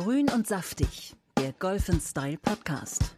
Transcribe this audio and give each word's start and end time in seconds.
Grün 0.00 0.30
und 0.30 0.46
saftig, 0.46 1.16
der 1.36 1.52
Golf 1.54 1.90
Style 2.00 2.38
Podcast. 2.38 3.16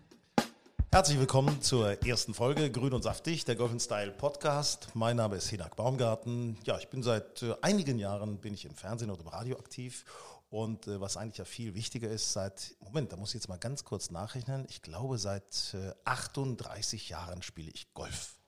Herzlich 0.90 1.18
willkommen 1.18 1.60
zur 1.60 2.02
ersten 2.06 2.32
Folge 2.32 2.70
Grün 2.70 2.94
und 2.94 3.02
Saftig, 3.02 3.44
der 3.44 3.54
Golf 3.54 3.78
Style 3.82 4.12
Podcast. 4.12 4.88
Mein 4.94 5.16
Name 5.16 5.36
ist 5.36 5.50
Hinak 5.50 5.76
Baumgarten. 5.76 6.56
Ja, 6.64 6.78
ich 6.78 6.88
bin 6.88 7.02
seit 7.02 7.42
äh, 7.42 7.54
einigen 7.60 7.98
Jahren 7.98 8.38
bin 8.38 8.54
ich 8.54 8.64
im 8.64 8.74
Fernsehen 8.74 9.10
oder 9.10 9.20
im 9.20 9.28
Radio 9.28 9.58
aktiv 9.58 10.06
und 10.48 10.86
äh, 10.86 10.98
was 11.02 11.18
eigentlich 11.18 11.36
ja 11.36 11.44
viel 11.44 11.74
wichtiger 11.74 12.08
ist, 12.08 12.32
seit, 12.32 12.74
Moment, 12.80 13.12
da 13.12 13.18
muss 13.18 13.28
ich 13.28 13.34
jetzt 13.34 13.50
mal 13.50 13.58
ganz 13.58 13.84
kurz 13.84 14.10
nachrechnen, 14.10 14.64
ich 14.70 14.80
glaube 14.80 15.18
seit 15.18 15.74
äh, 15.74 15.92
38 16.06 17.10
Jahren 17.10 17.42
spiele 17.42 17.70
ich 17.74 17.92
Golf. 17.92 18.39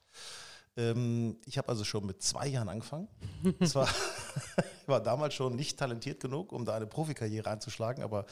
Ähm, 0.77 1.37
ich 1.45 1.59
habe 1.59 1.69
also 1.69 1.85
schon 1.85 2.07
mit 2.07 2.23
zwei 2.23 2.47
Jahren 2.47 2.69
angefangen. 2.69 3.09
Zwar 3.65 3.89
war 4.87 5.01
damals 5.01 5.35
schon 5.35 5.55
nicht 5.55 5.79
talentiert 5.79 6.21
genug, 6.21 6.53
um 6.53 6.65
da 6.65 6.75
eine 6.75 6.87
Profikarriere 6.87 7.51
einzuschlagen, 7.51 8.03
aber 8.03 8.25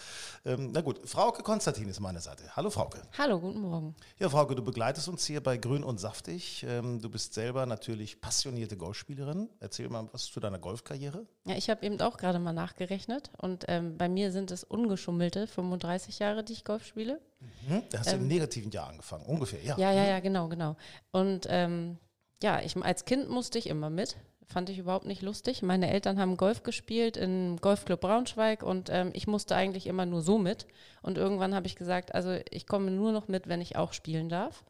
ähm, 0.44 0.70
na 0.72 0.80
gut. 0.80 1.00
Frauke 1.08 1.42
Konstantin 1.42 1.88
ist 1.88 2.00
meine 2.00 2.20
Seite. 2.20 2.44
Hallo 2.56 2.70
Frauke. 2.70 3.02
Hallo, 3.18 3.40
guten 3.40 3.60
Morgen. 3.60 3.94
Ja, 4.18 4.28
Frauke, 4.28 4.54
du 4.54 4.62
begleitest 4.62 5.08
uns 5.08 5.24
hier 5.26 5.42
bei 5.42 5.58
Grün 5.58 5.84
und 5.84 6.00
Saftig. 6.00 6.64
Ähm, 6.66 7.00
du 7.00 7.10
bist 7.10 7.34
selber 7.34 7.66
natürlich 7.66 8.20
passionierte 8.20 8.76
Golfspielerin. 8.76 9.50
Erzähl 9.60 9.88
mal 9.88 10.08
was 10.12 10.26
zu 10.26 10.40
deiner 10.40 10.58
Golfkarriere. 10.58 11.26
Ja, 11.44 11.56
ich 11.56 11.68
habe 11.68 11.84
eben 11.84 12.00
auch 12.00 12.16
gerade 12.16 12.38
mal 12.38 12.52
nachgerechnet 12.52 13.30
und 13.38 13.64
ähm, 13.68 13.98
bei 13.98 14.08
mir 14.08 14.32
sind 14.32 14.50
es 14.50 14.64
ungeschummelte 14.64 15.46
35 15.46 16.18
Jahre, 16.18 16.42
die 16.42 16.54
ich 16.54 16.64
Golf 16.64 16.86
spiele. 16.86 17.20
Mhm. 17.68 17.82
Da 17.90 17.98
hast 17.98 18.12
du 18.12 18.16
im 18.16 18.28
negativen 18.28 18.70
Jahr 18.70 18.88
angefangen, 18.88 19.24
ungefähr, 19.26 19.62
ja. 19.62 19.76
Ja, 19.78 19.92
ja, 19.92 20.04
ja, 20.04 20.20
genau, 20.20 20.48
genau. 20.48 20.76
Und 21.10 21.46
ähm, 21.48 21.98
ja, 22.42 22.60
ich, 22.60 22.76
als 22.76 23.04
Kind 23.04 23.28
musste 23.28 23.58
ich 23.58 23.68
immer 23.68 23.90
mit. 23.90 24.16
Fand 24.46 24.68
ich 24.68 24.78
überhaupt 24.78 25.06
nicht 25.06 25.22
lustig. 25.22 25.62
Meine 25.62 25.90
Eltern 25.90 26.18
haben 26.18 26.36
Golf 26.36 26.64
gespielt 26.64 27.16
im 27.16 27.58
Golfclub 27.60 28.00
Braunschweig 28.00 28.64
und 28.64 28.88
ähm, 28.90 29.10
ich 29.14 29.28
musste 29.28 29.54
eigentlich 29.54 29.86
immer 29.86 30.06
nur 30.06 30.22
so 30.22 30.38
mit. 30.38 30.66
Und 31.02 31.18
irgendwann 31.18 31.54
habe 31.54 31.68
ich 31.68 31.76
gesagt, 31.76 32.14
also 32.14 32.36
ich 32.50 32.66
komme 32.66 32.90
nur 32.90 33.12
noch 33.12 33.28
mit, 33.28 33.48
wenn 33.48 33.60
ich 33.60 33.76
auch 33.76 33.92
spielen 33.92 34.28
darf. 34.28 34.64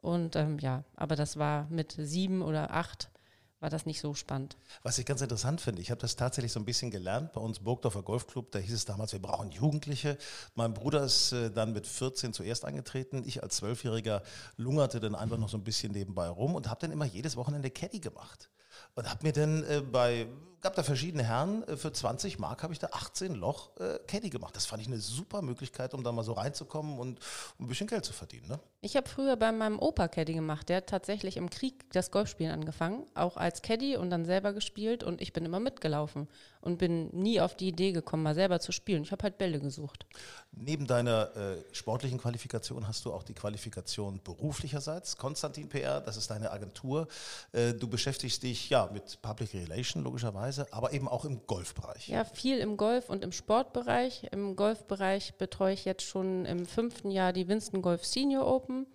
Und 0.00 0.36
ähm, 0.36 0.58
ja, 0.58 0.84
aber 0.96 1.16
das 1.16 1.36
war 1.36 1.66
mit 1.68 1.92
sieben 1.98 2.40
oder 2.40 2.70
acht 2.70 3.10
war 3.60 3.70
das 3.70 3.86
nicht 3.86 4.00
so 4.00 4.14
spannend. 4.14 4.56
Was 4.82 4.98
ich 4.98 5.06
ganz 5.06 5.20
interessant 5.20 5.60
finde, 5.60 5.82
ich 5.82 5.90
habe 5.90 6.00
das 6.00 6.16
tatsächlich 6.16 6.52
so 6.52 6.58
ein 6.58 6.64
bisschen 6.64 6.90
gelernt 6.90 7.32
bei 7.32 7.40
uns 7.40 7.60
Burgdorfer 7.60 8.02
Golfclub, 8.02 8.50
da 8.50 8.58
hieß 8.58 8.72
es 8.72 8.86
damals, 8.86 9.12
wir 9.12 9.20
brauchen 9.20 9.50
Jugendliche. 9.50 10.16
Mein 10.54 10.74
Bruder 10.74 11.04
ist 11.04 11.32
äh, 11.32 11.50
dann 11.50 11.72
mit 11.72 11.86
14 11.86 12.32
zuerst 12.32 12.64
angetreten. 12.64 13.22
Ich 13.26 13.42
als 13.42 13.56
Zwölfjähriger 13.56 14.22
lungerte 14.56 14.98
dann 14.98 15.14
einfach 15.14 15.38
noch 15.38 15.50
so 15.50 15.58
ein 15.58 15.64
bisschen 15.64 15.92
nebenbei 15.92 16.28
rum 16.28 16.54
und 16.54 16.68
habe 16.68 16.80
dann 16.80 16.90
immer 16.90 17.04
jedes 17.04 17.36
Wochenende 17.36 17.70
Caddy 17.70 18.00
gemacht. 18.00 18.50
Und 18.94 19.08
habe 19.08 19.24
mir 19.24 19.32
dann 19.32 19.62
äh, 19.64 19.82
bei, 19.82 20.26
gab 20.60 20.74
da 20.74 20.82
verschiedene 20.82 21.22
Herren, 21.24 21.62
äh, 21.64 21.76
für 21.76 21.92
20 21.92 22.38
Mark 22.38 22.62
habe 22.62 22.72
ich 22.72 22.78
da 22.78 22.88
18 22.92 23.34
Loch 23.34 23.76
äh, 23.78 23.98
Caddy 24.06 24.30
gemacht. 24.30 24.54
Das 24.56 24.66
fand 24.66 24.82
ich 24.82 24.88
eine 24.88 24.98
super 24.98 25.42
Möglichkeit, 25.42 25.94
um 25.94 26.04
da 26.04 26.12
mal 26.12 26.22
so 26.22 26.32
reinzukommen 26.32 26.98
und 26.98 27.18
um 27.58 27.66
ein 27.66 27.68
bisschen 27.68 27.86
Geld 27.86 28.04
zu 28.04 28.12
verdienen. 28.12 28.48
Ne? 28.48 28.60
Ich 28.80 28.96
habe 28.96 29.08
früher 29.08 29.36
bei 29.36 29.52
meinem 29.52 29.78
Opa 29.78 30.08
Caddy 30.08 30.34
gemacht. 30.34 30.68
Der 30.68 30.78
hat 30.78 30.86
tatsächlich 30.88 31.36
im 31.36 31.50
Krieg 31.50 31.90
das 31.92 32.10
Golfspielen 32.10 32.52
angefangen, 32.52 33.06
auch 33.14 33.36
als 33.36 33.62
Caddy 33.62 33.96
und 33.96 34.10
dann 34.10 34.24
selber 34.24 34.52
gespielt 34.52 35.04
und 35.04 35.20
ich 35.20 35.32
bin 35.32 35.44
immer 35.44 35.60
mitgelaufen 35.60 36.28
und 36.60 36.78
bin 36.78 37.08
nie 37.10 37.40
auf 37.40 37.56
die 37.56 37.68
Idee 37.68 37.92
gekommen, 37.92 38.22
mal 38.22 38.34
selber 38.34 38.60
zu 38.60 38.72
spielen. 38.72 39.02
Ich 39.02 39.12
habe 39.12 39.22
halt 39.22 39.38
Bälle 39.38 39.60
gesucht. 39.60 40.06
Neben 40.52 40.86
deiner 40.86 41.34
äh, 41.36 41.64
sportlichen 41.72 42.18
Qualifikation 42.18 42.86
hast 42.86 43.04
du 43.04 43.12
auch 43.12 43.22
die 43.22 43.34
Qualifikation 43.34 44.20
beruflicherseits. 44.22 45.16
Konstantin 45.16 45.68
PR, 45.68 46.00
das 46.00 46.16
ist 46.16 46.30
deine 46.30 46.50
Agentur. 46.50 47.06
Äh, 47.52 47.72
du 47.74 47.86
beschäftigst 47.86 48.42
dich 48.42 48.68
ja 48.68 48.88
mit 48.92 49.22
Public 49.22 49.54
Relation 49.54 50.02
logischerweise, 50.02 50.49
aber 50.70 50.92
eben 50.92 51.08
auch 51.08 51.24
im 51.24 51.46
Golfbereich. 51.46 52.08
Ja, 52.08 52.24
viel 52.24 52.58
im 52.58 52.76
Golf 52.76 53.08
und 53.08 53.24
im 53.24 53.32
Sportbereich. 53.32 54.28
Im 54.32 54.56
Golfbereich 54.56 55.34
betreue 55.34 55.74
ich 55.74 55.84
jetzt 55.84 56.02
schon 56.02 56.44
im 56.44 56.66
fünften 56.66 57.10
Jahr 57.10 57.32
die 57.32 57.48
Winston 57.48 57.82
Golf 57.82 58.04
Senior 58.04 58.46
Open 58.46 58.86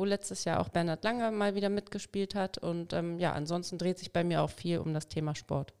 wo 0.00 0.04
letztes 0.06 0.44
Jahr 0.44 0.60
auch 0.60 0.70
Bernhard 0.70 1.04
Langer 1.04 1.30
mal 1.30 1.54
wieder 1.54 1.68
mitgespielt 1.68 2.34
hat. 2.34 2.58
Und 2.58 2.92
ähm, 2.94 3.18
ja, 3.18 3.32
ansonsten 3.32 3.76
dreht 3.76 3.98
sich 3.98 4.12
bei 4.12 4.24
mir 4.24 4.42
auch 4.42 4.50
viel 4.50 4.78
um 4.78 4.94
das 4.94 5.08
Thema 5.08 5.34
Sport. 5.34 5.74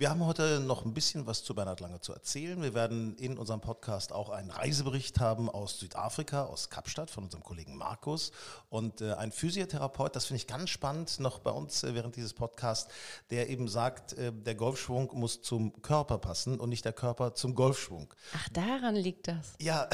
Wir 0.00 0.10
haben 0.10 0.24
heute 0.24 0.60
noch 0.60 0.84
ein 0.84 0.94
bisschen 0.94 1.26
was 1.26 1.42
zu 1.42 1.56
Bernhard 1.56 1.80
Lange 1.80 2.00
zu 2.00 2.12
erzählen. 2.12 2.62
Wir 2.62 2.72
werden 2.72 3.16
in 3.16 3.36
unserem 3.36 3.60
Podcast 3.60 4.12
auch 4.12 4.30
einen 4.30 4.52
Reisebericht 4.52 5.18
haben 5.18 5.50
aus 5.50 5.80
Südafrika, 5.80 6.44
aus 6.44 6.70
Kapstadt 6.70 7.10
von 7.10 7.24
unserem 7.24 7.42
Kollegen 7.42 7.76
Markus 7.76 8.30
und 8.70 9.00
äh, 9.00 9.14
ein 9.14 9.32
Physiotherapeut, 9.32 10.14
das 10.14 10.26
finde 10.26 10.36
ich 10.36 10.46
ganz 10.46 10.70
spannend, 10.70 11.18
noch 11.18 11.40
bei 11.40 11.50
uns 11.50 11.82
äh, 11.82 11.96
während 11.96 12.14
dieses 12.14 12.32
Podcasts, 12.32 12.88
der 13.30 13.50
eben 13.50 13.66
sagt, 13.66 14.12
äh, 14.12 14.32
der 14.32 14.54
Golfschwung 14.54 15.10
muss 15.14 15.42
zum 15.42 15.82
Körper 15.82 16.18
passen 16.18 16.60
und 16.60 16.68
nicht 16.68 16.84
der 16.84 16.92
Körper 16.92 17.34
zum 17.34 17.56
Golfschwung. 17.56 18.14
Ach, 18.36 18.48
daran 18.50 18.94
liegt 18.94 19.26
das. 19.26 19.54
Ja, 19.60 19.88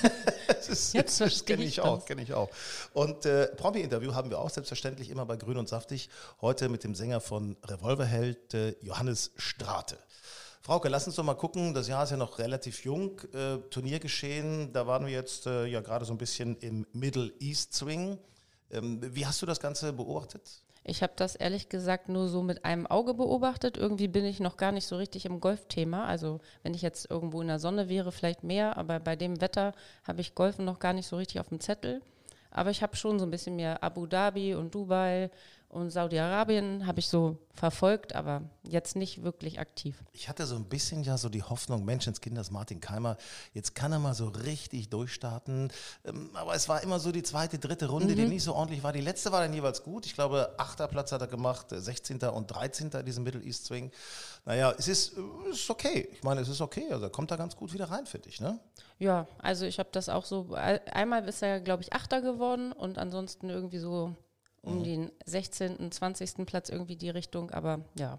das, 0.46 0.70
ist, 0.70 0.94
Jetzt 0.94 1.20
das 1.20 1.44
kenne 1.44 1.64
ich, 1.64 1.72
ich 1.72 1.80
auch, 1.82 2.06
kenne 2.06 2.22
ich 2.22 2.32
auch. 2.32 2.48
Und 2.94 3.26
äh, 3.26 3.48
Promi-Interview 3.48 4.14
haben 4.14 4.30
wir 4.30 4.38
auch 4.38 4.48
selbstverständlich 4.48 5.10
immer 5.10 5.26
bei 5.26 5.36
Grün 5.36 5.58
und 5.58 5.68
Saftig. 5.68 6.08
Heute 6.40 6.70
mit 6.70 6.82
dem 6.82 6.94
Sänger 6.94 7.20
von 7.20 7.58
Revolverheld, 7.66 8.54
äh, 8.54 8.74
Johannes 8.80 9.32
Strate. 9.50 9.98
Frauke, 10.62 10.88
lass 10.88 11.06
uns 11.06 11.16
doch 11.16 11.24
mal 11.24 11.34
gucken. 11.34 11.74
Das 11.74 11.88
Jahr 11.88 12.04
ist 12.04 12.10
ja 12.10 12.16
noch 12.16 12.38
relativ 12.38 12.84
jung. 12.84 13.20
Äh, 13.32 13.58
Turniergeschehen, 13.70 14.72
da 14.72 14.86
waren 14.86 15.06
wir 15.06 15.12
jetzt 15.12 15.46
äh, 15.46 15.66
ja 15.66 15.80
gerade 15.80 16.04
so 16.04 16.12
ein 16.14 16.18
bisschen 16.18 16.56
im 16.58 16.86
Middle 16.92 17.32
East 17.40 17.74
Swing. 17.74 18.18
Ähm, 18.70 19.00
wie 19.02 19.26
hast 19.26 19.42
du 19.42 19.46
das 19.46 19.58
Ganze 19.58 19.92
beobachtet? 19.92 20.42
Ich 20.84 21.02
habe 21.02 21.12
das 21.16 21.34
ehrlich 21.34 21.68
gesagt 21.68 22.08
nur 22.08 22.28
so 22.28 22.42
mit 22.42 22.64
einem 22.64 22.86
Auge 22.86 23.14
beobachtet. 23.14 23.76
Irgendwie 23.76 24.08
bin 24.08 24.24
ich 24.24 24.38
noch 24.38 24.56
gar 24.56 24.70
nicht 24.70 24.86
so 24.86 24.96
richtig 24.96 25.26
im 25.26 25.40
Golfthema. 25.40 26.06
Also 26.06 26.40
wenn 26.62 26.74
ich 26.74 26.82
jetzt 26.82 27.10
irgendwo 27.10 27.40
in 27.40 27.48
der 27.48 27.58
Sonne 27.58 27.88
wäre, 27.88 28.12
vielleicht 28.12 28.44
mehr, 28.44 28.76
aber 28.76 29.00
bei 29.00 29.16
dem 29.16 29.40
Wetter 29.40 29.74
habe 30.04 30.20
ich 30.20 30.36
Golfen 30.36 30.64
noch 30.64 30.78
gar 30.78 30.92
nicht 30.92 31.08
so 31.08 31.16
richtig 31.16 31.40
auf 31.40 31.48
dem 31.48 31.60
Zettel. 31.60 32.02
Aber 32.50 32.70
ich 32.70 32.82
habe 32.82 32.96
schon 32.96 33.18
so 33.18 33.24
ein 33.24 33.30
bisschen 33.30 33.56
mehr 33.56 33.82
Abu 33.82 34.06
Dhabi 34.06 34.54
und 34.54 34.74
Dubai 34.74 35.30
und 35.70 35.90
Saudi-Arabien 35.90 36.84
habe 36.84 36.98
ich 36.98 37.08
so 37.08 37.38
verfolgt, 37.52 38.16
aber 38.16 38.42
jetzt 38.64 38.96
nicht 38.96 39.22
wirklich 39.22 39.60
aktiv. 39.60 40.02
Ich 40.12 40.28
hatte 40.28 40.44
so 40.44 40.56
ein 40.56 40.64
bisschen 40.64 41.04
ja 41.04 41.16
so 41.16 41.28
die 41.28 41.44
Hoffnung, 41.44 41.84
Menschenskinders 41.84 42.50
Martin 42.50 42.80
Keimer, 42.80 43.16
jetzt 43.54 43.76
kann 43.76 43.92
er 43.92 44.00
mal 44.00 44.14
so 44.14 44.26
richtig 44.26 44.88
durchstarten. 44.90 45.72
Ähm, 46.04 46.30
aber 46.34 46.56
es 46.56 46.68
war 46.68 46.82
immer 46.82 46.98
so 46.98 47.12
die 47.12 47.22
zweite, 47.22 47.60
dritte 47.60 47.86
Runde, 47.86 48.14
mhm. 48.14 48.16
die 48.16 48.26
nicht 48.26 48.42
so 48.42 48.54
ordentlich 48.54 48.82
war. 48.82 48.92
Die 48.92 49.00
letzte 49.00 49.30
war 49.30 49.42
dann 49.42 49.52
jeweils 49.52 49.84
gut. 49.84 50.06
Ich 50.06 50.14
glaube, 50.14 50.54
achter 50.58 50.88
Platz 50.88 51.12
hat 51.12 51.20
er 51.20 51.28
gemacht, 51.28 51.66
16. 51.70 52.18
und 52.18 52.48
13. 52.48 52.90
in 52.90 53.06
diesem 53.06 53.22
Middle 53.22 53.42
East 53.42 53.66
Swing. 53.66 53.92
Naja, 54.44 54.74
es 54.76 54.88
ist, 54.88 55.16
äh, 55.16 55.50
ist 55.52 55.70
okay. 55.70 56.08
Ich 56.12 56.24
meine, 56.24 56.40
es 56.40 56.48
ist 56.48 56.60
okay. 56.60 56.88
Also 56.90 57.04
er 57.04 57.10
kommt 57.10 57.30
da 57.30 57.36
ganz 57.36 57.54
gut 57.54 57.72
wieder 57.72 57.92
rein, 57.92 58.06
finde 58.06 58.28
ich, 58.28 58.40
ne? 58.40 58.58
Ja, 58.98 59.28
also 59.38 59.66
ich 59.66 59.78
habe 59.78 59.90
das 59.92 60.08
auch 60.08 60.24
so, 60.24 60.52
einmal 60.52 61.28
ist 61.28 61.42
er, 61.42 61.60
glaube 61.60 61.84
ich, 61.84 61.92
Achter 61.92 62.22
geworden 62.22 62.72
und 62.72 62.98
ansonsten 62.98 63.50
irgendwie 63.50 63.78
so 63.78 64.16
um 64.62 64.80
mhm. 64.80 64.84
den 64.84 65.12
16., 65.26 65.90
20. 65.90 66.46
Platz 66.46 66.68
irgendwie 66.68 66.96
die 66.96 67.10
Richtung, 67.10 67.50
aber 67.50 67.80
ja. 67.98 68.18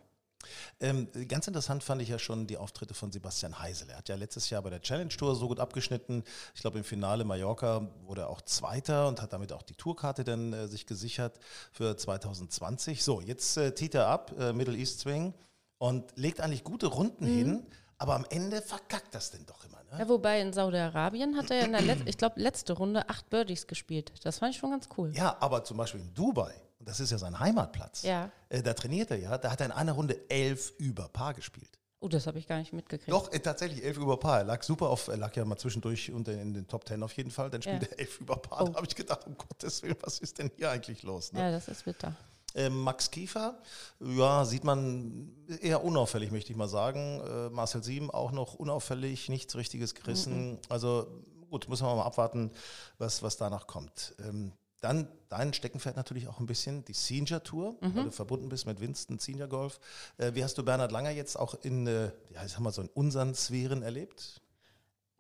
Ähm, 0.80 1.08
ganz 1.28 1.48
interessant 1.48 1.84
fand 1.84 2.02
ich 2.02 2.10
ja 2.10 2.18
schon 2.18 2.48
die 2.48 2.58
Auftritte 2.58 2.94
von 2.94 3.12
Sebastian 3.12 3.60
Heisel. 3.60 3.90
Er 3.90 3.98
hat 3.98 4.10
ja 4.10 4.16
letztes 4.16 4.50
Jahr 4.50 4.62
bei 4.62 4.70
der 4.70 4.82
Challenge 4.82 5.10
Tour 5.10 5.36
so 5.36 5.48
gut 5.48 5.60
abgeschnitten. 5.60 6.24
Ich 6.56 6.62
glaube, 6.62 6.80
im 6.80 6.84
Finale 6.84 7.24
Mallorca 7.24 7.88
wurde 8.06 8.22
er 8.22 8.30
auch 8.30 8.42
Zweiter 8.42 9.08
und 9.08 9.22
hat 9.22 9.34
damit 9.34 9.54
auch 9.54 9.62
die 9.62 9.76
Tourkarte 9.76 10.24
dann 10.24 10.54
äh, 10.54 10.68
sich 10.68 10.86
gesichert 10.86 11.40
für 11.72 11.96
2020. 11.96 13.04
So, 13.04 13.22
jetzt 13.22 13.58
äh, 13.58 13.74
tiet 13.74 13.96
er 13.96 14.08
ab, 14.08 14.34
äh, 14.40 14.54
Middle 14.54 14.76
East 14.76 15.02
Swing 15.02 15.34
und 15.78 16.12
legt 16.16 16.42
eigentlich 16.42 16.64
gute 16.64 16.88
Runden 16.88 17.26
mhm. 17.26 17.38
hin, 17.38 17.68
aber 17.98 18.16
am 18.16 18.26
Ende 18.30 18.62
verkackt 18.62 19.14
das 19.14 19.32
denn 19.32 19.46
doch 19.46 19.64
immer. 19.66 19.81
Ne? 19.92 20.00
Ja, 20.00 20.10
wobei 20.10 20.40
in 20.40 20.54
Saudi-Arabien 20.54 21.36
hat 21.36 21.52
er 21.52 21.66
in 21.66 21.74
der, 21.74 21.82
Let 21.82 22.00
ich 22.06 22.18
glaube, 22.18 22.40
letzte 22.40 22.74
Runde 22.74 23.10
acht 23.10 23.30
Birdies 23.30 23.68
gespielt. 23.68 24.14
Das 24.24 24.40
fand 24.40 24.54
ich 24.54 24.60
schon 24.60 24.72
ganz 24.72 24.88
cool. 24.98 25.12
Ja, 25.14 25.36
aber 25.40 25.64
zum 25.64 25.78
Beispiel 25.78 26.02
in 26.02 26.14
Dubai, 26.14 26.54
und 26.80 26.88
das 26.88 27.00
ist 27.00 27.12
ja 27.12 27.18
sein 27.18 27.40
Heimatplatz, 27.40 28.04
ja. 28.04 28.32
Äh, 28.50 28.64
da 28.64 28.74
trainiert 28.74 29.12
er 29.12 29.18
ja, 29.18 29.38
da 29.38 29.52
hat 29.52 29.60
er 29.60 29.68
in 29.68 29.72
einer 29.72 29.92
Runde 29.92 30.18
elf 30.30 30.74
über 30.78 31.10
Paar 31.10 31.34
gespielt. 31.34 31.78
Oh, 32.00 32.08
das 32.08 32.26
habe 32.26 32.40
ich 32.40 32.48
gar 32.48 32.58
nicht 32.58 32.74
mitgekriegt. 32.74 33.12
Doch, 33.12 33.32
äh, 33.32 33.40
tatsächlich 33.40 33.84
elf 33.84 33.98
über 33.98 34.18
Paar. 34.18 34.40
Er 34.40 34.44
lag 34.46 34.64
super 34.64 34.90
auf, 34.90 35.08
er 35.08 35.18
lag 35.18 35.36
ja 35.36 35.46
mal 35.46 35.58
zwischendurch 35.58 36.12
unter 36.12 36.32
in 36.32 36.54
den 36.54 36.68
Top 36.68 36.84
Ten 36.84 37.04
auf 37.04 37.14
jeden 37.14 37.30
Fall. 37.30 37.52
Dann 37.52 37.62
spielt 37.62 37.84
ja. 37.84 37.90
er 37.90 38.00
elf 38.00 38.20
über 38.20 38.38
Paar. 38.38 38.64
Oh. 38.64 38.70
Da 38.70 38.76
habe 38.78 38.88
ich 38.88 38.96
gedacht, 38.96 39.28
um 39.28 39.38
Gottes 39.38 39.84
Willen, 39.84 39.98
was 40.02 40.18
ist 40.18 40.40
denn 40.40 40.50
hier 40.56 40.72
eigentlich 40.72 41.04
los? 41.04 41.32
Ne? 41.32 41.42
Ja, 41.42 41.52
das 41.52 41.68
ist 41.68 41.86
bitter. 41.86 42.16
Ähm, 42.56 42.82
Max 42.82 43.12
Kiefer, 43.12 43.60
ja, 44.00 44.46
sieht 44.46 44.64
man 44.64 45.32
eher 45.62 45.84
unauffällig, 45.84 46.32
möchte 46.32 46.52
ich 46.52 46.58
mal 46.58 46.68
sagen. 46.68 47.22
Äh, 47.22 47.50
Marcel 47.50 47.84
Sieben 47.84 48.12
auch 48.12 48.32
noch 48.32 48.56
unauffällig, 48.56 49.30
nichts 49.30 49.56
Richtiges 49.56 49.96
gerissen. 49.96 50.58
Also 50.70 51.08
gut, 51.50 51.68
muss 51.70 51.82
man 51.82 51.96
mal 51.96 52.04
abwarten, 52.04 52.52
was, 52.98 53.24
was 53.24 53.38
danach 53.38 53.68
kommt. 53.68 54.16
Ähm, 54.26 54.54
dann 54.82 55.08
dein 55.30 55.54
Steckenpferd 55.54 55.96
natürlich 55.96 56.28
auch 56.28 56.40
ein 56.40 56.48
bisschen, 56.48 56.84
die 56.86 56.94
Senior 56.94 57.44
Tour, 57.44 57.76
weil 57.82 58.06
du 58.06 58.12
verbunden 58.12 58.50
bist 58.50 58.66
mit 58.66 58.80
Winston 58.80 59.20
Senior 59.20 59.48
Golf. 59.48 59.80
Äh, 60.18 60.34
wie 60.34 60.44
hast 60.44 60.58
du 60.58 60.64
Bernhard 60.64 60.92
Langer 60.92 61.12
jetzt 61.12 61.38
auch 61.38 61.54
in, 61.62 61.86
äh, 61.86 62.12
ja, 62.34 62.44
ich 62.44 62.52
sag 62.52 62.62
mal 62.62 62.74
so 62.74 62.82
in 62.82 62.90
unseren 62.90 63.36
Sphären 63.36 63.84
erlebt? 63.84 64.41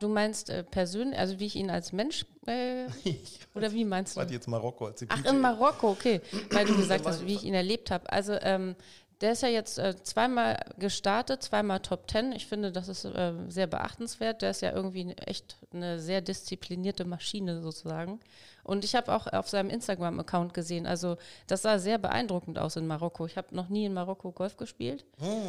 Du 0.02 0.10
meinst 0.10 0.50
äh, 0.50 0.64
persönlich, 0.64 1.20
also 1.20 1.40
wie 1.40 1.46
ich 1.46 1.56
ihn 1.56 1.70
als 1.70 1.94
Mensch, 1.94 2.26
äh, 2.48 2.86
oder 3.56 3.72
wie 3.72 3.86
meinst 3.86 4.16
du? 4.16 4.20
Warte 4.20 4.34
jetzt 4.34 4.48
Marokko 4.48 4.88
als 4.88 5.06
Ach, 5.08 5.26
in 5.26 5.40
Marokko, 5.40 5.92
okay. 5.92 6.22
Weil 6.50 6.66
du 6.66 6.76
gesagt 6.76 7.06
hast, 7.06 7.24
wie 7.28 7.36
ich 7.36 7.44
ihn 7.44 7.54
erlebt 7.54 7.92
habe. 7.92 8.12
Also, 8.12 8.34
ähm, 8.42 8.76
der 9.22 9.34
ist 9.34 9.44
ja 9.44 9.50
jetzt 9.50 9.78
äh, 9.78 9.96
zweimal 10.02 10.60
gestartet, 10.80 11.44
zweimal 11.44 11.82
Top 11.82 12.08
Ten. 12.08 12.32
Ich 12.32 12.48
finde, 12.48 12.72
das 12.72 12.88
ist 12.88 13.06
äh, 13.06 13.34
sehr 13.48 13.68
beachtenswert. 13.68 14.42
Der 14.42 14.50
ist 14.50 14.62
ja 14.62 14.72
irgendwie 14.72 15.12
echt 15.18 15.58
eine 15.72 16.00
sehr 16.00 16.22
disziplinierte 16.22 17.06
Maschine 17.06 17.62
sozusagen. 17.62 18.20
Und 18.64 18.84
ich 18.84 18.96
habe 18.96 19.14
auch 19.14 19.28
auf 19.28 19.50
seinem 19.50 19.70
Instagram-Account 19.70 20.56
gesehen, 20.56 20.88
also 20.88 21.18
das 21.46 21.62
sah 21.62 21.78
sehr 21.78 22.00
beeindruckend 22.00 22.58
aus 22.58 22.76
in 22.76 22.88
Marokko. 22.88 23.28
Ich 23.28 23.38
habe 23.38 23.56
noch 23.56 23.70
nie 23.70 23.86
in 23.86 23.94
Marokko 23.94 24.32
Golf 24.32 24.58
gespielt. 24.58 25.06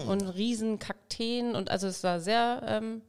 Und 0.06 0.22
riesen 0.34 0.78
Kakteen 0.78 1.54
und 1.54 1.70
also 1.70 1.86
es 1.86 2.02
sah 2.02 2.20
sehr 2.20 2.62
ähm, 2.66 3.00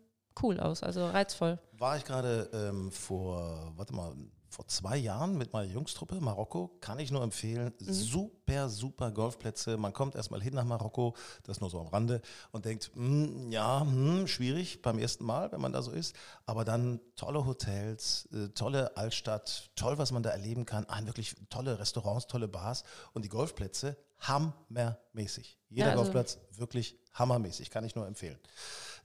cool 0.41 0.59
aus, 0.59 0.83
also 0.83 1.05
reizvoll. 1.07 1.59
War 1.73 1.97
ich 1.97 2.05
gerade 2.05 2.49
ähm, 2.53 2.91
vor, 2.91 3.73
warte 3.75 3.93
mal, 3.93 4.13
vor 4.49 4.67
zwei 4.67 4.97
Jahren 4.97 5.35
mit 5.35 5.51
meiner 5.51 5.71
Jungstruppe, 5.71 6.21
Marokko, 6.21 6.77
kann 6.79 6.99
ich 6.99 7.09
nur 7.09 7.23
empfehlen. 7.23 7.73
Super, 7.79 8.69
super 8.69 9.09
Golfplätze. 9.09 9.77
Man 9.77 9.93
kommt 9.93 10.13
erstmal 10.13 10.43
hin 10.43 10.53
nach 10.53 10.63
Marokko, 10.63 11.15
das 11.41 11.59
nur 11.59 11.71
so 11.71 11.79
am 11.79 11.87
Rande, 11.87 12.21
und 12.51 12.65
denkt, 12.65 12.91
hm, 12.93 13.51
ja, 13.51 13.81
hm, 13.81 14.27
schwierig 14.27 14.83
beim 14.83 14.99
ersten 14.99 15.25
Mal, 15.25 15.51
wenn 15.51 15.59
man 15.59 15.73
da 15.73 15.81
so 15.81 15.89
ist. 15.91 16.15
Aber 16.45 16.65
dann 16.65 16.99
tolle 17.15 17.47
Hotels, 17.47 18.29
äh, 18.31 18.49
tolle 18.49 18.95
Altstadt, 18.95 19.71
toll, 19.75 19.97
was 19.97 20.11
man 20.11 20.21
da 20.21 20.29
erleben 20.29 20.67
kann. 20.67 20.85
Ein 20.87 21.07
wirklich 21.07 21.35
tolle 21.49 21.79
Restaurants, 21.79 22.27
tolle 22.27 22.47
Bars 22.47 22.83
und 23.13 23.25
die 23.25 23.29
Golfplätze 23.29 23.97
hammermäßig. 24.19 25.57
Jeder 25.69 25.85
Ja, 25.87 25.91
also- 25.93 26.03
Golfplatz 26.03 26.37
wirklich 26.51 26.99
hammermäßig, 27.13 27.71
kann 27.71 27.85
ich 27.85 27.95
nur 27.95 28.05
empfehlen. 28.05 28.37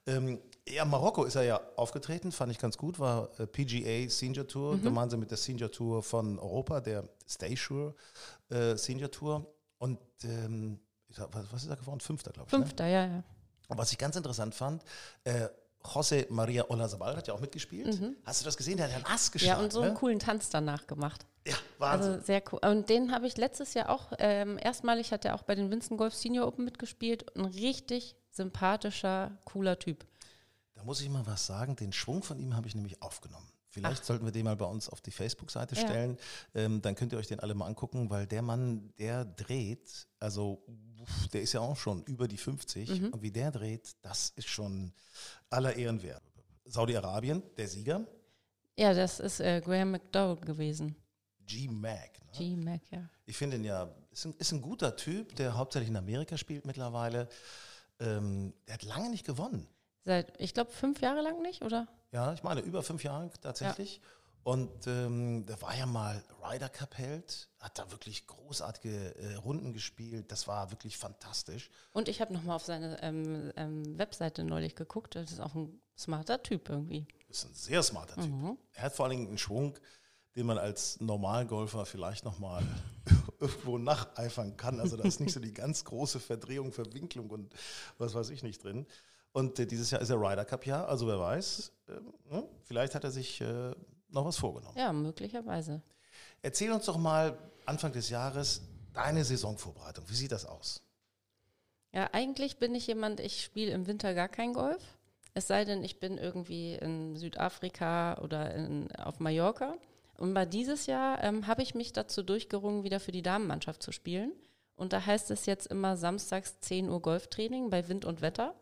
Ähm, 0.08 0.40
ja, 0.68 0.84
Marokko 0.84 1.24
ist 1.24 1.34
er 1.34 1.42
ja 1.42 1.60
aufgetreten, 1.76 2.32
fand 2.32 2.52
ich 2.52 2.58
ganz 2.58 2.76
gut, 2.76 2.98
war 2.98 3.30
äh, 3.38 3.46
PGA 3.46 4.08
Senior 4.10 4.46
Tour, 4.46 4.76
Mhm. 4.76 4.82
gemeinsam 4.82 5.20
mit 5.20 5.30
der 5.30 5.38
Senior 5.38 5.70
Tour 5.70 6.02
von 6.02 6.38
Europa, 6.38 6.80
der 6.80 7.04
Stay 7.26 7.56
Sure 7.56 7.94
äh, 8.50 8.76
Senior 8.76 9.10
Tour. 9.10 9.46
Und 9.78 9.98
ähm, 10.24 10.80
sag, 11.08 11.28
was, 11.32 11.62
ist 11.62 11.70
er 11.70 11.76
geworden? 11.76 12.00
Fünfter, 12.00 12.32
glaube 12.32 12.48
ich. 12.48 12.52
Ne? 12.52 12.58
Fünfter, 12.58 12.86
ja, 12.86 13.06
ja. 13.06 13.22
Und 13.68 13.78
was 13.78 13.92
ich 13.92 13.98
ganz 13.98 14.16
interessant 14.16 14.54
fand, 14.54 14.82
äh, 15.24 15.48
José 15.82 16.26
Maria 16.28 16.64
Olazabal 16.68 17.16
hat 17.16 17.28
ja 17.28 17.34
auch 17.34 17.40
mitgespielt. 17.40 18.00
Hast 18.24 18.40
du 18.40 18.44
das 18.44 18.56
gesehen? 18.56 18.76
Der 18.76 18.88
hat 18.88 18.94
einen 18.96 19.06
Ass 19.06 19.30
geschlagen. 19.30 19.58
Mhm. 19.58 19.60
Ja, 19.60 19.64
und 19.64 19.72
so 19.72 19.80
einen 19.80 19.92
ne? 19.92 19.98
coolen 19.98 20.18
Tanz 20.18 20.50
danach 20.50 20.86
gemacht. 20.86 21.24
Ja, 21.46 21.54
Wahnsinn. 21.78 22.12
Also 22.12 22.24
sehr 22.24 22.42
cool. 22.52 22.58
Und 22.62 22.88
den 22.88 23.12
habe 23.12 23.26
ich 23.26 23.36
letztes 23.36 23.74
Jahr 23.74 23.88
auch, 23.88 24.12
ähm, 24.18 24.58
erstmalig 24.60 25.12
hat 25.12 25.24
er 25.24 25.34
auch 25.34 25.44
bei 25.44 25.54
den 25.54 25.70
Winston 25.70 25.96
Golf 25.96 26.14
Senior 26.14 26.46
Open 26.46 26.64
mitgespielt. 26.64 27.34
Ein 27.36 27.44
richtig 27.46 28.16
sympathischer, 28.38 29.36
cooler 29.44 29.78
Typ. 29.78 30.06
Da 30.74 30.82
muss 30.84 31.00
ich 31.02 31.08
mal 31.10 31.26
was 31.26 31.44
sagen. 31.46 31.76
Den 31.76 31.92
Schwung 31.92 32.22
von 32.22 32.38
ihm 32.38 32.56
habe 32.56 32.66
ich 32.68 32.74
nämlich 32.74 33.02
aufgenommen. 33.02 33.46
Vielleicht 33.70 34.04
sollten 34.04 34.24
wir 34.24 34.32
den 34.32 34.44
mal 34.44 34.56
bei 34.56 34.64
uns 34.64 34.88
auf 34.88 35.00
die 35.02 35.10
Facebook-Seite 35.10 35.74
Ja. 35.74 35.82
stellen. 35.82 36.16
Ähm, 36.54 36.80
dann 36.80 36.94
könnt 36.94 37.12
ihr 37.12 37.18
euch 37.18 37.26
den 37.26 37.38
alle 37.40 37.54
mal 37.54 37.66
angucken, 37.66 38.08
weil 38.10 38.26
der 38.26 38.40
Mann, 38.42 38.92
der 38.98 39.24
dreht, 39.26 40.08
also 40.18 40.64
der 41.32 41.42
ist 41.42 41.52
ja 41.52 41.60
auch 41.60 41.76
schon 41.76 42.02
über 42.04 42.26
die 42.28 42.38
50 42.38 42.88
Mhm. 42.88 43.08
und 43.12 43.22
wie 43.22 43.30
der 43.30 43.50
dreht, 43.50 43.94
das 44.02 44.30
ist 44.36 44.48
schon 44.48 44.92
aller 45.50 45.76
Ehren 45.76 46.02
wert. 46.02 46.22
Saudi-Arabien, 46.64 47.42
der 47.56 47.68
Sieger, 47.68 48.06
Ja, 48.76 48.94
das 48.94 49.18
ist 49.20 49.40
äh, 49.40 49.60
Graham 49.60 49.90
McDowell 49.92 50.36
gewesen. 50.44 50.94
G-Mac. 51.46 52.12
Ne? 52.24 52.30
G. 52.38 52.56
Mac, 52.56 52.80
ja. 52.90 53.08
Ich 53.26 53.36
finde 53.36 53.56
ihn 53.56 53.64
ja, 53.64 53.90
ist 54.12 54.26
ein, 54.26 54.34
ist 54.38 54.52
ein 54.52 54.62
guter 54.62 54.94
Typ, 54.96 55.34
der 55.36 55.56
hauptsächlich 55.56 55.88
in 55.90 55.96
Amerika 55.96 56.36
spielt 56.38 56.64
mittlerweile. 56.64 57.28
Ähm, 58.00 58.54
der 58.66 58.74
hat 58.74 58.82
lange 58.84 59.10
nicht 59.10 59.26
gewonnen. 59.26 59.68
Seit, 60.04 60.32
ich 60.40 60.54
glaube, 60.54 60.70
fünf 60.70 61.00
Jahre 61.00 61.20
lang 61.20 61.42
nicht, 61.42 61.62
oder? 61.62 61.88
Ja, 62.12 62.32
ich 62.32 62.42
meine, 62.42 62.60
über 62.60 62.82
fünf 62.82 63.04
Jahre 63.04 63.30
tatsächlich. 63.40 64.00
Und 64.44 64.86
ähm, 64.86 65.44
der 65.44 65.60
war 65.60 65.76
ja 65.76 65.84
mal 65.84 66.24
Ryder 66.42 66.70
Cup 66.70 66.96
Held, 66.96 67.50
hat 67.60 67.78
da 67.78 67.90
wirklich 67.90 68.26
großartige 68.26 69.14
äh, 69.16 69.34
Runden 69.34 69.74
gespielt. 69.74 70.32
Das 70.32 70.48
war 70.48 70.70
wirklich 70.70 70.96
fantastisch. 70.96 71.68
Und 71.92 72.08
ich 72.08 72.22
habe 72.22 72.32
nochmal 72.32 72.56
auf 72.56 72.64
seine 72.64 73.02
ähm, 73.02 73.52
ähm, 73.56 73.98
Webseite 73.98 74.44
neulich 74.44 74.74
geguckt. 74.74 75.16
Das 75.16 75.32
ist 75.32 75.40
auch 75.40 75.54
ein 75.54 75.78
smarter 75.98 76.42
Typ 76.42 76.70
irgendwie. 76.70 77.06
Ist 77.28 77.44
ein 77.44 77.52
sehr 77.52 77.82
smarter 77.82 78.14
Typ. 78.14 78.58
Er 78.72 78.84
hat 78.84 78.94
vor 78.94 79.04
allen 79.04 79.18
Dingen 79.18 79.28
einen 79.28 79.38
Schwung, 79.38 79.78
den 80.38 80.46
man 80.46 80.56
als 80.56 81.00
Normalgolfer 81.00 81.84
vielleicht 81.84 82.24
nochmal 82.24 82.62
irgendwo 83.40 83.76
nacheifern 83.76 84.56
kann. 84.56 84.78
Also 84.78 84.96
da 84.96 85.02
ist 85.02 85.18
nicht 85.18 85.32
so 85.32 85.40
die 85.40 85.52
ganz 85.52 85.84
große 85.84 86.20
Verdrehung, 86.20 86.70
Verwinklung 86.70 87.28
und 87.30 87.52
was 87.98 88.14
weiß 88.14 88.30
ich 88.30 88.44
nicht 88.44 88.62
drin. 88.62 88.86
Und 89.32 89.58
äh, 89.58 89.66
dieses 89.66 89.90
Jahr 89.90 90.00
ist 90.00 90.08
der 90.08 90.20
Ryder 90.20 90.44
Cup 90.44 90.64
Jahr, 90.64 90.88
also 90.88 91.08
wer 91.08 91.18
weiß, 91.18 91.72
ne? 92.30 92.48
vielleicht 92.62 92.94
hat 92.94 93.02
er 93.02 93.10
sich 93.10 93.40
äh, 93.40 93.74
noch 94.10 94.24
was 94.24 94.36
vorgenommen. 94.36 94.78
Ja, 94.78 94.92
möglicherweise. 94.92 95.82
Erzähl 96.40 96.70
uns 96.70 96.86
doch 96.86 96.98
mal 96.98 97.36
Anfang 97.66 97.90
des 97.90 98.08
Jahres 98.08 98.62
deine 98.94 99.24
Saisonvorbereitung. 99.24 100.08
Wie 100.08 100.14
sieht 100.14 100.30
das 100.30 100.46
aus? 100.46 100.82
Ja, 101.92 102.10
eigentlich 102.12 102.58
bin 102.58 102.76
ich 102.76 102.86
jemand, 102.86 103.18
ich 103.18 103.42
spiele 103.42 103.72
im 103.72 103.88
Winter 103.88 104.14
gar 104.14 104.28
kein 104.28 104.52
Golf. 104.52 104.82
Es 105.34 105.48
sei 105.48 105.64
denn, 105.64 105.82
ich 105.82 105.98
bin 105.98 106.16
irgendwie 106.16 106.74
in 106.74 107.16
Südafrika 107.16 108.18
oder 108.18 108.54
in, 108.54 108.92
auf 108.92 109.18
Mallorca. 109.18 109.76
Und 110.18 110.34
bei 110.34 110.44
dieses 110.44 110.86
Jahr 110.86 111.22
ähm, 111.22 111.46
habe 111.46 111.62
ich 111.62 111.74
mich 111.74 111.92
dazu 111.92 112.22
durchgerungen, 112.22 112.84
wieder 112.84 113.00
für 113.00 113.12
die 113.12 113.22
Damenmannschaft 113.22 113.82
zu 113.82 113.92
spielen. 113.92 114.32
Und 114.74 114.92
da 114.92 115.06
heißt 115.06 115.30
es 115.30 115.46
jetzt 115.46 115.66
immer 115.66 115.96
samstags 115.96 116.60
10 116.60 116.88
Uhr 116.90 117.00
Golftraining 117.00 117.70
bei 117.70 117.88
Wind 117.88 118.04
und 118.04 118.20
Wetter. 118.20 118.54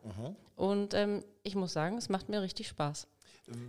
Und 0.55 0.95
ähm, 0.95 1.25
ich 1.43 1.55
muss 1.55 1.73
sagen, 1.73 1.99
es 1.99 2.09
macht 2.09 2.29
mir 2.29 2.41
richtig 2.41 2.69
Spaß. 2.69 3.09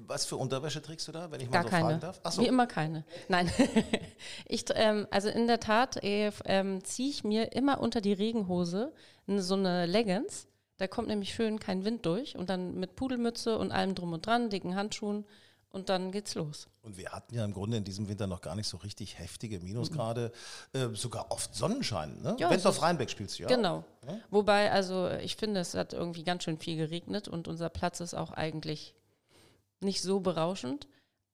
Was 0.08 0.26
für 0.26 0.38
Unterwäsche 0.38 0.82
trägst 0.82 1.08
du 1.08 1.12
da, 1.12 1.30
wenn 1.30 1.40
ich 1.40 1.50
mal 1.50 1.54
Gar 1.54 1.64
so 1.64 1.70
keine. 1.70 1.86
fragen 1.86 2.00
darf? 2.00 2.20
Achso, 2.24 2.42
Wie 2.42 2.48
immer 2.48 2.66
keine. 2.66 3.06
Nein. 3.28 3.52
ich, 4.48 4.66
ähm, 4.74 5.08
also 5.12 5.30
in 5.30 5.48
der 5.48 5.60
Tat 5.60 6.04
äh, 6.04 6.32
ähm, 6.46 6.84
ziehe 6.84 7.10
ich 7.10 7.24
mir 7.24 7.54
immer 7.54 7.80
unter 7.80 8.02
die 8.02 8.14
Regenhose 8.14 8.92
so 9.28 9.54
eine 9.54 9.86
Leggings. 9.86 10.48
Da 10.78 10.88
kommt 10.88 11.10
nämlich 11.10 11.34
schön 11.34 11.60
kein 11.60 11.86
Wind 11.86 12.06
durch. 12.06 12.36
Und 12.36 12.50
dann 12.50 12.76
mit 12.76 12.96
Pudelmütze 12.96 13.58
und 13.58 13.72
allem 13.72 13.94
drum 13.94 14.14
und 14.14 14.26
dran, 14.26 14.50
dicken 14.50 14.76
Handschuhen. 14.76 15.26
Und 15.70 15.90
dann 15.90 16.12
geht's 16.12 16.34
los. 16.36 16.68
Und 16.82 16.98
wir 16.98 17.10
hatten 17.12 17.36
ja 17.36 17.44
im 17.44 17.54
Grunde 17.54 17.78
in 17.78 17.84
diesem 17.84 18.08
Winter 18.08 18.26
noch 18.26 18.42
gar 18.42 18.56
nicht 18.56 18.68
so 18.68 18.78
richtig 18.78 19.20
heftige 19.20 19.60
Minusgrade, 19.60 20.32
äh, 20.74 20.88
sogar 20.94 21.30
oft 21.32 21.54
Sonnenschein. 21.54 22.22
Ne? 22.22 22.36
Ja, 22.40 22.50
Wendorf 22.50 22.72
es 22.74 22.78
ist- 22.78 22.82
Rheinbeck 22.82 23.10
spielst 23.10 23.38
du 23.38 23.44
ja. 23.44 23.50
Genau. 23.50 23.84
Wobei, 24.30 24.72
also 24.72 25.10
ich 25.10 25.36
finde, 25.36 25.60
es 25.60 25.74
hat 25.74 25.94
irgendwie 25.94 26.24
ganz 26.24 26.44
schön 26.44 26.58
viel 26.58 26.78
geregnet 26.78 27.28
und 27.28 27.48
unser 27.48 27.70
Platz 27.70 28.00
ist 28.00 28.14
auch 28.14 28.32
eigentlich 28.32 28.96
nicht 29.82 30.02
so 30.02 30.22
berauschend. 30.22 30.88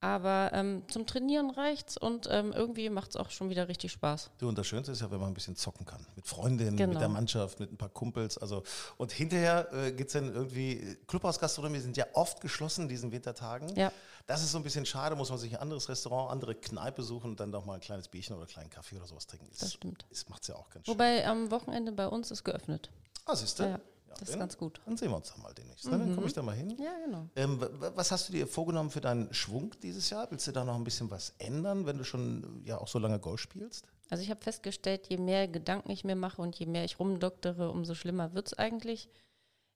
Aber 0.04 0.52
ähm, 0.54 0.84
zum 0.90 1.08
Trainieren 1.08 1.50
reicht's 1.50 1.96
und 1.96 2.28
ähm, 2.30 2.52
irgendwie 2.52 2.90
macht's 2.90 3.16
auch 3.16 3.30
schon 3.30 3.50
wieder 3.50 3.70
richtig 3.70 3.94
Spaß. 3.94 4.32
Du, 4.38 4.50
und 4.50 4.58
das 4.58 4.68
Schönste 4.68 4.92
ist 4.92 5.00
ja, 5.02 5.10
wenn 5.10 5.20
man 5.22 5.30
ein 5.30 5.34
bisschen 5.34 5.56
zocken 5.56 5.86
kann. 5.86 6.06
Mit 6.18 6.28
Freundinnen, 6.28 6.76
Genau. 6.76 6.92
mit 6.92 7.02
der 7.02 7.08
Mannschaft, 7.08 7.62
mit 7.62 7.72
ein 7.72 7.78
paar 7.78 7.88
Kumpels. 7.88 8.38
Also, 8.38 8.64
und 8.98 9.14
hinterher 9.14 9.72
äh, 9.72 9.92
es 9.94 10.12
dann 10.12 10.34
irgendwie, 10.34 10.98
Clubhausgastronomie 11.08 11.80
sind 11.80 11.96
ja 11.96 12.06
oft 12.14 12.42
geschlossen 12.42 12.82
in 12.82 12.90
diesen 12.90 13.14
Wintertagen. 13.14 13.74
Ja. 13.78 13.94
Das 14.28 14.44
ist 14.44 14.52
so 14.52 14.58
ein 14.58 14.64
bisschen 14.64 14.86
schade, 14.86 15.16
muss 15.16 15.30
man 15.30 15.40
sich 15.40 15.54
ein 15.54 15.62
anderes 15.62 15.88
Restaurant, 15.88 16.32
andere 16.32 16.56
Kneipe 16.56 17.02
suchen 17.02 17.32
und 17.32 17.40
dann 17.40 17.54
doch 17.54 17.64
mal 17.64 17.76
ein 17.76 17.80
kleines 17.80 18.10
Bierchen 18.10 18.36
oder 18.36 18.44
einen 18.44 18.52
kleinen 18.52 18.70
Kaffee 18.70 18.98
oder 18.98 19.06
sowas 19.08 19.26
trinken. 19.26 19.48
Das 19.58 19.72
stimmt. 19.74 20.06
Das 20.10 20.28
macht 20.28 20.42
es 20.42 20.50
ja 20.50 20.56
auch 20.56 20.70
ganz 20.70 20.86
schön. 20.86 20.94
Wobei 20.96 21.26
am 21.26 21.50
Wochenende 21.50 21.94
bei 21.94 22.08
uns 22.08 22.30
ist 22.30 22.44
geöffnet. 22.44 22.90
Ah, 23.26 23.38
siehst 23.38 23.58
du? 23.60 23.64
Ja, 23.64 23.80
das 24.20 24.30
ist 24.30 24.40
ganz 24.40 24.58
gut. 24.58 24.82
Dann 24.86 24.98
sehen 24.98 25.10
wir 25.12 25.18
uns 25.18 25.34
da 25.34 25.42
mal 25.42 25.54
demnächst. 25.54 25.86
ne? 25.86 25.98
Dann 25.98 26.16
komme 26.16 26.28
ich 26.28 26.34
da 26.34 26.42
mal 26.42 26.56
hin. 26.56 26.76
Ja, 26.80 26.94
genau. 27.06 27.28
Ähm, 27.36 27.60
was 27.96 28.12
hast 28.12 28.30
du 28.30 28.34
dir 28.34 28.48
vorgenommen 28.48 28.90
für 28.90 29.02
deinen 29.02 29.34
Schwung 29.34 29.74
dieses 29.82 30.10
Jahr? 30.10 30.30
Willst 30.32 30.48
du 30.48 30.52
da 30.52 30.64
noch 30.64 30.76
ein 30.76 30.84
bisschen 30.84 31.10
was 31.12 31.34
ändern, 31.40 31.86
wenn 31.86 31.98
du 31.98 32.04
schon 32.04 32.62
ja 32.66 32.78
auch 32.78 32.88
so 32.88 33.00
lange 33.00 33.20
Golf 33.20 33.40
spielst? 33.42 33.86
Also 34.10 34.24
ich 34.24 34.30
habe 34.30 34.42
festgestellt, 34.42 35.08
je 35.10 35.18
mehr 35.18 35.48
Gedanken 35.48 35.92
ich 35.92 36.04
mir 36.04 36.16
mache 36.16 36.42
und 36.42 36.56
je 36.58 36.66
mehr 36.66 36.84
ich 36.86 37.00
rumdoktere, 37.00 37.72
umso 37.72 37.96
schlimmer 37.96 38.34
wird's 38.34 38.54
eigentlich. 38.54 39.10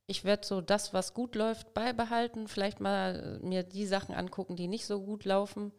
Ich 0.06 0.24
werde 0.24 0.46
so 0.48 0.62
das, 0.62 0.94
was 0.94 1.14
gut 1.14 1.36
läuft, 1.36 1.74
beibehalten, 1.74 2.48
vielleicht 2.48 2.80
mal 2.80 3.40
äh, 3.44 3.46
mir 3.46 3.64
die 3.64 3.86
Sachen 3.86 4.16
angucken, 4.16 4.56
die 4.56 4.68
nicht 4.68 4.86
so 4.86 5.02
gut 5.02 5.26
laufen. 5.26 5.72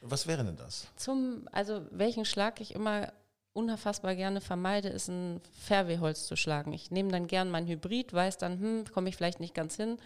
Was 0.00 0.26
wäre 0.26 0.44
denn 0.44 0.56
das? 0.56 0.88
Zum, 0.96 1.48
also 1.52 1.86
welchen 1.90 2.24
Schlag 2.24 2.60
ich 2.60 2.74
immer 2.74 3.12
unfassbar 3.56 4.14
gerne 4.14 4.40
vermeide, 4.40 4.88
ist 4.88 5.08
ein 5.08 5.40
Fairway-Holz 5.60 6.26
zu 6.26 6.36
schlagen. 6.36 6.72
Ich 6.72 6.90
nehme 6.90 7.10
dann 7.10 7.26
gern 7.26 7.50
mein 7.50 7.66
Hybrid, 7.66 8.12
weiß 8.12 8.38
dann, 8.38 8.60
hm, 8.60 8.84
komme 8.92 9.08
ich 9.08 9.16
vielleicht 9.16 9.40
nicht 9.40 9.54
ganz 9.54 9.76
hin. 9.76 9.98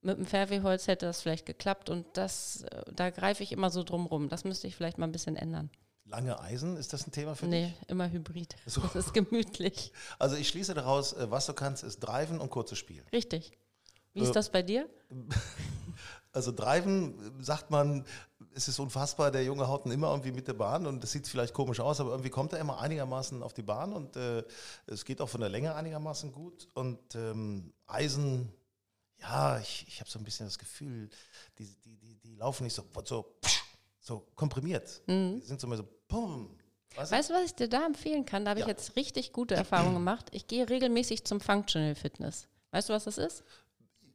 Mit 0.00 0.16
dem 0.16 0.26
Fairway-Holz 0.26 0.86
hätte 0.86 1.06
das 1.06 1.20
vielleicht 1.20 1.44
geklappt 1.46 1.90
und 1.90 2.06
das, 2.14 2.62
äh, 2.62 2.82
da 2.92 3.10
greife 3.10 3.42
ich 3.42 3.52
immer 3.52 3.70
so 3.70 3.82
drum 3.84 4.06
rum. 4.06 4.28
Das 4.28 4.44
müsste 4.44 4.66
ich 4.66 4.74
vielleicht 4.76 4.98
mal 4.98 5.06
ein 5.06 5.12
bisschen 5.12 5.36
ändern. 5.36 5.70
Lange 6.04 6.40
Eisen, 6.40 6.76
ist 6.78 6.92
das 6.94 7.06
ein 7.06 7.12
Thema 7.12 7.34
für 7.34 7.46
Nee, 7.46 7.66
dich? 7.66 7.88
immer 7.90 8.10
Hybrid. 8.10 8.56
So. 8.64 8.80
Das 8.80 8.96
ist 8.96 9.12
gemütlich. 9.12 9.92
Also 10.18 10.36
ich 10.36 10.48
schließe 10.48 10.72
daraus, 10.74 11.12
äh, 11.12 11.30
was 11.30 11.46
du 11.46 11.52
kannst, 11.52 11.84
ist 11.84 12.00
Driven 12.00 12.40
und 12.40 12.48
kurzes 12.50 12.78
Spiel. 12.78 13.04
Richtig. 13.12 13.52
Wie 14.14 14.20
Äh, 14.20 14.22
ist 14.24 14.32
das 14.34 14.50
bei 14.50 14.62
dir? 14.62 14.88
Also 16.32 16.52
Driven, 16.52 17.42
sagt 17.42 17.70
man, 17.70 18.04
es 18.58 18.66
ist 18.68 18.78
unfassbar, 18.80 19.30
der 19.30 19.44
Junge 19.44 19.68
haut 19.68 19.86
ihn 19.86 19.92
immer 19.92 20.08
irgendwie 20.10 20.32
mit 20.32 20.48
der 20.48 20.52
Bahn 20.54 20.86
und 20.86 21.02
das 21.02 21.12
sieht 21.12 21.28
vielleicht 21.28 21.54
komisch 21.54 21.78
aus, 21.80 22.00
aber 22.00 22.10
irgendwie 22.10 22.28
kommt 22.30 22.52
er 22.52 22.58
immer 22.58 22.80
einigermaßen 22.80 23.42
auf 23.42 23.54
die 23.54 23.62
Bahn 23.62 23.92
und 23.92 24.16
äh, 24.16 24.42
es 24.86 25.04
geht 25.04 25.20
auch 25.20 25.28
von 25.28 25.40
der 25.40 25.48
Länge 25.48 25.74
einigermaßen 25.74 26.32
gut. 26.32 26.68
Und 26.74 26.98
ähm, 27.14 27.72
Eisen, 27.86 28.52
ja, 29.20 29.58
ich, 29.60 29.84
ich 29.86 30.00
habe 30.00 30.10
so 30.10 30.18
ein 30.18 30.24
bisschen 30.24 30.46
das 30.46 30.58
Gefühl, 30.58 31.08
die, 31.58 31.66
die, 31.84 31.96
die, 31.98 32.16
die 32.16 32.34
laufen 32.34 32.64
nicht 32.64 32.74
so, 32.74 32.82
so, 33.04 33.32
so 34.00 34.26
komprimiert. 34.34 35.02
Die 35.06 35.40
sind 35.44 35.60
so 35.60 35.66
mehr 35.68 35.78
so, 35.78 35.84
pum. 36.08 36.58
Weißt 36.96 37.12
du? 37.12 37.16
Weißt 37.16 37.30
du, 37.30 37.34
was 37.34 37.44
ich 37.44 37.54
dir 37.54 37.68
da 37.68 37.86
empfehlen 37.86 38.24
kann? 38.24 38.44
Da 38.44 38.50
habe 38.50 38.60
ich 38.60 38.66
Ja. 38.66 38.72
jetzt 38.72 38.96
richtig 38.96 39.32
gute 39.32 39.54
Erfahrungen 39.54 39.94
gemacht. 39.94 40.26
Ich 40.32 40.48
gehe 40.48 40.68
regelmäßig 40.68 41.24
zum 41.24 41.40
Functional 41.40 41.94
Fitness. 41.94 42.48
Weißt 42.72 42.88
du, 42.88 42.92
was 42.92 43.04
das 43.04 43.18
ist? 43.18 43.44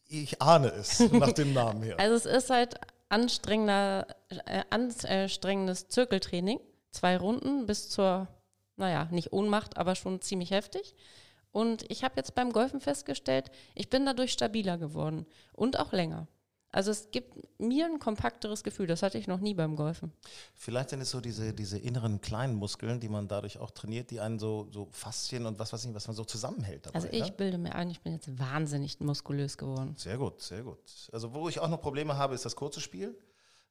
Ich 0.10 0.42
ahne 0.42 0.68
es 0.70 1.00
nach 1.12 1.32
dem 1.32 1.54
Namen 1.54 1.82
her. 1.82 1.98
Also 1.98 2.16
es 2.16 2.26
ist 2.44 2.50
halt 2.50 2.76
anstrengender, 3.14 4.08
äh, 4.46 4.64
anstrengendes 4.72 5.88
Zirkeltraining. 5.88 6.60
Zwei 6.90 7.16
Runden 7.16 7.68
bis 7.68 7.90
zur, 7.90 8.28
naja, 8.76 9.08
nicht 9.12 9.32
Ohnmacht, 9.32 9.78
aber 9.78 9.96
schon 9.96 10.20
ziemlich 10.22 10.52
heftig. 10.52 10.96
Und 11.52 11.90
ich 11.92 12.04
habe 12.04 12.16
jetzt 12.18 12.34
beim 12.34 12.52
Golfen 12.52 12.82
festgestellt, 12.82 13.52
ich 13.76 13.90
bin 13.92 14.06
dadurch 14.06 14.32
stabiler 14.32 14.80
geworden 14.80 15.28
und 15.54 15.80
auch 15.80 15.94
länger. 15.94 16.28
Also 16.74 16.90
es 16.90 17.12
gibt 17.12 17.36
mir 17.60 17.86
ein 17.86 18.00
kompakteres 18.00 18.64
Gefühl, 18.64 18.88
das 18.88 19.04
hatte 19.04 19.20
ich 19.20 19.28
noch 19.28 19.40
nie 19.40 19.54
beim 19.54 19.76
Golfen. 19.76 20.12
Vielleicht 20.56 20.90
sind 20.90 21.02
es 21.02 21.12
so 21.12 21.22
diese, 21.22 21.54
diese 21.54 21.78
inneren 21.78 22.20
kleinen 22.20 22.56
Muskeln, 22.56 23.00
die 23.00 23.10
man 23.10 23.28
dadurch 23.28 23.60
auch 23.60 23.70
trainiert, 23.70 24.10
die 24.10 24.20
einen 24.20 24.40
so, 24.40 24.68
so 24.72 24.90
Faszien 24.92 25.46
und 25.46 25.60
was 25.60 25.72
weiß 25.72 25.86
ich, 25.86 25.94
was 25.94 26.08
man 26.08 26.16
so 26.16 26.26
zusammenhält. 26.26 26.88
Dabei, 26.88 26.96
Also 26.96 27.10
ich 27.12 27.28
ne? 27.28 27.32
bilde 27.38 27.60
mir 27.60 27.76
ein, 27.76 27.92
ich 27.92 28.02
bin 28.02 28.14
jetzt 28.14 28.40
wahnsinnig 28.40 29.00
muskulös 29.00 29.60
geworden. 29.60 29.94
Sehr 30.00 30.18
gut, 30.18 30.42
sehr 30.42 30.64
gut. 30.64 30.80
Also 31.12 31.32
wo 31.32 31.48
ich 31.48 31.60
auch 31.60 31.70
noch 31.70 31.80
Probleme 31.80 32.18
habe, 32.18 32.34
ist 32.34 32.44
das 32.44 32.56
kurze 32.56 32.82
Spiel. 32.82 33.16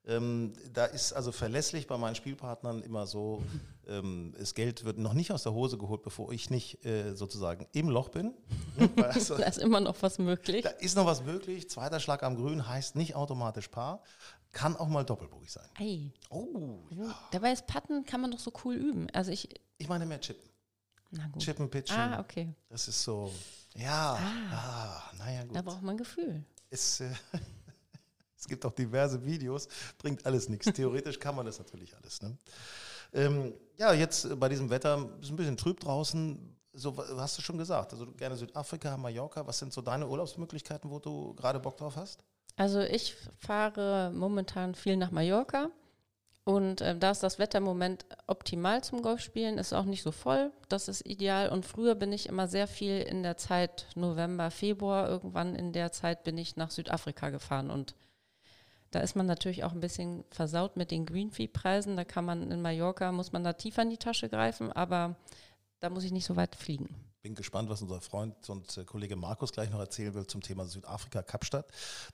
Ähm, 0.04 0.52
da 0.73 0.85
ist 0.87 1.12
also 1.12 1.30
verlässlich 1.30 1.87
bei 1.87 1.97
meinen 1.97 2.16
Spielpartnern 2.16 2.82
immer 2.82 3.06
so, 3.06 3.40
ähm, 3.87 4.35
das 4.37 4.54
Geld 4.54 4.85
wird 4.85 4.99
noch 4.99 5.12
nicht 5.14 5.30
aus 5.30 5.44
der 5.44 5.52
Hose 5.52 5.78
geholt, 5.78 6.02
bevor 6.02 6.32
ich 6.32 6.50
nicht 6.50 6.85
äh, 6.85 7.14
sozusagen 7.14 7.66
im 7.73 7.88
Loch 7.88 8.09
bin. 8.09 8.35
Also, 8.97 9.37
Da 9.37 9.44
ist 9.44 9.59
immer 9.59 9.80
noch 9.80 9.94
was 10.00 10.18
möglich. 10.18 10.64
da 10.64 10.71
ist 10.71 10.97
noch 10.97 11.06
was 11.06 11.23
möglich. 11.23 11.68
Zweiter 11.71 12.00
Schlag 12.00 12.23
am 12.25 12.35
Grün 12.37 12.66
heißt 12.66 12.97
nicht 12.97 13.14
automatisch 13.14 13.68
Paar, 13.68 14.02
kann 14.50 14.76
auch 14.76 14.88
mal 14.88 15.04
doppelbogig 15.04 15.52
sein. 15.52 15.68
Ei. 15.78 16.11
Oh, 16.30 16.78
ja. 16.90 17.14
Dabei 17.30 17.52
ist 17.52 17.66
Patten 17.66 18.04
kann 18.04 18.21
man 18.23 18.30
doch 18.32 18.38
so 18.40 18.52
cool 18.64 18.75
üben. 18.75 19.09
Also 19.12 19.30
ich, 19.30 19.49
ich 19.78 19.88
meine 19.88 20.04
mehr 20.06 20.21
Chippen. 20.21 20.49
na 21.11 21.28
gut. 21.28 21.42
Chippen, 21.42 21.71
Pitchen. 21.71 21.97
Ah, 21.97 22.18
okay. 22.21 22.52
Das 22.68 22.88
ist 22.88 23.02
so, 23.02 23.32
ja, 23.76 24.18
ah, 24.50 25.02
naja 25.18 25.44
gut. 25.44 25.54
Da 25.54 25.62
braucht 25.62 25.82
man 25.82 25.97
Gefühl. 25.97 26.44
Es, 26.71 27.00
äh, 27.00 27.11
es 28.42 28.49
gibt 28.49 28.66
auch 28.66 28.72
diverse 28.72 29.25
Videos, 29.25 29.68
bringt 29.99 30.26
alles 30.26 30.49
nichts. 30.49 30.66
Theoretisch 30.72 31.20
kann 31.20 31.37
man 31.37 31.46
das 31.46 31.61
natürlich 31.61 31.96
alles. 31.96 32.20
Ne? 32.22 32.37
Ähm, 33.12 33.54
ja, 33.78 33.92
jetzt 33.92 34.38
bei 34.40 34.49
diesem 34.49 34.68
Wetter 34.68 35.08
ist 35.20 35.30
ein 35.30 35.37
bisschen 35.37 35.56
trüb 35.56 35.78
draußen. 35.78 36.56
So 36.72 36.96
hast 37.18 37.38
du 37.38 37.42
schon 37.42 37.56
gesagt. 37.56 37.92
Also 37.92 38.11
gerne 38.12 38.37
Südafrika, 38.37 38.96
Mallorca. 38.96 39.46
Was 39.46 39.61
sind 39.61 39.72
so 39.72 39.80
deine 39.80 40.08
Urlaubsmöglichkeiten, 40.08 40.90
wo 40.90 40.99
du 40.99 41.34
gerade 41.34 41.61
Bock 41.61 41.76
drauf 41.76 41.94
hast? 41.94 42.25
Also 42.56 42.80
ich 42.80 43.16
fahre 43.38 44.11
momentan 44.12 44.75
viel 44.75 44.96
nach 44.96 45.12
Mallorca 45.12 45.70
und 46.44 46.80
äh, 46.80 46.99
da 46.99 47.12
ist 47.12 47.22
das 47.22 47.38
Wetter 47.38 47.58
im 47.58 47.64
Moment 47.64 48.04
optimal 48.26 48.82
zum 48.82 49.02
Golfspielen, 49.02 49.58
ist 49.58 49.72
auch 49.72 49.84
nicht 49.84 50.02
so 50.02 50.11
voll, 50.11 50.50
das 50.68 50.88
ist 50.88 51.06
ideal. 51.06 51.49
Und 51.50 51.64
früher 51.64 51.94
bin 51.94 52.12
ich 52.12 52.28
immer 52.28 52.49
sehr 52.49 52.66
viel 52.66 52.99
in 53.02 53.22
der 53.22 53.37
Zeit 53.37 53.87
November, 53.94 54.50
Februar, 54.50 55.08
irgendwann 55.08 55.54
in 55.54 55.72
der 55.72 55.92
Zeit 55.92 56.25
bin 56.25 56.37
ich 56.37 56.56
nach 56.56 56.70
Südafrika 56.70 57.30
gefahren 57.30 57.70
und 57.70 57.94
da 58.92 59.00
ist 59.00 59.16
man 59.16 59.26
natürlich 59.26 59.64
auch 59.64 59.72
ein 59.72 59.80
bisschen 59.80 60.25
versaut 60.30 60.76
mit 60.76 60.90
den 60.90 61.06
Greenfee-Preisen. 61.06 61.96
Da 61.96 62.04
kann 62.04 62.25
man 62.25 62.50
in 62.50 62.62
Mallorca, 62.62 63.11
muss 63.11 63.32
man 63.32 63.42
da 63.42 63.54
tiefer 63.54 63.82
in 63.82 63.90
die 63.90 63.96
Tasche 63.96 64.28
greifen, 64.28 64.70
aber 64.70 65.16
da 65.80 65.90
muss 65.90 66.04
ich 66.04 66.12
nicht 66.12 66.26
so 66.26 66.37
weit 66.37 66.54
fliegen. 66.54 66.94
Bin 67.22 67.34
gespannt, 67.34 67.70
was 67.70 67.80
unser 67.80 68.00
Freund 68.00 68.50
und 68.50 68.76
äh, 68.76 68.84
Kollege 68.84 69.16
Markus 69.16 69.52
gleich 69.52 69.70
noch 69.70 69.78
erzählen 69.78 70.12
will 70.14 70.26
zum 70.26 70.42
Thema 70.42 70.66
Südafrika, 70.66 71.22
Kapstadt. 71.22 71.66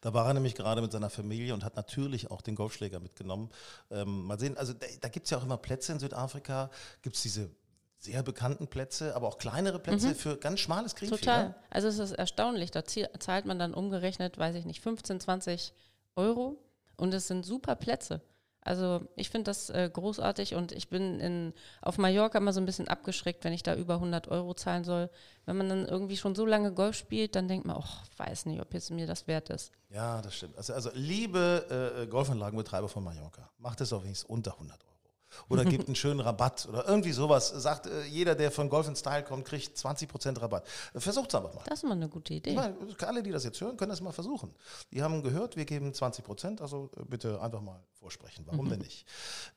Da 0.03 0.15
war 0.15 0.27
er 0.27 0.35
nämlich 0.35 0.55
gerade 0.55 0.81
mit 0.81 0.93
seiner 0.93 1.11
Familie 1.11 1.53
und 1.55 1.65
hat 1.65 1.77
natürlich 1.77 2.31
auch 2.31 2.43
den 2.43 2.55
Golfschläger 2.55 3.01
mitgenommen. 3.01 3.51
Ähm, 3.91 4.25
mal 4.25 4.39
sehen, 4.39 4.57
also 4.57 4.73
da, 4.73 4.87
da 5.01 5.09
gibt 5.09 5.25
es 5.25 5.31
ja 5.31 5.39
auch 5.39 5.45
immer 5.45 5.57
Plätze 5.57 5.93
in 5.93 5.99
Südafrika, 5.99 6.71
gibt 7.03 7.17
es 7.17 7.23
diese 7.23 7.51
sehr 7.97 8.23
bekannten 8.23 8.69
Plätze, 8.69 9.17
aber 9.17 9.27
auch 9.27 9.39
kleinere 9.39 9.81
Plätze 9.81 10.15
für 10.15 10.37
ganz 10.37 10.61
schmales 10.61 10.95
Greenfee. 10.95 11.17
Mhm. 11.17 11.21
Total. 11.21 11.49
Ne? 11.49 11.55
Also 11.71 11.89
es 11.89 11.99
ist 11.99 12.13
erstaunlich. 12.13 12.71
Da 12.71 12.85
zahlt 12.85 13.47
man 13.47 13.59
dann 13.59 13.75
umgerechnet, 13.75 14.39
weiß 14.39 14.55
ich 14.55 14.67
nicht, 14.67 14.81
15, 14.83 15.21
20 15.21 15.73
Euro 16.15 16.59
und 16.99 17.15
es 17.15 17.29
sind 17.29 17.47
super 17.47 17.75
Plätze. 17.77 18.21
Also 18.61 19.01
ich 19.17 19.31
finde 19.31 19.45
das 19.45 19.71
äh, 19.71 19.89
großartig 19.91 20.55
und 20.55 20.73
ich 20.73 20.91
bin 20.91 21.21
in, 21.21 21.55
auf 21.81 21.97
Mallorca 21.97 22.37
immer 22.37 22.53
so 22.53 22.61
ein 22.61 22.67
bisschen 22.67 22.87
abgeschreckt, 22.87 23.43
wenn 23.45 23.55
ich 23.55 23.63
da 23.63 23.75
über 23.75 23.95
100 23.95 24.29
Euro 24.29 24.53
zahlen 24.53 24.85
soll. 24.85 25.09
Wenn 25.47 25.57
man 25.57 25.71
dann 25.71 25.87
irgendwie 25.87 26.19
schon 26.19 26.35
so 26.35 26.45
lange 26.45 26.75
Golf 26.75 26.95
spielt, 26.95 27.35
dann 27.35 27.49
denkt 27.49 27.67
man, 27.67 27.77
ach, 27.79 28.05
weiß 28.19 28.45
nicht, 28.45 28.61
ob 28.61 28.75
jetzt 28.75 28.91
mir 28.91 29.07
das 29.07 29.27
wert 29.27 29.49
ist. 29.49 29.73
Ja, 29.89 30.21
das 30.21 30.35
stimmt. 30.35 30.59
Also, 30.59 30.75
also 30.75 30.91
liebe 30.93 32.03
äh, 32.03 32.07
Golfanlagenbetreiber 32.09 32.91
von 32.91 33.05
Mallorca, 33.05 33.49
macht 33.57 33.81
es 33.81 33.91
auf 33.93 34.05
wenigstens 34.05 34.29
unter 34.29 34.53
100 34.53 34.85
Euro. 34.85 34.88
Oder 35.49 35.65
gibt 35.67 35.87
einen 35.87 35.97
schönen 35.97 36.21
Rabatt 36.21 36.67
oder 36.69 36.87
irgendwie 36.89 37.13
sowas. 37.13 37.49
Sagt, 37.49 37.87
äh, 37.87 38.05
jeder, 38.05 38.35
der 38.35 38.51
von 38.51 38.69
Golf 38.69 38.89
in 38.89 38.97
Style 38.97 39.25
kommt, 39.25 39.45
kriegt 39.45 39.77
20% 39.77 40.41
Rabatt. 40.41 40.67
Versucht 40.97 41.29
es 41.29 41.35
einfach 41.35 41.55
mal. 41.55 41.63
Das 41.67 41.79
ist 41.79 41.85
mal 41.85 41.93
eine 41.93 42.09
gute 42.09 42.35
Idee. 42.35 42.55
Meine, 42.55 42.77
alle, 43.01 43.23
die 43.23 43.31
das 43.31 43.45
jetzt 43.45 43.61
hören, 43.61 43.77
können 43.77 43.91
das 43.91 44.01
mal 44.01 44.13
versuchen. 44.13 44.55
Die 44.93 45.03
haben 45.03 45.23
gehört, 45.23 45.57
wir 45.57 45.65
geben 45.65 45.93
20 45.93 46.25
Prozent, 46.25 46.61
also 46.61 46.91
äh, 46.97 47.05
bitte 47.05 47.41
einfach 47.41 47.61
mal 47.61 47.83
vorsprechen. 47.93 48.45
Warum 48.47 48.69
denn 48.69 48.81
nicht? 48.81 49.07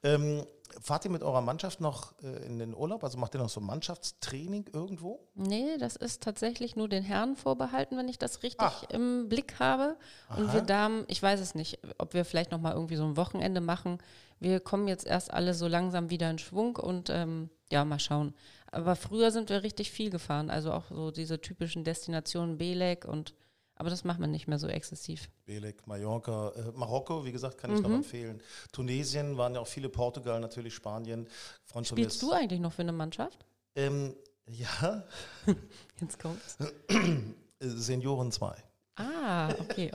Ähm, 0.04 0.46
fahrt 0.82 1.06
ihr 1.06 1.12
mit 1.12 1.24
eurer 1.24 1.42
Mannschaft 1.42 1.82
noch 1.82 2.14
äh, 2.24 2.46
in 2.46 2.60
den 2.60 2.76
Urlaub? 2.76 3.04
Also 3.04 3.18
macht 3.18 3.36
ihr 3.36 3.40
noch 3.40 3.50
so 3.50 3.60
Mannschaftstraining 3.60 4.70
irgendwo? 4.74 5.20
Nee, 5.36 5.78
das 5.78 5.96
ist 5.96 6.24
tatsächlich 6.24 6.76
nur 6.76 6.88
den 6.90 7.04
Herren 7.04 7.36
vorbehalten, 7.36 7.98
wenn 7.98 8.08
ich 8.08 8.18
das 8.18 8.44
richtig 8.44 8.68
Ach. 8.68 8.84
im 8.90 9.30
Blick 9.30 9.60
habe. 9.60 9.98
Und 10.36 10.48
Aha. 10.48 10.54
wir 10.54 10.62
Damen, 10.62 11.04
ich 11.08 11.22
weiß 11.22 11.40
es 11.40 11.56
nicht, 11.56 11.80
ob 11.98 12.14
wir 12.14 12.26
vielleicht 12.26 12.52
noch 12.52 12.62
mal 12.62 12.74
irgendwie 12.74 12.96
so 12.96 13.06
ein 13.06 13.18
Wochenende 13.18 13.62
machen. 13.62 14.00
Wir 14.42 14.60
kommen 14.60 14.88
jetzt 14.88 15.06
erst 15.06 15.32
alle 15.32 15.54
so 15.54 15.68
langsam 15.68 16.10
wieder 16.10 16.30
in 16.30 16.40
Schwung 16.40 16.76
und 16.76 17.10
ähm, 17.12 17.50
ja, 17.72 17.86
mal 17.86 18.00
schauen. 18.00 18.34
Aber 18.72 18.96
früher 18.96 19.32
sind 19.32 19.50
wir 19.50 19.62
richtig 19.64 19.92
viel 19.92 20.10
gefahren, 20.10 20.50
also 20.50 20.74
auch 20.74 20.86
so 20.90 21.12
diese 21.12 21.40
typischen 21.40 21.84
Destinationen 21.84 22.58
Belek 22.58 23.06
und 23.06 23.36
aber 23.76 23.90
das 23.90 24.04
machen 24.04 24.20
wir 24.22 24.28
nicht 24.28 24.48
mehr 24.48 24.60
so 24.60 24.68
exzessiv. 24.68 25.30
Belek, 25.46 25.88
Mallorca, 25.88 26.50
äh, 26.56 26.72
Marokko, 26.78 27.26
wie 27.26 27.32
gesagt, 27.32 27.58
kann 27.58 27.72
ich 27.72 27.78
Mhm. 27.78 27.84
noch 27.84 27.96
empfehlen. 27.98 28.42
Tunesien 28.72 29.38
waren 29.38 29.56
ja 29.56 29.60
auch 29.62 29.68
viele, 29.68 29.90
Portugal 29.90 30.40
natürlich, 30.40 30.74
Spanien. 30.76 31.28
Mir 31.74 31.84
Spielst 31.86 32.22
du 32.22 32.32
eigentlich 32.32 32.60
noch 32.60 32.74
für 32.74 32.82
eine 32.84 32.92
Mannschaft? 32.92 33.46
Ähm, 33.76 34.16
ja, 34.48 35.04
Jetzt 36.02 36.20
kommt's. 36.20 36.58
Senioren 37.60 38.32
2. 38.32 38.56
Ah, 39.02 39.50
okay. 39.60 39.92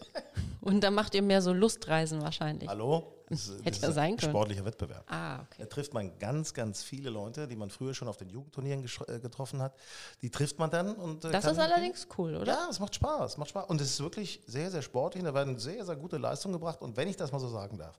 Und 0.61 0.81
dann 0.83 0.95
macht 0.95 1.15
ihr 1.15 1.23
mehr 1.23 1.43
so 1.43 1.53
Lustreisen 1.53 2.21
wahrscheinlich. 2.23 2.69
Hallo? 2.69 3.13
Das, 3.29 3.51
Hätte 3.63 3.71
das 3.71 3.81
ja 3.81 3.93
sein 3.93 4.13
ein 4.13 4.17
können. 4.17 4.31
Sportlicher 4.33 4.65
Wettbewerb. 4.65 5.05
Ah, 5.09 5.41
okay. 5.41 5.57
Da 5.59 5.67
trifft 5.67 5.93
man 5.95 6.17
ganz, 6.19 6.55
ganz 6.55 6.85
viele 6.85 7.11
Leute, 7.11 7.49
die 7.49 7.57
man 7.57 7.71
früher 7.71 7.93
schon 7.93 8.07
auf 8.07 8.17
den 8.17 8.29
Jugendturnieren 8.31 8.85
äh, 9.09 9.19
getroffen 9.19 9.61
hat. 9.61 9.75
Die 10.23 10.31
trifft 10.31 10.59
man 10.61 10.71
dann 10.71 10.95
und 10.95 11.25
äh, 11.25 11.31
Das 11.33 11.45
ist 11.45 11.59
allerdings 11.59 12.07
cool, 12.19 12.37
oder? 12.37 12.53
Ja, 12.53 12.69
es 12.71 12.79
macht 12.79 12.95
Spaß, 12.95 13.37
macht 13.39 13.51
Spaß 13.51 13.69
und 13.69 13.81
es 13.81 13.91
ist 13.91 14.01
wirklich 14.01 14.43
sehr, 14.47 14.71
sehr 14.71 14.83
sportlich. 14.83 15.23
und 15.23 15.27
Da 15.27 15.35
werden 15.35 15.59
sehr, 15.59 15.85
sehr 15.85 15.97
gute 15.97 16.19
Leistungen 16.19 16.53
gebracht 16.55 16.81
und 16.83 16.97
wenn 16.97 17.09
ich 17.09 17.17
das 17.17 17.33
mal 17.33 17.41
so 17.41 17.49
sagen 17.49 17.79
darf, 17.79 17.99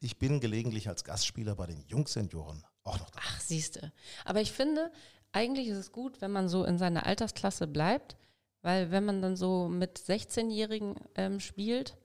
ich 0.00 0.18
bin 0.18 0.40
gelegentlich 0.40 0.88
als 0.88 1.04
Gastspieler 1.04 1.54
bei 1.54 1.66
den 1.66 1.82
Jungsenioren 1.86 2.62
auch 2.84 2.98
noch 2.98 3.10
da. 3.10 3.18
Ach, 3.22 3.40
siehste. 3.40 3.92
Aber 4.26 4.40
ich 4.42 4.52
finde, 4.52 4.90
eigentlich 5.32 5.68
ist 5.68 5.78
es 5.78 5.92
gut, 5.92 6.20
wenn 6.20 6.32
man 6.32 6.48
so 6.48 6.64
in 6.64 6.76
seiner 6.78 7.06
Altersklasse 7.06 7.66
bleibt, 7.66 8.16
weil 8.62 8.90
wenn 8.90 9.04
man 9.04 9.22
dann 9.22 9.36
so 9.36 9.68
mit 9.68 9.98
16-Jährigen 9.98 10.96
ähm, 11.14 11.40
spielt, 11.40 11.96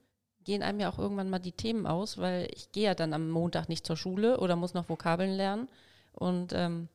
gehen 0.44 0.62
einem 0.62 0.80
ja 0.80 0.90
auch 0.90 0.98
irgendwann 0.98 1.30
mal 1.30 1.38
die 1.38 1.52
Themen 1.52 1.86
aus, 1.86 2.18
weil 2.18 2.48
ich 2.52 2.72
gehe 2.72 2.84
ja 2.84 2.94
dann 2.94 3.12
am 3.12 3.30
Montag 3.30 3.68
nicht 3.68 3.86
zur 3.86 3.96
Schule 3.96 4.40
oder 4.40 4.56
muss 4.56 4.74
noch 4.74 4.88
Vokabeln 4.88 5.32
lernen. 5.32 5.68
Und 6.12 6.52
ähm, 6.52 6.88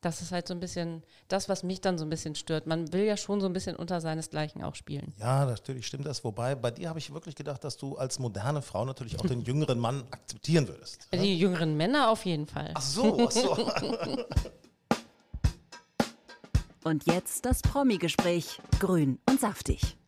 das 0.00 0.22
ist 0.22 0.32
halt 0.32 0.48
so 0.48 0.54
ein 0.54 0.60
bisschen 0.60 1.02
das, 1.28 1.48
was 1.48 1.62
mich 1.62 1.80
dann 1.80 1.98
so 1.98 2.04
ein 2.06 2.10
bisschen 2.10 2.34
stört. 2.34 2.66
Man 2.66 2.92
will 2.92 3.04
ja 3.04 3.16
schon 3.16 3.40
so 3.40 3.46
ein 3.46 3.52
bisschen 3.52 3.76
unter 3.76 4.00
seinesgleichen 4.00 4.64
auch 4.64 4.74
spielen. 4.74 5.12
Ja, 5.18 5.44
natürlich 5.44 5.86
stimmt 5.86 6.06
das. 6.06 6.24
Wobei, 6.24 6.54
bei 6.54 6.70
dir 6.70 6.88
habe 6.88 6.98
ich 6.98 7.12
wirklich 7.12 7.34
gedacht, 7.34 7.64
dass 7.64 7.76
du 7.76 7.96
als 7.96 8.18
moderne 8.18 8.62
Frau 8.62 8.84
natürlich 8.84 9.18
auch 9.18 9.26
den 9.26 9.40
jüngeren 9.44 9.78
Mann 9.78 10.04
akzeptieren 10.10 10.68
würdest. 10.68 11.06
Die 11.12 11.38
jüngeren 11.38 11.76
Männer 11.76 12.10
auf 12.10 12.24
jeden 12.24 12.46
Fall. 12.46 12.70
Ach 12.74 12.82
so, 12.82 13.28
ach 13.28 13.30
so. 13.30 13.56
Und 16.84 17.06
jetzt 17.06 17.44
das 17.44 17.62
Promi-Gespräch. 17.62 18.60
Grün 18.78 19.18
und 19.28 19.40
saftig. 19.40 19.99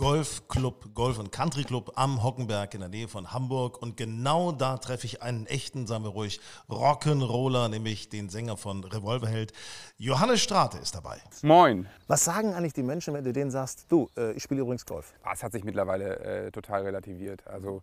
Golfclub, 0.00 0.94
Golf- 0.94 1.18
und 1.18 1.30
Country 1.30 1.62
Club 1.62 1.92
am 1.94 2.22
Hockenberg 2.22 2.72
in 2.72 2.80
der 2.80 2.88
Nähe 2.88 3.06
von 3.06 3.34
Hamburg. 3.34 3.82
Und 3.82 3.98
genau 3.98 4.50
da 4.50 4.78
treffe 4.78 5.04
ich 5.04 5.20
einen 5.20 5.44
echten, 5.44 5.86
sagen 5.86 6.04
wir 6.04 6.12
ruhig, 6.12 6.40
Rock'n'Roller, 6.70 7.68
nämlich 7.68 8.08
den 8.08 8.30
Sänger 8.30 8.56
von 8.56 8.82
Revolverheld. 8.82 9.52
Johannes 9.98 10.40
Strate 10.40 10.78
ist 10.78 10.94
dabei. 10.94 11.18
Moin. 11.42 11.86
Was 12.08 12.24
sagen 12.24 12.54
eigentlich 12.54 12.72
die 12.72 12.82
Menschen, 12.82 13.12
wenn 13.12 13.24
du 13.24 13.34
denen 13.34 13.50
sagst, 13.50 13.84
du, 13.90 14.08
äh, 14.16 14.32
ich 14.32 14.42
spiele 14.42 14.62
übrigens 14.62 14.86
Golf? 14.86 15.12
Ah, 15.22 15.32
es 15.34 15.42
hat 15.42 15.52
sich 15.52 15.64
mittlerweile 15.64 16.18
äh, 16.20 16.50
total 16.50 16.84
relativiert. 16.84 17.46
Also 17.46 17.82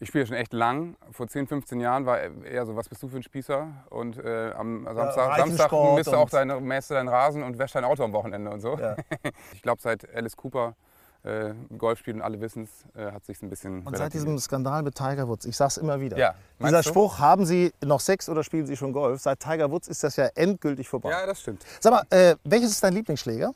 ich 0.00 0.08
spiele 0.08 0.26
schon 0.26 0.36
echt 0.36 0.52
lang. 0.52 0.96
Vor 1.12 1.28
10, 1.28 1.46
15 1.46 1.78
Jahren 1.78 2.04
war 2.04 2.18
eher 2.18 2.66
so, 2.66 2.74
was 2.74 2.88
bist 2.88 3.00
du 3.04 3.06
für 3.06 3.18
ein 3.18 3.22
Spießer? 3.22 3.68
Und 3.90 4.18
äh, 4.18 4.50
am 4.56 4.86
Samstag, 4.86 5.14
Samstag 5.14 5.38
Reifensport 5.38 5.94
misst 5.98 6.12
du 6.12 6.16
auch 6.16 6.30
deine, 6.30 6.60
mähst 6.60 6.90
du 6.90 6.94
deinen 6.94 7.08
Rasen 7.08 7.44
und 7.44 7.60
wäschst 7.60 7.76
dein 7.76 7.84
Auto 7.84 8.02
am 8.02 8.12
Wochenende 8.12 8.50
und 8.50 8.60
so. 8.60 8.76
Ja. 8.76 8.96
Ich 9.52 9.62
glaube, 9.62 9.80
seit 9.80 10.12
Alice 10.12 10.36
Cooper 10.36 10.74
äh, 11.24 11.54
Golf 11.78 11.98
spielt 11.98 12.16
und 12.16 12.22
alle 12.22 12.40
wissen 12.40 12.64
es, 12.64 13.00
äh, 13.00 13.10
hat 13.10 13.24
sich 13.24 13.40
ein 13.42 13.48
bisschen 13.50 13.82
Und 13.82 13.96
seit 13.96 14.12
diesem 14.12 14.38
Skandal 14.38 14.82
mit 14.82 14.94
Tiger 14.94 15.26
Woods, 15.26 15.46
ich 15.46 15.56
sag's 15.56 15.78
immer 15.78 15.98
wieder, 16.00 16.16
Ja, 16.18 16.34
dieser 16.60 16.82
du? 16.82 16.88
Spruch, 16.90 17.18
haben 17.18 17.46
Sie 17.46 17.72
noch 17.82 18.00
Sex 18.00 18.28
oder 18.28 18.44
spielen 18.44 18.66
Sie 18.66 18.76
schon 18.76 18.92
Golf? 18.92 19.20
Seit 19.22 19.40
Tiger 19.40 19.70
Woods 19.70 19.88
ist 19.88 20.04
das 20.04 20.16
ja 20.16 20.26
endgültig 20.34 20.88
vorbei. 20.88 21.10
Ja, 21.10 21.26
das 21.26 21.40
stimmt. 21.40 21.64
Sag 21.80 21.92
mal, 21.92 22.04
äh, 22.10 22.36
welches 22.44 22.70
ist 22.72 22.84
dein 22.84 22.92
Lieblingsschläger? 22.92 23.54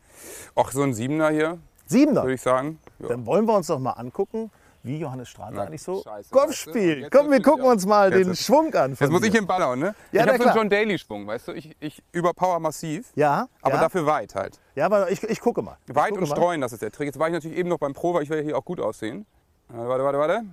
Auch 0.54 0.70
so 0.72 0.82
ein 0.82 0.94
Siebener 0.94 1.28
hier, 1.30 1.58
Siebener. 1.86 2.22
würde 2.22 2.34
ich 2.34 2.42
sagen. 2.42 2.78
Ja. 2.98 3.08
Dann 3.08 3.26
wollen 3.26 3.44
wir 3.46 3.54
uns 3.54 3.66
doch 3.66 3.78
mal 3.78 3.92
angucken, 3.92 4.50
wie 4.82 4.98
Johannes 4.98 5.28
Strate 5.28 5.54
Na, 5.54 5.62
eigentlich 5.64 5.82
so 5.82 6.02
scheiße, 6.02 6.30
Golf 6.30 6.50
weißt 6.50 6.66
du? 6.74 7.10
Komm, 7.10 7.30
wir 7.30 7.42
gucken 7.42 7.64
uns 7.64 7.84
mal 7.86 8.10
den 8.10 8.26
wird's- 8.28 8.44
Schwung 8.44 8.72
an. 8.74 8.96
Jetzt 8.98 9.10
muss 9.10 9.22
ich 9.24 9.34
ihn 9.34 9.46
ballern, 9.46 9.78
ne? 9.78 9.94
Ja, 10.12 10.22
ich 10.24 10.28
habe 10.28 10.38
so 10.42 10.48
einen. 10.48 10.56
John 10.58 10.70
Daly-Schwung, 10.70 11.26
weißt 11.26 11.48
du? 11.48 11.52
Ich, 11.52 11.76
ich 11.80 12.02
überpower 12.12 12.58
massiv, 12.60 13.10
Ja, 13.14 13.48
aber 13.62 13.74
ja, 13.74 13.80
dafür 13.80 14.06
weit 14.06 14.34
halt. 14.34 14.58
ja, 14.74 14.86
aber 14.86 15.10
ich, 15.10 15.22
ich 15.22 15.40
gucke 15.40 15.62
mal. 15.62 15.76
Ich 15.86 15.94
Weit 15.94 16.10
gucke 16.10 16.22
und 16.22 16.28
mal. 16.30 16.36
streuen, 16.36 16.60
das 16.60 16.72
ist 16.72 16.82
der 16.82 16.90
Trick. 16.92 17.06
Jetzt 17.06 17.18
war 17.18 17.26
ich 17.28 17.32
natürlich 17.34 17.56
eben 17.58 17.68
noch 17.68 17.78
beim 17.78 17.92
Pro, 17.94 18.14
weil 18.14 18.22
ich 18.22 18.30
will 18.30 18.38
ja 18.38 18.44
hier 18.44 18.56
auch 18.58 18.64
gut 18.64 18.80
aussehen. 18.80 19.26
Warte, 19.68 19.88
warte, 19.88 20.04
warte, 20.04 20.18
warte. 20.18 20.44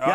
Ja. 0.00 0.08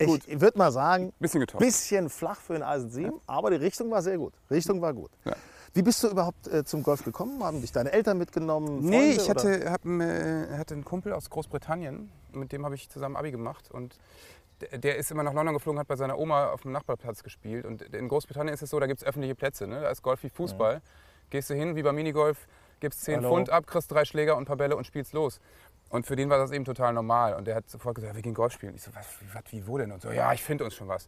Ja, 0.00 0.06
gut. 0.06 0.22
Ich 0.26 0.40
würde 0.40 0.58
mal 0.58 0.70
sagen, 0.72 1.12
Bisschen 1.18 1.40
getoppt. 1.40 1.62
bisschen 1.62 2.10
flach 2.10 2.38
für 2.40 2.54
ein 2.54 2.62
Eisen 2.62 2.90
7, 2.90 3.20
aber 3.26 3.50
die 3.50 3.56
Richtung 3.56 3.90
war 3.90 4.02
sehr 4.02 4.18
gut. 4.18 4.34
Richtung 4.50 4.80
war 4.82 4.92
gut. 4.92 5.10
Ja. 5.24 5.32
Wie 5.76 5.82
bist 5.82 6.02
du 6.02 6.08
überhaupt 6.08 6.48
äh, 6.48 6.64
zum 6.64 6.82
Golf 6.82 7.04
gekommen? 7.04 7.44
Haben 7.44 7.60
dich 7.60 7.70
deine 7.70 7.92
Eltern 7.92 8.16
mitgenommen? 8.16 8.80
Freunde, 8.80 8.88
Nee, 8.88 9.10
ich 9.10 9.28
hatte, 9.28 9.70
hab, 9.70 9.84
einen, 9.84 10.00
äh, 10.00 10.56
hatte 10.56 10.72
einen 10.72 10.86
Kumpel 10.86 11.12
aus 11.12 11.28
Großbritannien, 11.28 12.10
mit 12.32 12.50
dem 12.50 12.64
habe 12.64 12.74
ich 12.74 12.88
zusammen 12.88 13.14
Abi 13.14 13.30
gemacht. 13.30 13.70
Und 13.70 13.98
der, 14.62 14.78
der 14.78 14.96
ist 14.96 15.10
immer 15.10 15.22
nach 15.22 15.34
London 15.34 15.52
geflogen, 15.52 15.78
hat 15.78 15.86
bei 15.86 15.96
seiner 15.96 16.18
Oma 16.18 16.46
auf 16.46 16.62
dem 16.62 16.72
Nachbarplatz 16.72 17.22
gespielt. 17.22 17.66
Und 17.66 17.82
in 17.82 18.08
Großbritannien 18.08 18.54
ist 18.54 18.62
es 18.62 18.70
so, 18.70 18.80
da 18.80 18.86
gibt 18.86 19.02
es 19.02 19.06
öffentliche 19.06 19.34
Plätze. 19.34 19.66
Ne? 19.66 19.82
Da 19.82 19.90
ist 19.90 20.00
Golf 20.00 20.22
wie 20.22 20.30
Fußball. 20.30 20.80
Gehst 21.28 21.50
du 21.50 21.54
hin, 21.54 21.76
wie 21.76 21.82
beim 21.82 21.94
Minigolf, 21.94 22.48
gibst 22.80 23.04
10 23.04 23.16
Hallo. 23.16 23.28
Pfund 23.28 23.50
ab, 23.50 23.66
kriegst 23.66 23.92
drei 23.92 24.06
Schläger 24.06 24.36
und 24.36 24.44
ein 24.44 24.46
paar 24.46 24.56
Bälle 24.56 24.76
und 24.76 24.86
spielst 24.86 25.12
los. 25.12 25.40
Und 25.90 26.06
für 26.06 26.16
den 26.16 26.30
war 26.30 26.38
das 26.38 26.52
eben 26.52 26.64
total 26.64 26.94
normal. 26.94 27.34
Und 27.34 27.46
der 27.46 27.54
hat 27.54 27.68
sofort 27.68 27.96
gesagt, 27.96 28.14
wir 28.14 28.22
gehen 28.22 28.32
Golf 28.32 28.54
spielen. 28.54 28.76
Ich 28.76 28.82
so, 28.82 28.94
was, 28.94 29.04
wie, 29.20 29.26
was, 29.34 29.42
wie, 29.50 29.66
wo 29.66 29.76
denn? 29.76 29.92
Und 29.92 30.00
so, 30.00 30.10
ja, 30.10 30.32
ich 30.32 30.42
finde 30.42 30.64
uns 30.64 30.74
schon 30.74 30.88
was. 30.88 31.06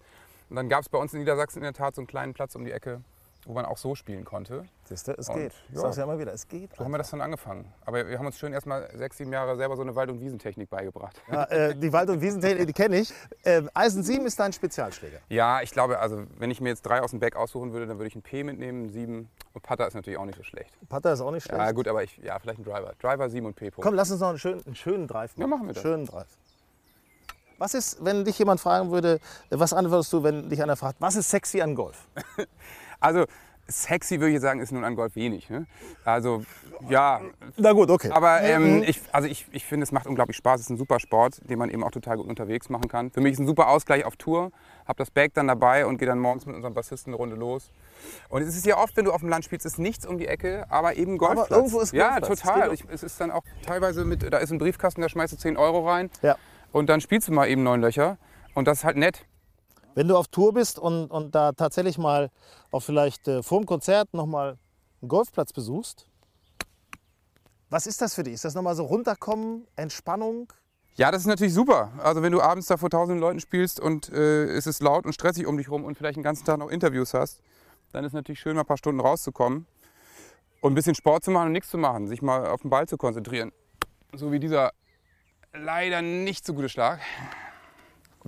Und 0.51 0.57
dann 0.57 0.69
gab 0.69 0.83
es 0.83 0.91
bei 0.91 0.99
uns 0.99 1.15
in 1.15 1.21
Niedersachsen 1.21 1.61
in 1.61 1.65
der 1.65 1.73
Tat 1.73 1.95
so 1.95 2.03
einen 2.03 2.07
kleinen 2.07 2.35
Platz 2.35 2.55
um 2.55 2.67
die 2.67 2.73
Ecke, 2.73 3.01
wo 3.49 3.55
man 3.55 3.65
auch 3.65 3.79
so 3.79 3.95
spielen 3.95 4.27
konnte. 4.27 4.67
Siehst 4.85 5.09
du, 5.09 5.13
es 5.13 5.29
Und, 5.31 5.37
geht. 5.37 5.55
Ich 5.71 5.75
ja. 5.75 5.81
sag's 5.81 5.97
ja 5.97 6.05
immer 6.05 6.19
wieder, 6.19 6.35
es 6.35 6.47
geht. 6.47 6.77
So 6.77 6.85
haben 6.85 6.91
wir 6.91 6.99
das 6.99 7.11
dann 7.11 7.23
angefangen. 7.23 7.73
Aber 7.87 8.07
wir 8.07 8.19
haben 8.19 8.27
uns 8.27 8.39
schön 8.39 8.53
erstmal 8.53 8.91
sechs, 8.95 9.17
sieben 9.17 9.33
Jahre 9.33 9.57
selber 9.57 9.75
so 9.75 9.81
eine 9.81 9.97
Wald- 9.97 10.11
und 10.11 10.21
Wiesentechnik 10.21 10.69
beigebracht. 10.69 11.21
Ja, 11.33 11.45
äh, 11.45 11.75
die 11.75 11.91
Wald- 11.91 12.11
und 12.11 12.21
Wiesentechnik, 12.21 12.67
die 12.67 12.73
kenne 12.75 12.99
ich. 12.99 13.13
Äh, 13.45 13.63
Eisen 13.73 14.03
7 14.03 14.27
ist 14.27 14.39
dein 14.39 14.53
Spezialschläger. 14.53 15.21
Ja, 15.31 15.63
ich 15.63 15.71
glaube, 15.71 15.99
also 15.99 16.25
wenn 16.37 16.51
ich 16.51 16.61
mir 16.61 16.69
jetzt 16.69 16.83
drei 16.83 17.01
aus 17.01 17.11
dem 17.11 17.21
Back 17.21 17.37
aussuchen 17.37 17.73
würde, 17.73 17.87
dann 17.87 17.97
würde 17.97 18.09
ich 18.09 18.15
einen 18.15 18.23
P 18.23 18.45
mitnehmen, 18.45 18.91
7 18.91 19.31
und 19.55 19.63
Putter 19.63 19.87
ist 19.87 19.95
natürlich 19.95 20.19
auch 20.19 20.27
nicht 20.27 20.37
so 20.37 20.45
schlecht. 20.45 20.71
Putter 20.87 21.15
ist 21.15 21.23
auch 21.23 21.31
nicht 21.31 21.45
schlecht. 21.45 21.59
Ja 21.59 21.73
gut, 21.73 21.89
aber 21.89 22.03
ich, 22.03 22.19
ja, 22.19 22.39
vielleicht 22.39 22.59
ein 22.59 22.65
Driver. 22.65 22.93
Driver 23.01 23.31
7 23.31 23.47
und 23.47 23.57
P. 23.57 23.69
-Punkt. 23.69 23.81
Komm, 23.81 23.95
lass 23.95 24.11
uns 24.11 24.21
noch 24.21 24.29
einen 24.29 24.39
schönen, 24.39 24.63
einen 24.67 24.75
schönen 24.75 25.09
Drive 25.09 25.35
machen. 25.39 25.41
Ja, 25.41 25.47
machen 25.47 25.67
wir 25.67 25.73
das. 25.73 25.83
Schönen 25.83 26.05
Drive. 26.05 26.29
Was 27.57 27.75
ist, 27.75 28.05
wenn 28.05 28.25
dich 28.25 28.39
jemand 28.39 28.61
fragen 28.61 28.91
würde, 28.91 29.15
äh, 29.49 29.59
was 29.59 29.73
antwortest 29.73 30.13
du, 30.13 30.23
wenn 30.23 30.51
dich 30.51 30.63
einer 30.63 30.77
fragt, 30.77 31.01
was 31.01 31.17
ist 31.17 31.31
sexy 31.31 31.63
an 31.63 31.75
Golf? 31.75 32.07
Also 33.01 33.25
sexy 33.71 34.19
würde 34.21 34.35
ich 34.35 34.41
sagen, 34.41 34.61
ist 34.61 34.73
nun 34.73 34.83
an 34.83 34.97
Golf 34.97 35.15
wenig. 35.15 35.51
Ne? 35.51 35.67
Also 36.05 36.43
ja, 36.89 37.21
Na 37.59 37.73
gut, 37.73 37.91
okay. 37.91 38.11
aber 38.11 38.41
ähm, 38.41 38.83
ich, 38.87 39.01
also 39.13 39.29
ich, 39.29 39.47
ich 39.53 39.65
finde, 39.65 39.85
es 39.85 39.93
macht 39.93 40.07
unglaublich 40.07 40.37
Spaß. 40.39 40.61
Es 40.61 40.67
ist 40.67 40.71
ein 40.71 40.79
super 40.79 40.99
Sport, 41.01 41.41
den 41.51 41.59
man 41.59 41.69
eben 41.69 41.85
auch 41.85 41.91
total 41.91 42.17
gut 42.17 42.27
unterwegs 42.29 42.71
machen 42.71 42.89
kann. 42.89 43.11
Für 43.11 43.21
mich 43.21 43.33
ist 43.35 43.41
ein 43.41 43.47
super 43.47 43.69
Ausgleich 43.69 44.05
auf 44.07 44.17
Tour. 44.17 44.53
Habe 44.87 44.97
das 44.97 45.11
Bag 45.11 45.33
dann 45.35 45.49
dabei 45.49 45.85
und 45.85 45.99
gehe 45.99 46.09
dann 46.09 46.19
morgens 46.19 46.47
mit 46.47 46.57
unserem 46.57 46.73
Bassisten 46.73 47.13
eine 47.13 47.19
Runde 47.19 47.37
los. 47.37 47.71
Und 48.31 48.41
es 48.43 48.57
ist 48.57 48.65
ja 48.65 48.79
oft, 48.79 48.97
wenn 48.97 49.05
du 49.05 49.13
auf 49.13 49.21
dem 49.21 49.29
Land 49.29 49.45
spielst, 49.45 49.67
ist 49.67 49.79
nichts 49.79 50.07
um 50.07 50.17
die 50.17 50.29
Ecke, 50.29 50.65
aber 50.71 50.97
eben 50.97 51.19
Golfplatz. 51.19 51.51
irgendwo 51.51 51.81
ist 51.81 51.93
Ja, 51.93 52.19
Golfplatz. 52.21 52.41
total. 52.41 52.71
Das 52.71 52.73
Ich, 52.81 52.85
es 52.91 53.03
ist 53.03 53.21
dann 53.21 53.31
auch 53.31 53.43
teilweise 53.67 54.05
mit, 54.07 54.33
da 54.33 54.39
ist 54.39 54.51
ein 54.51 54.59
Briefkasten, 54.59 55.03
da 55.03 55.09
schmeißt 55.11 55.35
du 55.35 55.37
10 55.37 55.59
Euro 55.59 55.87
rein. 55.87 56.11
Ja. 56.23 56.37
Und 56.73 56.89
dann 56.89 57.03
spielst 57.03 57.29
du 57.29 57.33
mal 57.33 57.49
eben 57.49 57.63
neun 57.65 57.83
Löcher. 57.83 58.17
Und 58.55 58.67
das 58.67 58.79
ist 58.79 58.85
halt 58.85 58.97
nett. 58.97 59.27
Wenn 59.99 60.07
du 60.07 60.17
auf 60.17 60.29
Tour 60.29 60.55
bist 60.55 60.79
und, 60.79 61.11
und 61.11 61.35
da 61.35 61.51
tatsächlich 61.51 61.99
mal 61.99 62.31
auch 62.71 62.85
vielleicht 62.85 63.27
äh, 63.27 63.43
vor 63.43 63.59
dem 63.59 63.67
Konzert 63.67 64.15
nochmal 64.15 64.57
einen 65.03 65.09
Golfplatz 65.09 65.53
besuchst, 65.53 66.07
was 67.69 67.89
ist 67.89 68.01
das 68.01 68.15
für 68.15 68.23
dich? 68.23 68.35
Ist 68.35 68.45
das 68.45 68.55
nochmal 68.55 68.77
so 68.77 68.85
runterkommen, 68.85 69.67
Entspannung? 69.75 70.53
Ja, 70.95 71.11
das 71.11 71.23
ist 71.23 71.27
natürlich 71.27 71.53
super. 71.53 71.91
Also 71.99 72.23
wenn 72.23 72.31
du 72.31 72.41
abends 72.41 72.69
da 72.69 72.77
vor 72.77 72.91
tausenden 72.91 73.21
Leuten 73.21 73.41
spielst 73.41 73.81
und 73.81 74.09
äh, 74.11 74.45
es 74.45 74.69
ist 74.69 74.81
laut 74.81 75.05
und 75.05 75.15
stressig 75.15 75.49
um 75.49 75.57
dich 75.57 75.69
rum 75.69 75.83
und 75.83 75.99
vielleicht 75.99 76.15
den 76.15 76.23
ganzen 76.23 76.45
Tag 76.45 76.59
noch 76.59 76.69
Interviews 76.69 77.13
hast, 77.13 77.43
dann 77.91 78.05
ist 78.05 78.13
natürlich 78.13 78.39
schön, 78.39 78.55
mal 78.55 78.61
ein 78.61 78.67
paar 78.67 78.79
Stunden 78.79 79.01
rauszukommen 79.01 79.67
und 80.61 80.71
ein 80.71 80.77
bisschen 80.77 80.95
Sport 80.95 81.25
zu 81.25 81.33
machen 81.33 81.47
und 81.47 81.53
nichts 81.55 81.71
zu 81.71 81.77
machen, 81.77 82.07
sich 82.07 82.23
mal 82.23 82.47
auf 82.47 82.61
den 82.61 82.71
Ball 82.71 82.87
zu 82.87 82.99
konzentrieren. 82.99 83.51
So 84.13 84.31
wie 84.31 84.39
dieser 84.39 84.71
leider 85.53 86.03
nicht 86.03 86.47
so 86.47 86.55
gute 86.55 86.69
Schlag. 86.69 87.01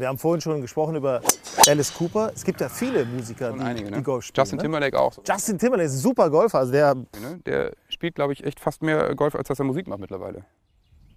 Wir 0.01 0.09
haben 0.09 0.17
vorhin 0.19 0.41
schon 0.41 0.63
gesprochen 0.63 0.97
über 0.97 1.21
Alice 1.67 1.93
Cooper. 1.93 2.33
Es 2.35 2.43
gibt 2.43 2.61
ja 2.63 2.71
viele 2.71 3.05
Musiker, 3.05 3.53
die, 3.53 3.61
einige, 3.61 3.85
die 3.91 3.97
ne? 3.97 4.03
Golf 4.03 4.25
spielen. 4.25 4.43
Justin 4.43 4.57
ne? 4.57 4.63
Timberlake 4.63 4.99
auch. 4.99 5.13
So, 5.13 5.23
Justin 5.27 5.59
Timberlake 5.59 5.87
ist 5.89 5.95
ein 5.97 5.99
super 5.99 6.31
Golfer. 6.31 6.59
Also 6.59 6.73
der, 6.73 6.95
ne? 6.95 7.39
Der 7.45 7.73
spielt, 7.91 8.15
glaube 8.15 8.33
ich, 8.33 8.43
echt 8.43 8.61
fast 8.61 8.83
mehr 8.83 9.15
Golf, 9.15 9.35
als 9.35 9.49
dass 9.49 9.59
er 9.59 9.67
Musik 9.67 9.87
macht 9.87 10.01
mittlerweile. 10.01 10.45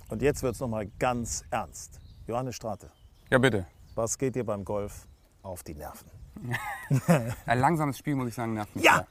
und 0.10 0.22
jetzt 0.22 0.44
wird 0.44 0.56
es 0.56 0.60
nochmal 0.60 0.88
ganz 1.00 1.46
ernst. 1.50 2.00
Johannes 2.28 2.56
Strate, 2.56 2.90
Ja, 3.30 3.38
bitte. 3.38 3.66
was 3.96 4.18
geht 4.18 4.36
dir 4.36 4.46
beim 4.46 4.66
Golf 4.66 5.08
auf 5.44 5.64
die 5.64 5.76
Nerven? 5.76 6.10
Ein 7.46 7.60
langsames 7.60 7.98
Spiel, 7.98 8.16
muss 8.16 8.28
ich 8.28 8.36
sagen, 8.36 8.54
nervt 8.54 8.76
mich. 8.76 8.84
Ja. 8.84 9.06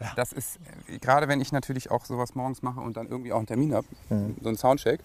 sehr. 0.00 0.12
Das 0.16 0.32
ist, 0.32 0.58
äh, 0.88 0.98
gerade 0.98 1.28
wenn 1.28 1.40
ich 1.40 1.52
natürlich 1.52 1.90
auch 1.92 2.04
sowas 2.04 2.34
morgens 2.34 2.62
mache 2.62 2.80
und 2.80 2.96
dann 2.96 3.08
irgendwie 3.08 3.32
auch 3.32 3.38
einen 3.38 3.46
Termin 3.46 3.74
habe, 3.74 3.86
so 4.08 4.48
einen 4.48 4.56
Soundcheck. 4.56 5.00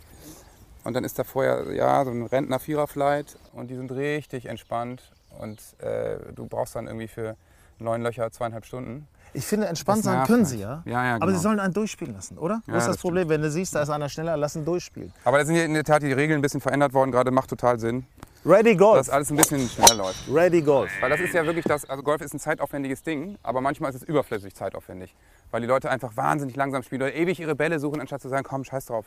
Und 0.84 0.94
dann 0.94 1.04
ist 1.04 1.18
da 1.18 1.24
vorher 1.24 1.72
ja, 1.74 2.04
so 2.04 2.12
ein 2.12 2.26
Rentner-Vierer-Flight 2.26 3.38
und 3.54 3.70
die 3.70 3.76
sind 3.76 3.92
richtig 3.92 4.48
entspannt. 4.48 5.12
Und 5.40 5.60
äh, 5.80 6.18
du 6.36 6.46
brauchst 6.46 6.76
dann 6.76 6.88
irgendwie 6.88 7.08
für 7.08 7.36
neun 7.80 8.02
Löcher 8.02 8.32
zweieinhalb 8.32 8.66
Stunden. 8.66 9.08
Ich 9.36 9.46
finde, 9.46 9.68
entspannt 9.68 10.04
sein 10.04 10.26
können 10.28 10.40
halt. 10.40 10.48
sie 10.48 10.60
ja. 10.60 10.84
Ja, 10.86 11.06
ja, 11.06 11.16
Aber 11.16 11.28
sie 11.28 11.32
genau. 11.32 11.42
sollen 11.42 11.60
einen 11.60 11.74
durchspielen 11.74 12.14
lassen, 12.14 12.38
oder? 12.38 12.62
Ja, 12.68 12.74
Wo 12.74 12.78
ist 12.78 12.86
das 12.86 12.96
das 12.96 13.02
Problem? 13.02 13.30
Wenn 13.30 13.42
du 13.42 13.50
siehst, 13.50 13.74
da 13.74 13.82
ist 13.82 13.90
einer 13.90 14.10
schneller, 14.10 14.38
lass 14.38 14.56
ihn 14.56 14.64
durchspielen. 14.64 15.12
Aber 15.24 15.40
da 15.40 15.46
sind 15.46 15.56
ja 15.56 15.64
in 15.64 15.74
der 15.74 15.84
Tat 15.84 16.04
die 16.04 16.14
Regeln 16.14 16.40
ein 16.40 16.42
bisschen 16.42 16.62
verändert 16.62 16.94
worden, 16.94 17.12
gerade 17.12 17.32
macht 17.32 17.50
total 17.50 17.80
Sinn, 17.80 18.06
Ready 18.46 18.76
Golf. 18.76 18.98
dass 18.98 19.10
alles 19.10 19.32
ein 19.32 19.38
bisschen 19.38 19.68
schneller 19.70 19.96
läuft. 19.96 20.20
Ready 20.32 20.62
Golf. 20.62 20.92
Weil 21.02 21.10
das 21.10 21.20
ist 21.22 21.34
ja 21.34 21.46
wirklich 21.46 21.66
das, 21.66 21.90
also 21.90 22.04
Golf 22.04 22.22
ist 22.22 22.34
ein 22.34 22.40
zeitaufwendiges 22.40 23.02
Ding, 23.02 23.38
aber 23.42 23.62
manchmal 23.62 23.90
ist 23.90 23.96
es 23.96 24.04
überflüssig 24.04 24.54
zeitaufwendig. 24.54 25.16
Weil 25.50 25.62
die 25.62 25.68
Leute 25.68 25.90
einfach 25.90 26.16
wahnsinnig 26.16 26.56
langsam 26.56 26.84
spielen 26.84 27.02
oder 27.04 27.14
ewig 27.14 27.40
ihre 27.40 27.56
Bälle 27.56 27.80
suchen, 27.80 28.02
anstatt 28.02 28.22
zu 28.22 28.30
sagen, 28.30 28.44
komm, 28.48 28.64
scheiß 28.64 28.86
drauf. 28.86 29.06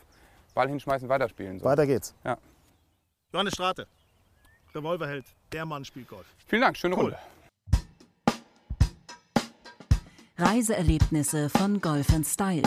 Ball 0.57 0.69
hinschmeißen, 0.69 1.09
weiterspielen. 1.09 1.59
So. 1.59 1.67
Weiter 1.67 1.87
geht's. 1.87 2.15
Ja. 2.25 2.39
Johannes 3.31 3.53
Strate, 3.53 3.87
Revolverheld, 4.75 5.27
der 5.53 5.67
Mann 5.67 5.85
spielt 5.85 6.09
Golf. 6.09 6.27
Vielen 6.47 6.63
Dank, 6.63 6.79
schöne 6.79 6.95
Runde. 6.95 7.19
Reiseerlebnisse 10.39 11.51
von 11.51 11.81
Golf 11.81 12.07
Style. 12.25 12.63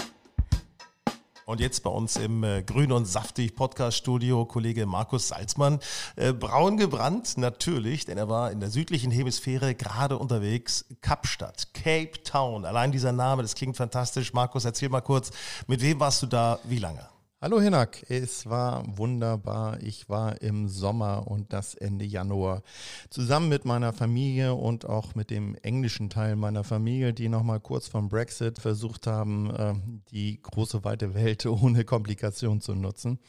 Und 1.45 1.59
jetzt 1.59 1.81
bei 1.81 1.89
uns 1.89 2.15
im 2.17 2.43
äh, 2.43 2.61
Grün 2.61 2.91
und 2.91 3.05
Saftig 3.05 3.55
Podcast 3.55 3.97
Studio 3.97 4.45
Kollege 4.45 4.85
Markus 4.85 5.29
Salzmann. 5.29 5.79
Äh, 6.15 6.31
braun 6.31 6.77
gebrannt, 6.77 7.39
natürlich, 7.39 8.05
denn 8.05 8.19
er 8.19 8.29
war 8.29 8.51
in 8.51 8.59
der 8.59 8.69
südlichen 8.69 9.09
Hemisphäre 9.09 9.73
gerade 9.73 10.19
unterwegs. 10.19 10.85
Kapstadt, 11.01 11.73
Cape 11.73 12.21
Town. 12.23 12.65
Allein 12.65 12.91
dieser 12.91 13.13
Name, 13.13 13.41
das 13.41 13.55
klingt 13.55 13.77
fantastisch. 13.77 14.31
Markus, 14.31 14.65
erzähl 14.65 14.89
mal 14.89 15.01
kurz, 15.01 15.31
mit 15.65 15.81
wem 15.81 15.99
warst 15.99 16.21
du 16.21 16.27
da, 16.27 16.59
wie 16.65 16.77
lange? 16.77 17.09
Hallo 17.41 17.61
Hinak, 17.61 18.03
es 18.09 18.49
war 18.49 18.83
wunderbar. 18.97 19.81
Ich 19.81 20.09
war 20.09 20.41
im 20.41 20.67
Sommer 20.67 21.25
und 21.25 21.53
das 21.53 21.73
Ende 21.73 22.03
Januar 22.03 22.63
zusammen 23.09 23.47
mit 23.47 23.63
meiner 23.63 23.93
Familie 23.93 24.55
und 24.55 24.83
auch 24.83 25.15
mit 25.15 25.29
dem 25.29 25.55
englischen 25.61 26.09
Teil 26.09 26.35
meiner 26.35 26.65
Familie, 26.65 27.13
die 27.13 27.29
nochmal 27.29 27.61
kurz 27.61 27.87
vom 27.87 28.09
Brexit 28.09 28.59
versucht 28.59 29.07
haben, 29.07 29.55
äh, 29.55 29.73
die 30.11 30.41
große 30.41 30.83
weite 30.83 31.13
Welt 31.13 31.45
ohne 31.45 31.85
Komplikation 31.85 32.59
zu 32.59 32.75
nutzen. 32.75 33.19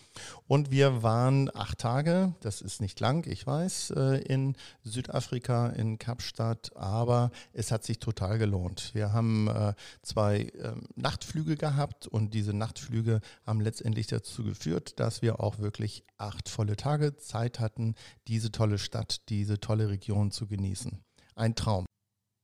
Und 0.48 0.72
wir 0.72 1.04
waren 1.04 1.48
acht 1.54 1.78
Tage, 1.78 2.34
das 2.40 2.62
ist 2.62 2.80
nicht 2.80 2.98
lang, 2.98 3.24
ich 3.30 3.46
weiß, 3.46 3.90
äh, 3.90 4.22
in 4.22 4.56
Südafrika, 4.82 5.68
in 5.68 6.00
Kapstadt, 6.00 6.72
aber 6.74 7.30
es 7.52 7.70
hat 7.70 7.84
sich 7.84 8.00
total 8.00 8.38
gelohnt. 8.38 8.90
Wir 8.92 9.12
haben 9.12 9.46
äh, 9.46 9.74
zwei 10.02 10.50
ähm, 10.60 10.88
Nachtflüge 10.96 11.56
gehabt 11.56 12.08
und 12.08 12.34
diese 12.34 12.54
Nachtflüge 12.54 13.20
haben 13.46 13.60
letztendlich 13.60 13.99
letztendlich 14.00 14.06
dazu 14.06 14.44
geführt, 14.44 14.98
dass 14.98 15.22
wir 15.22 15.40
auch 15.40 15.58
wirklich 15.58 16.04
acht 16.18 16.48
volle 16.48 16.76
Tage 16.76 17.16
Zeit 17.16 17.60
hatten, 17.60 17.94
diese 18.28 18.50
tolle 18.50 18.78
Stadt, 18.78 19.28
diese 19.28 19.60
tolle 19.60 19.88
Region 19.88 20.30
zu 20.30 20.46
genießen. 20.46 21.02
Ein 21.34 21.54
Traum. 21.54 21.86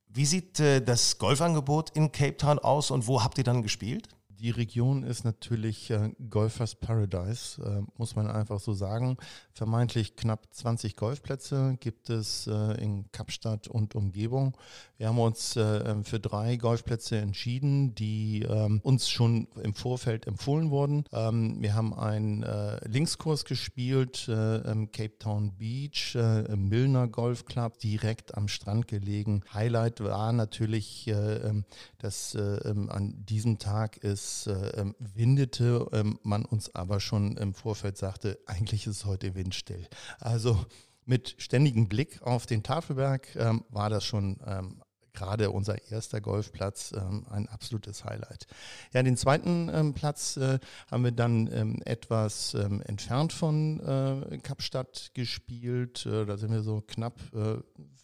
Wie 0.08 0.26
sieht 0.26 0.60
äh, 0.60 0.80
das 0.80 1.18
Golfangebot 1.18 1.90
in 1.90 2.12
Cape 2.12 2.36
Town 2.36 2.58
aus 2.58 2.90
und 2.90 3.06
wo 3.06 3.22
habt 3.22 3.38
ihr 3.38 3.44
dann 3.44 3.62
gespielt? 3.62 4.08
Die 4.38 4.50
Region 4.50 5.02
ist 5.02 5.24
natürlich 5.24 5.90
äh, 5.90 6.10
Golfers 6.28 6.74
Paradise, 6.74 7.62
äh, 7.62 7.82
muss 7.96 8.16
man 8.16 8.30
einfach 8.30 8.60
so 8.60 8.74
sagen. 8.74 9.16
Vermeintlich 9.52 10.14
knapp 10.14 10.46
20 10.50 10.94
Golfplätze 10.94 11.76
gibt 11.80 12.10
es 12.10 12.46
äh, 12.46 12.82
in 12.82 13.10
Kapstadt 13.12 13.66
und 13.66 13.94
Umgebung. 13.94 14.56
Wir 14.98 15.08
haben 15.08 15.18
uns 15.18 15.56
äh, 15.56 15.62
ähm, 15.62 16.04
für 16.04 16.20
drei 16.20 16.56
Golfplätze 16.56 17.16
entschieden, 17.16 17.94
die 17.94 18.42
ähm, 18.42 18.80
uns 18.82 19.08
schon 19.08 19.48
im 19.62 19.74
Vorfeld 19.74 20.26
empfohlen 20.26 20.70
wurden. 20.70 21.04
Ähm, 21.12 21.56
wir 21.60 21.74
haben 21.74 21.94
einen 21.94 22.42
äh, 22.42 22.86
Linkskurs 22.86 23.46
gespielt 23.46 24.28
äh, 24.28 24.70
im 24.70 24.92
Cape 24.92 25.18
Town 25.18 25.56
Beach, 25.56 26.14
im 26.14 26.68
Milner 26.68 27.08
Golf 27.08 27.44
Club, 27.44 27.78
direkt 27.78 28.36
am 28.36 28.48
Strand 28.48 28.88
gelegen. 28.88 29.42
Highlight 29.52 30.00
war 30.00 30.32
natürlich, 30.32 31.06
ähm, 31.08 31.64
dass 31.98 32.36
an 32.36 33.24
diesem 33.26 33.58
Tag 33.58 33.96
ist 33.98 34.25
es 34.26 34.46
äh, 34.46 34.80
ähm, 34.80 34.94
windete, 34.98 35.86
ähm, 35.92 36.18
man 36.22 36.44
uns 36.44 36.74
aber 36.74 37.00
schon 37.00 37.36
im 37.36 37.54
Vorfeld 37.54 37.96
sagte, 37.96 38.38
eigentlich 38.46 38.86
ist 38.86 38.96
es 38.96 39.04
heute 39.04 39.34
windstill. 39.34 39.86
Also 40.18 40.58
mit 41.04 41.36
ständigem 41.38 41.88
Blick 41.88 42.20
auf 42.22 42.46
den 42.46 42.62
Tafelberg 42.62 43.34
ähm, 43.36 43.64
war 43.68 43.90
das 43.90 44.04
schon 44.04 44.38
ähm, 44.44 44.82
gerade 45.16 45.50
unser 45.50 45.90
erster 45.90 46.20
Golfplatz 46.20 46.92
ähm, 46.96 47.26
ein 47.30 47.48
absolutes 47.48 48.04
Highlight. 48.04 48.46
Ja, 48.92 49.02
den 49.02 49.16
zweiten 49.16 49.68
ähm, 49.72 49.94
Platz 49.94 50.36
äh, 50.36 50.58
haben 50.90 51.04
wir 51.04 51.10
dann 51.10 51.50
ähm, 51.52 51.82
etwas 51.84 52.54
ähm, 52.54 52.80
entfernt 52.82 53.32
von 53.32 53.80
äh, 53.80 54.38
Kapstadt 54.38 55.10
gespielt. 55.14 56.06
Äh, 56.06 56.26
da 56.26 56.36
sind 56.36 56.52
wir 56.52 56.62
so 56.62 56.82
knapp 56.86 57.18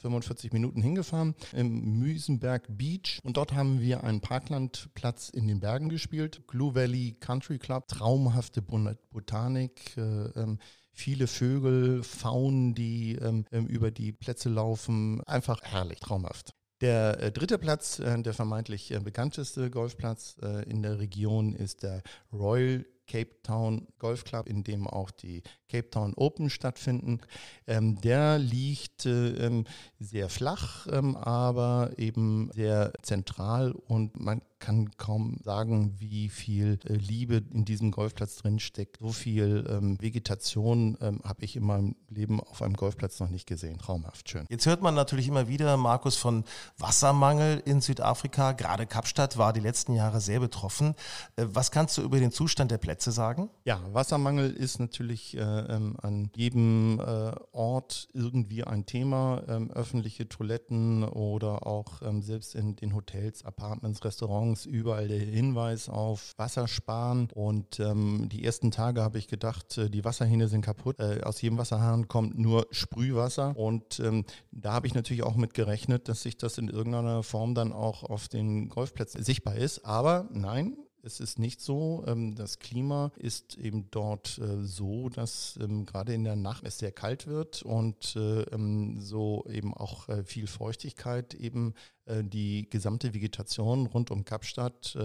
45 0.01 0.51
äh, 0.51 0.55
Minuten 0.55 0.83
hingefahren 0.83 1.35
im 1.53 1.99
Müsenberg 1.99 2.67
Beach 2.69 3.21
und 3.23 3.37
dort 3.37 3.53
haben 3.53 3.81
wir 3.81 4.03
einen 4.03 4.21
Parklandplatz 4.21 5.29
in 5.29 5.47
den 5.47 5.61
Bergen 5.61 5.89
gespielt. 5.89 6.47
Glue 6.49 6.75
Valley 6.75 7.17
Country 7.21 7.59
Club, 7.59 7.89
traumhafte 7.89 8.63
Botanik 8.63 9.97
äh, 9.97 10.01
ähm, 10.01 10.59
viele 10.93 11.27
Vögel, 11.27 12.03
Faunen, 12.03 12.75
die 12.75 13.17
ähm, 13.17 13.47
über 13.51 13.91
die 13.91 14.13
Plätze 14.13 14.49
laufen. 14.49 15.23
Einfach 15.25 15.63
herrlich, 15.63 16.01
traumhaft. 16.01 16.55
Der 16.83 17.23
äh, 17.23 17.31
dritte 17.31 17.59
Platz, 17.59 18.01
äh, 18.01 18.21
der 18.21 18.35
vermeintlich 18.35 18.91
äh, 18.91 18.99
bekannteste 18.99 19.71
Golfplatz 19.71 20.37
in 20.67 20.83
der 20.83 20.99
Region, 20.99 21.55
ist 21.55 21.85
der 21.85 22.03
Royal 22.33 22.85
Cape 23.07 23.43
Town 23.43 23.87
Golf 23.99 24.25
Club, 24.25 24.49
in 24.49 24.65
dem 24.65 24.87
auch 24.87 25.11
die 25.11 25.43
Cape 25.69 25.91
Town 25.91 26.15
Open 26.15 26.51
stattfinden. 26.51 27.21
Ähm, 27.67 28.01
der 28.01 28.39
liegt 28.39 29.07
ähm, 29.07 29.65
sehr 30.01 30.29
flach, 30.29 30.87
ähm, 30.91 31.17
aber 31.17 31.93
eben 31.99 32.51
sehr 32.53 32.93
zentral 33.03 33.73
und 33.73 34.19
man 34.19 34.43
kann 34.63 34.93
kaum 34.97 35.39
sagen, 35.43 35.97
wie 35.99 36.29
viel 36.29 36.79
äh, 36.89 36.93
Liebe 36.95 37.43
in 37.53 37.65
diesem 37.65 37.91
Golfplatz 37.91 38.37
drin 38.37 38.61
steckt. 38.61 38.99
So 39.01 39.11
viel 39.11 39.67
ähm, 39.69 40.01
Vegetation 40.01 40.97
ähm, 41.01 41.21
habe 41.25 41.45
ich 41.45 41.57
in 41.57 41.65
meinem 41.65 41.97
Leben 42.09 42.41
auf 42.41 42.63
einem 42.63 42.75
Golfplatz 42.75 43.19
noch 43.19 43.29
nicht 43.29 43.47
gesehen. 43.47 43.79
Traumhaft 43.79 44.29
schön. 44.29 44.47
Jetzt 44.49 44.67
hört 44.67 44.81
man 44.81 44.95
natürlich 44.95 45.27
immer 45.27 45.49
wieder, 45.49 45.77
Markus, 45.77 46.17
von 46.17 46.45
Wassermangel 46.79 47.61
in 47.65 47.81
Südafrika. 47.81 48.53
Gerade 48.53 48.87
Kapstadt 48.87 49.37
war 49.37 49.53
die 49.53 49.61
letzten 49.61 49.95
Jahre 49.95 50.21
sehr 50.21 50.39
betroffen. 50.39 50.95
Äh, 51.35 51.47
was 51.49 51.73
kannst 51.73 51.99
du 51.99 52.03
über 52.03 52.21
den 52.21 52.31
Zustand 52.31 52.71
der 52.71 52.79
Plätze 52.79 53.11
sagen? 53.11 53.51
Ja, 53.65 53.81
Wassermangel 53.93 54.53
ist 54.53 54.79
natürlich 54.79 55.37
äh, 55.37 55.41
ähm, 55.41 55.97
an 56.01 56.31
jedem 56.37 57.01
äh, 57.01 57.33
Ort 57.51 58.07
irgendwie 58.15 58.63
ein 58.63 58.87
Thema. 58.87 59.43
Ähm, 59.49 59.73
öffentliche 59.73 60.29
Toiletten 60.29 61.03
oder 61.03 61.67
auch 61.67 62.01
ähm, 62.03 62.23
selbst 62.23 62.55
in 62.55 62.77
den 62.77 62.95
Hotels, 62.95 63.45
Apartments, 63.45 64.05
Restaurants 64.05 64.52
morgens 64.53 64.67
überall 64.67 65.09
der 65.09 65.19
Hinweis 65.19 65.89
auf 65.89 66.35
Wassersparen. 66.37 67.31
Und 67.35 67.81
ähm, 67.81 68.29
die 68.31 68.45
ersten 68.45 68.71
Tage 68.71 69.01
habe 69.01 69.17
ich 69.17 69.27
gedacht, 69.27 69.79
äh, 69.79 69.89
die 69.89 70.05
Wasserhähne 70.05 70.49
sind 70.49 70.63
kaputt. 70.63 71.01
Äh, 71.01 71.23
aus 71.23 71.41
jedem 71.41 71.57
Wasserhahn 71.57 72.07
kommt 72.07 72.39
nur 72.39 72.67
Sprühwasser. 72.71 73.57
Und 73.57 73.99
ähm, 74.01 74.27
da 74.51 74.75
habe 74.75 74.87
ich 74.87 74.95
natürlich 74.95 75.23
auch 75.23 75.37
mit 75.37 75.55
gerechnet, 75.55 76.09
dass 76.09 76.23
sich 76.23 76.37
das 76.37 76.59
in 76.59 76.69
irgendeiner 76.69 77.23
Form 77.23 77.55
dann 77.55 77.73
auch 77.73 78.03
auf 78.03 78.29
den 78.29 78.69
Golfplätzen 78.69 79.25
sichtbar 79.25 79.57
ist. 79.57 79.87
Aber 79.87 80.29
nein, 80.31 80.77
es 81.03 81.19
ist 81.21 81.39
nicht 81.39 81.61
so. 81.61 82.05
Ähm, 82.07 82.35
das 82.35 82.59
Klima 82.59 83.11
ist 83.17 83.57
eben 83.59 83.89
dort 83.91 84.39
äh, 84.39 84.63
so, 84.63 85.09
dass 85.09 85.59
ähm, 85.63 85.87
gerade 85.87 86.13
in 86.13 86.25
der 86.25 86.37
Nacht 86.37 86.65
es 86.65 86.79
sehr 86.79 86.93
kalt 86.93 87.27
wird 87.27 87.63
und 87.63 88.17
äh, 88.17 88.43
ähm, 88.43 89.01
so 89.01 89.45
eben 89.49 89.75
auch 89.75 90.09
viel 90.25 90.47
Feuchtigkeit 90.47 91.35
eben 91.35 91.75
die 92.07 92.69
gesamte 92.69 93.15
Vegetation 93.15 93.87
rund 93.87 94.11
um 94.11 94.25
Kapstadt 94.25 94.97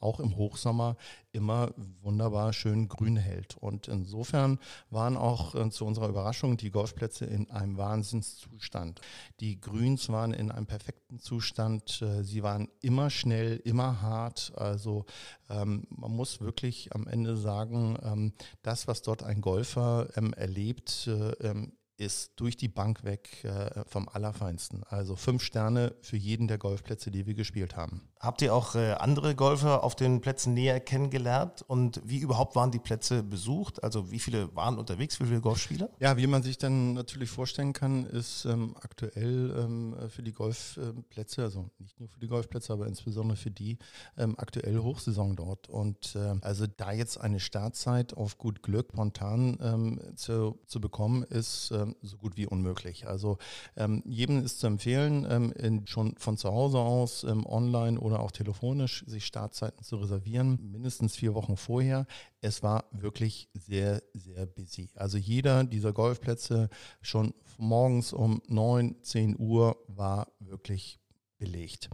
auch 0.00 0.20
im 0.20 0.36
Hochsommer 0.36 0.96
immer 1.32 1.70
wunderbar 2.02 2.52
schön 2.52 2.88
grün 2.88 3.16
hält. 3.16 3.56
Und 3.56 3.88
insofern 3.88 4.58
waren 4.90 5.16
auch 5.16 5.70
zu 5.70 5.86
unserer 5.86 6.08
Überraschung 6.08 6.56
die 6.56 6.70
Golfplätze 6.70 7.24
in 7.24 7.50
einem 7.50 7.78
Wahnsinnszustand. 7.78 9.00
Die 9.40 9.60
Grüns 9.60 10.10
waren 10.10 10.34
in 10.34 10.50
einem 10.50 10.66
perfekten 10.66 11.18
Zustand. 11.18 12.04
Sie 12.22 12.42
waren 12.42 12.68
immer 12.80 13.08
schnell, 13.08 13.56
immer 13.64 14.02
hart. 14.02 14.52
Also 14.56 15.06
ähm, 15.52 15.86
man 15.90 16.10
muss 16.10 16.40
wirklich 16.40 16.94
am 16.94 17.06
Ende 17.06 17.36
sagen, 17.36 17.98
ähm, 18.02 18.32
das, 18.62 18.88
was 18.88 19.02
dort 19.02 19.22
ein 19.22 19.40
Golfer 19.40 20.08
ähm, 20.16 20.32
erlebt, 20.32 21.06
äh, 21.06 21.30
ähm, 21.46 21.72
ist 22.02 22.32
durch 22.36 22.56
die 22.56 22.68
Bank 22.68 23.04
weg 23.04 23.44
äh, 23.44 23.84
vom 23.86 24.08
Allerfeinsten. 24.08 24.82
Also 24.84 25.16
fünf 25.16 25.42
Sterne 25.42 25.94
für 26.00 26.16
jeden 26.16 26.48
der 26.48 26.58
Golfplätze, 26.58 27.10
die 27.10 27.26
wir 27.26 27.34
gespielt 27.34 27.76
haben. 27.76 28.08
Habt 28.18 28.42
ihr 28.42 28.54
auch 28.54 28.74
äh, 28.74 28.92
andere 28.92 29.34
Golfer 29.34 29.82
auf 29.82 29.96
den 29.96 30.20
Plätzen 30.20 30.54
näher 30.54 30.80
kennengelernt? 30.80 31.64
Und 31.66 32.00
wie 32.04 32.18
überhaupt 32.18 32.56
waren 32.56 32.70
die 32.70 32.78
Plätze 32.78 33.22
besucht? 33.22 33.82
Also 33.82 34.10
wie 34.10 34.18
viele 34.18 34.54
waren 34.54 34.78
unterwegs, 34.78 35.20
wie 35.20 35.26
viele 35.26 35.40
Golfspieler? 35.40 35.90
Ja, 36.00 36.16
wie 36.16 36.26
man 36.26 36.42
sich 36.42 36.58
dann 36.58 36.94
natürlich 36.94 37.30
vorstellen 37.30 37.72
kann, 37.72 38.04
ist 38.06 38.44
ähm, 38.44 38.76
aktuell 38.80 39.54
ähm, 39.58 39.96
für 40.08 40.22
die 40.22 40.32
Golfplätze, 40.32 41.42
also 41.42 41.70
nicht 41.78 41.98
nur 41.98 42.08
für 42.08 42.20
die 42.20 42.28
Golfplätze, 42.28 42.72
aber 42.72 42.86
insbesondere 42.86 43.36
für 43.36 43.50
die, 43.50 43.78
ähm, 44.16 44.34
aktuell 44.38 44.78
Hochsaison 44.78 45.36
dort. 45.36 45.68
Und 45.68 46.16
äh, 46.16 46.34
also 46.42 46.66
da 46.66 46.92
jetzt 46.92 47.20
eine 47.20 47.40
Startzeit 47.40 48.16
auf 48.16 48.38
gut 48.38 48.62
Glück 48.62 48.92
spontan 49.02 49.58
ähm, 49.60 50.00
zu, 50.16 50.60
zu 50.66 50.80
bekommen, 50.80 51.24
ist 51.24 51.72
ähm, 51.72 51.91
so 52.02 52.16
gut 52.16 52.36
wie 52.36 52.46
unmöglich. 52.46 53.06
Also 53.06 53.38
ähm, 53.76 54.02
jedem 54.06 54.44
ist 54.44 54.60
zu 54.60 54.66
empfehlen, 54.66 55.24
in, 55.52 55.86
schon 55.86 56.14
von 56.16 56.36
zu 56.36 56.50
Hause 56.50 56.78
aus 56.78 57.24
online 57.24 57.98
oder 57.98 58.20
auch 58.20 58.30
telefonisch 58.30 59.04
sich 59.06 59.26
Startzeiten 59.26 59.84
zu 59.84 59.96
reservieren, 59.96 60.58
mindestens 60.70 61.16
vier 61.16 61.34
Wochen 61.34 61.56
vorher. 61.56 62.06
Es 62.40 62.62
war 62.62 62.84
wirklich 62.92 63.48
sehr, 63.54 64.02
sehr 64.14 64.46
busy. 64.46 64.90
Also 64.94 65.18
jeder 65.18 65.64
dieser 65.64 65.92
Golfplätze 65.92 66.68
schon 67.00 67.34
morgens 67.58 68.12
um 68.12 68.42
9, 68.48 68.96
10 69.02 69.38
Uhr 69.38 69.76
war 69.88 70.28
wirklich 70.40 71.01
belegt. 71.42 71.90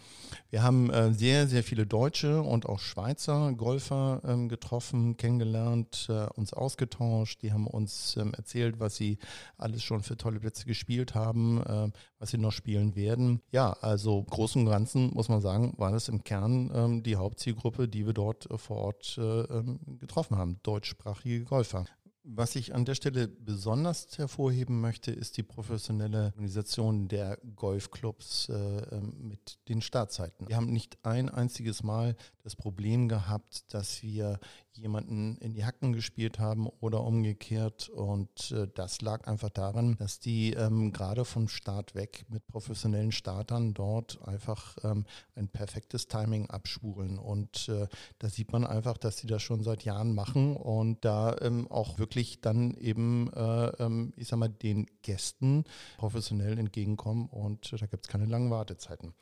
Wir 0.50 0.62
haben 0.62 0.90
äh, 0.90 1.12
sehr, 1.12 1.46
sehr 1.46 1.62
viele 1.62 1.86
deutsche 1.86 2.42
und 2.42 2.66
auch 2.66 2.80
Schweizer 2.80 3.52
Golfer 3.54 4.20
ähm, 4.24 4.48
getroffen, 4.48 5.16
kennengelernt, 5.16 6.06
äh, 6.10 6.26
uns 6.34 6.52
ausgetauscht. 6.52 7.42
Die 7.42 7.52
haben 7.52 7.66
uns 7.66 8.16
ähm, 8.16 8.34
erzählt, 8.34 8.78
was 8.78 8.96
sie 8.96 9.18
alles 9.56 9.82
schon 9.82 10.02
für 10.02 10.16
tolle 10.16 10.40
Plätze 10.40 10.66
gespielt 10.66 11.14
haben, 11.14 11.62
äh, 11.62 11.90
was 12.18 12.30
sie 12.30 12.38
noch 12.38 12.52
spielen 12.52 12.94
werden. 12.94 13.40
Ja, 13.50 13.72
also 13.80 14.22
großen 14.22 14.62
und 14.62 14.70
Ganzen 14.70 15.14
muss 15.14 15.28
man 15.28 15.40
sagen, 15.40 15.74
war 15.78 15.92
das 15.92 16.08
im 16.08 16.24
Kern 16.24 16.70
ähm, 16.74 17.02
die 17.02 17.16
Hauptzielgruppe, 17.16 17.88
die 17.88 18.04
wir 18.04 18.12
dort 18.12 18.50
äh, 18.50 18.58
vor 18.58 18.76
Ort 18.78 19.16
äh, 19.18 19.22
ähm, 19.22 19.80
getroffen 19.98 20.36
haben, 20.36 20.60
deutschsprachige 20.62 21.44
Golfer. 21.44 21.86
Was 22.30 22.56
ich 22.56 22.74
an 22.74 22.84
der 22.84 22.94
Stelle 22.94 23.26
besonders 23.26 24.18
hervorheben 24.18 24.82
möchte, 24.82 25.10
ist 25.10 25.38
die 25.38 25.42
professionelle 25.42 26.26
Organisation 26.26 27.08
der 27.08 27.38
Golfclubs 27.56 28.50
äh, 28.50 29.00
mit 29.00 29.58
den 29.70 29.80
Startzeiten. 29.80 30.46
Wir 30.46 30.56
haben 30.56 30.70
nicht 30.70 30.98
ein 31.04 31.30
einziges 31.30 31.82
Mal 31.82 32.16
das 32.48 32.56
Problem 32.56 33.08
gehabt, 33.08 33.74
dass 33.74 34.02
wir 34.02 34.40
jemanden 34.72 35.36
in 35.38 35.52
die 35.52 35.66
Hacken 35.66 35.92
gespielt 35.92 36.38
haben 36.38 36.66
oder 36.80 37.04
umgekehrt. 37.04 37.90
Und 37.90 38.52
äh, 38.52 38.68
das 38.74 39.02
lag 39.02 39.26
einfach 39.26 39.50
daran, 39.50 39.96
dass 39.96 40.18
die 40.18 40.54
ähm, 40.54 40.92
gerade 40.92 41.24
vom 41.26 41.48
Start 41.48 41.94
weg 41.94 42.24
mit 42.28 42.46
professionellen 42.46 43.12
Startern 43.12 43.74
dort 43.74 44.26
einfach 44.26 44.76
ähm, 44.82 45.04
ein 45.34 45.48
perfektes 45.48 46.08
Timing 46.08 46.48
abspulen. 46.48 47.18
Und 47.18 47.68
äh, 47.68 47.86
da 48.18 48.28
sieht 48.30 48.52
man 48.52 48.64
einfach, 48.64 48.96
dass 48.96 49.18
sie 49.18 49.26
das 49.26 49.42
schon 49.42 49.62
seit 49.62 49.84
Jahren 49.84 50.14
machen 50.14 50.56
und 50.56 51.04
da 51.04 51.36
ähm, 51.42 51.70
auch 51.70 51.98
wirklich 51.98 52.40
dann 52.40 52.74
eben, 52.74 53.30
äh, 53.34 53.66
ähm, 53.82 54.14
ich 54.16 54.28
sag 54.28 54.38
mal, 54.38 54.48
den 54.48 54.86
Gästen 55.02 55.64
professionell 55.98 56.58
entgegenkommen 56.58 57.26
und 57.26 57.72
da 57.72 57.86
gibt 57.86 58.06
es 58.06 58.08
keine 58.08 58.26
langen 58.26 58.50
Wartezeiten. 58.50 59.12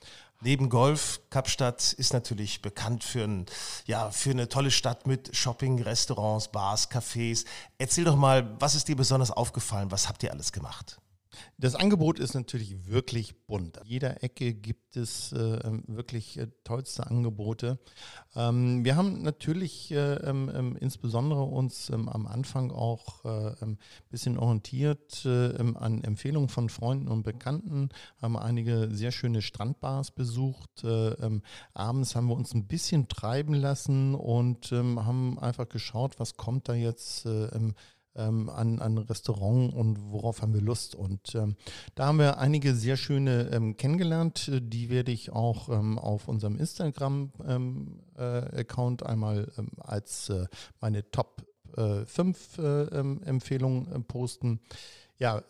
Neben 0.43 0.69
Golf, 0.69 1.21
Kapstadt 1.31 1.93
ist 1.95 2.13
natürlich 2.13 2.61
bekannt 2.63 3.05
für, 3.05 3.25
ein, 3.25 3.47
ja, 3.87 4.11
für 4.11 4.31
eine 4.31 4.49
tolle 4.49 4.71
Stadt 4.71 5.07
mit 5.07 5.35
Shopping, 5.35 5.83
Restaurants, 5.83 6.49
Bars, 6.49 6.91
Cafés. 6.91 7.47
Erzähl 7.79 8.05
doch 8.05 8.17
mal, 8.17 8.55
was 8.61 8.75
ist 8.75 8.89
dir 8.89 8.97
besonders 8.97 9.31
aufgefallen? 9.31 9.91
Was 9.91 10.09
habt 10.09 10.23
ihr 10.23 10.31
alles 10.33 10.53
gemacht? 10.53 10.99
Das 11.59 11.75
Angebot 11.75 12.19
ist 12.19 12.35
natürlich 12.35 12.87
wirklich 12.87 13.47
bunt. 13.47 13.79
An 13.79 13.87
jeder 13.87 14.23
Ecke 14.23 14.55
gibt 14.55 14.97
es 14.97 15.33
äh, 15.33 15.39
ähm, 15.39 15.85
wirklich 15.87 16.39
äh, 16.39 16.49
tollste 16.65 17.07
Angebote. 17.07 17.79
Ähm, 18.35 18.85
wir 18.85 18.97
haben 18.97 19.23
natürlich 19.23 19.91
äh, 19.91 20.15
ähm, 20.15 20.51
ähm 20.55 20.77
insbesondere 20.77 21.43
uns 21.43 21.91
ähm, 21.91 22.09
am 22.09 22.27
Anfang 22.27 22.71
auch 22.71 23.25
ein 23.25 23.31
äh, 23.31 23.55
ähm, 23.63 23.79
bisschen 24.11 24.39
orientiert 24.39 25.25
äh, 25.25 25.55
an 25.57 26.03
Empfehlungen 26.05 26.49
von 26.49 26.69
Freunden 26.69 27.09
und 27.09 27.23
Bekannten, 27.23 27.89
haben 28.21 28.37
einige 28.37 28.89
sehr 28.91 29.13
schöne 29.13 29.43
Strandbars 29.43 30.11
besucht. 30.11 30.85
Äh, 30.85 31.41
abends 31.75 32.15
haben 32.15 32.29
wir 32.29 32.37
uns 32.37 32.55
ein 32.55 32.67
bisschen 32.67 33.09
treiben 33.09 33.55
lassen 33.55 34.15
und 34.15 34.71
haben 34.73 35.39
einfach 35.39 35.69
geschaut, 35.69 36.19
was 36.19 36.37
kommt 36.37 36.69
da 36.69 36.75
jetzt 36.75 37.27
ähm, 38.17 38.49
an, 38.49 38.79
an 38.81 38.99
Restaurant 38.99 39.75
und 39.75 39.99
worauf 40.11 40.43
haben 40.43 40.55
wir 40.55 40.61
Lust. 40.61 40.95
Und 40.95 41.35
ähm, 41.35 41.57
da 41.95 42.07
haben 42.07 42.19
wir 42.19 42.39
einige 42.39 42.75
sehr 42.75 42.97
schöne 42.97 43.51
ähm, 43.53 43.77
kennengelernt. 43.77 44.51
Die 44.53 44.91
werde 44.91 45.13
ich 45.13 45.33
auch 45.33 45.69
ähm, 45.69 45.99
auf 45.99 46.29
unserem 46.29 46.59
Instagram-Account 46.59 49.03
ähm, 49.03 49.07
äh, 49.07 49.09
einmal 49.09 49.53
ähm, 49.59 49.71
als 49.79 50.31
äh, 50.31 50.47
meine 50.81 51.11
Top 51.11 51.45
5 51.77 52.59
äh, 52.59 52.87
Empfehlungen 53.27 53.93
äh, 53.93 54.01
posten. 54.01 54.61
Ja, 55.19 55.43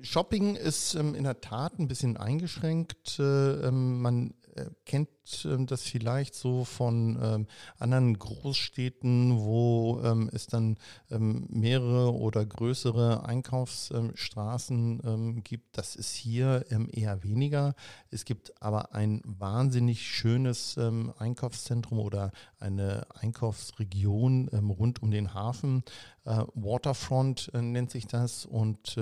Shopping 0.00 0.56
ist 0.56 0.94
in 0.94 1.22
der 1.22 1.40
Tat 1.40 1.78
ein 1.78 1.88
bisschen 1.88 2.16
eingeschränkt. 2.16 3.18
Äh, 3.18 3.70
man 3.70 4.34
äh, 4.54 4.66
kennt 4.84 5.08
ähm, 5.44 5.66
das 5.66 5.82
vielleicht 5.82 6.34
so 6.34 6.64
von 6.64 7.18
ähm, 7.22 7.46
anderen 7.78 8.18
Großstädten, 8.18 9.38
wo 9.38 10.00
ähm, 10.04 10.30
es 10.32 10.46
dann 10.46 10.76
mehrere 11.08 12.12
oder 12.12 12.44
größere 12.44 13.24
Einkaufsstraßen 13.24 15.42
gibt. 15.44 15.78
Das 15.78 15.96
ist 15.96 16.12
hier 16.12 16.64
eher 16.92 17.22
weniger. 17.22 17.74
Es 18.10 18.24
gibt 18.24 18.60
aber 18.60 18.94
ein 18.94 19.22
wahnsinnig 19.24 20.02
schönes 20.02 20.76
Einkaufszentrum 21.18 22.00
oder 22.00 22.32
eine 22.58 23.06
Einkaufsregion 23.14 24.48
rund 24.48 25.02
um 25.02 25.10
den 25.10 25.34
Hafen. 25.34 25.84
Äh, 26.24 26.44
Waterfront 26.54 27.50
äh, 27.54 27.60
nennt 27.60 27.90
sich 27.90 28.06
das 28.06 28.46
und 28.46 28.96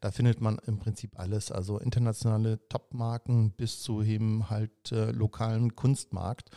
da 0.00 0.10
findet 0.10 0.40
man 0.40 0.58
im 0.66 0.78
Prinzip 0.78 1.18
alles, 1.18 1.50
also 1.50 1.78
internationale 1.78 2.60
Topmarken 2.68 3.52
bis 3.52 3.80
zu 3.80 4.02
eben 4.02 4.50
halt 4.50 4.92
äh, 4.92 5.10
lokalen 5.60 5.76
Kunstmarkt. 5.76 6.50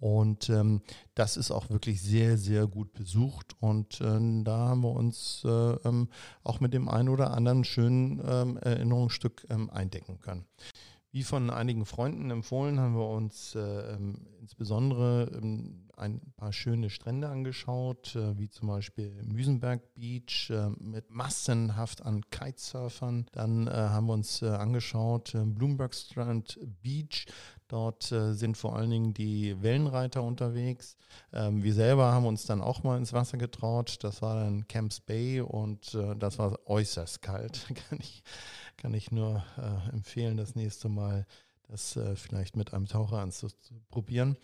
Und 0.00 0.48
ähm, 0.48 0.82
das 1.16 1.36
ist 1.36 1.50
auch 1.50 1.70
wirklich 1.70 2.00
sehr, 2.00 2.38
sehr 2.38 2.68
gut 2.68 2.92
besucht. 2.92 3.56
Und 3.58 4.00
äh, 4.00 4.44
da 4.44 4.68
haben 4.68 4.82
wir 4.82 4.92
uns 4.92 5.42
äh, 5.44 5.48
ähm, 5.48 6.08
auch 6.44 6.60
mit 6.60 6.72
dem 6.72 6.88
einen 6.88 7.08
oder 7.08 7.32
anderen 7.32 7.64
schönen 7.64 8.22
ähm, 8.24 8.56
Erinnerungsstück 8.58 9.46
ähm, 9.50 9.70
eindecken 9.70 10.20
können. 10.20 10.46
Wie 11.10 11.24
von 11.24 11.50
einigen 11.50 11.86
Freunden 11.86 12.30
empfohlen, 12.30 12.78
haben 12.78 12.94
wir 12.94 13.08
uns 13.08 13.54
äh, 13.54 13.60
ähm, 13.60 14.26
insbesondere 14.40 15.30
ähm, 15.42 15.88
ein 15.96 16.20
paar 16.36 16.52
schöne 16.52 16.90
Strände 16.90 17.28
angeschaut, 17.28 18.14
äh, 18.14 18.38
wie 18.38 18.50
zum 18.50 18.68
Beispiel 18.68 19.20
Müsenberg 19.24 19.94
Beach 19.94 20.50
äh, 20.50 20.68
mit 20.78 21.10
massenhaft 21.10 22.02
an 22.02 22.20
Kitesurfern. 22.30 23.26
Dann 23.32 23.66
äh, 23.66 23.70
haben 23.70 24.06
wir 24.06 24.12
uns 24.12 24.42
angeschaut 24.42 25.32
Bloomberg 25.34 25.94
Strand 25.94 26.58
Beach. 26.82 27.26
Dort 27.68 28.04
sind 28.04 28.56
vor 28.56 28.76
allen 28.76 28.90
Dingen 28.90 29.14
die 29.14 29.62
Wellenreiter 29.62 30.22
unterwegs. 30.22 30.96
Ähm, 31.32 31.62
wir 31.62 31.74
selber 31.74 32.12
haben 32.12 32.26
uns 32.26 32.46
dann 32.46 32.62
auch 32.62 32.82
mal 32.82 32.96
ins 32.96 33.12
Wasser 33.12 33.36
getraut. 33.36 33.98
Das 34.02 34.22
war 34.22 34.42
dann 34.42 34.66
Camps 34.66 35.00
Bay 35.00 35.40
und 35.40 35.96
das 36.18 36.38
war 36.38 36.58
äußerst 36.66 37.22
kalt, 37.22 37.66
kann 37.88 37.98
ich 38.00 38.22
kann 38.78 38.94
ich 38.94 39.10
nur 39.10 39.44
äh, 39.58 39.90
empfehlen, 39.90 40.36
das 40.36 40.54
nächste 40.54 40.88
Mal 40.88 41.26
das 41.68 41.96
äh, 41.96 42.16
vielleicht 42.16 42.56
mit 42.56 42.72
einem 42.72 42.86
Taucher 42.86 43.18
anzuprobieren. 43.18 44.38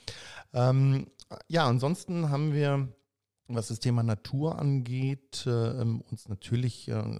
Ähm, 0.52 1.06
ja, 1.48 1.66
ansonsten 1.66 2.28
haben 2.28 2.52
wir, 2.52 2.88
was 3.48 3.68
das 3.68 3.78
Thema 3.78 4.02
Natur 4.02 4.58
angeht, 4.58 5.46
äh, 5.46 5.50
uns 5.50 6.28
natürlich 6.28 6.88
äh, 6.88 7.18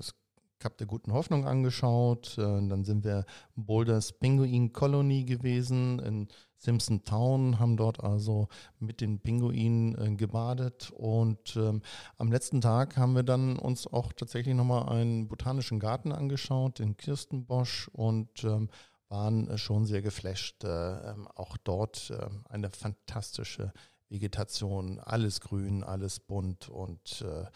Kap 0.65 0.79
der 0.79 0.87
Guten 0.87 1.13
Hoffnung 1.13 1.47
angeschaut. 1.47 2.39
Äh, 2.39 2.43
dann 2.43 2.85
sind 2.85 3.05
wir 3.05 3.27
Boulders 3.55 4.13
Penguin 4.13 4.73
Colony 4.73 5.25
gewesen 5.25 5.99
in 5.99 6.29
Simpson 6.57 7.05
Town, 7.05 7.59
haben 7.59 7.77
dort 7.77 8.03
also 8.03 8.49
mit 8.79 9.03
den 9.03 9.21
Pinguinen 9.21 9.95
äh, 9.95 10.17
gebadet 10.17 10.91
und 10.97 11.55
ähm, 11.57 11.83
am 12.17 12.33
letzten 12.33 12.63
Tag 12.63 12.97
haben 12.97 13.15
wir 13.15 13.25
dann 13.25 13.59
uns 13.59 13.87
auch 13.87 14.15
tatsächlich 14.15 14.55
nochmal 14.55 14.89
einen 14.89 15.29
botanischen 15.29 15.81
Garten 15.81 16.13
angeschaut, 16.13 16.79
den 16.79 16.97
Kirstenbosch 16.97 17.89
und 17.89 18.43
ähm, 18.45 18.71
waren 19.11 19.47
äh, 19.49 19.59
schon 19.59 19.85
sehr 19.85 20.01
geflasht. 20.01 20.65
Äh, 20.65 21.11
ähm, 21.11 21.29
auch 21.35 21.59
dort 21.59 22.11
eine 22.49 22.71
fantastische 22.71 23.75
Vegetation, 24.09 25.01
alles 25.01 25.41
grün, 25.41 25.83
alles 25.83 26.21
bunt 26.21 26.69
und 26.69 27.23
äh, 27.23 27.47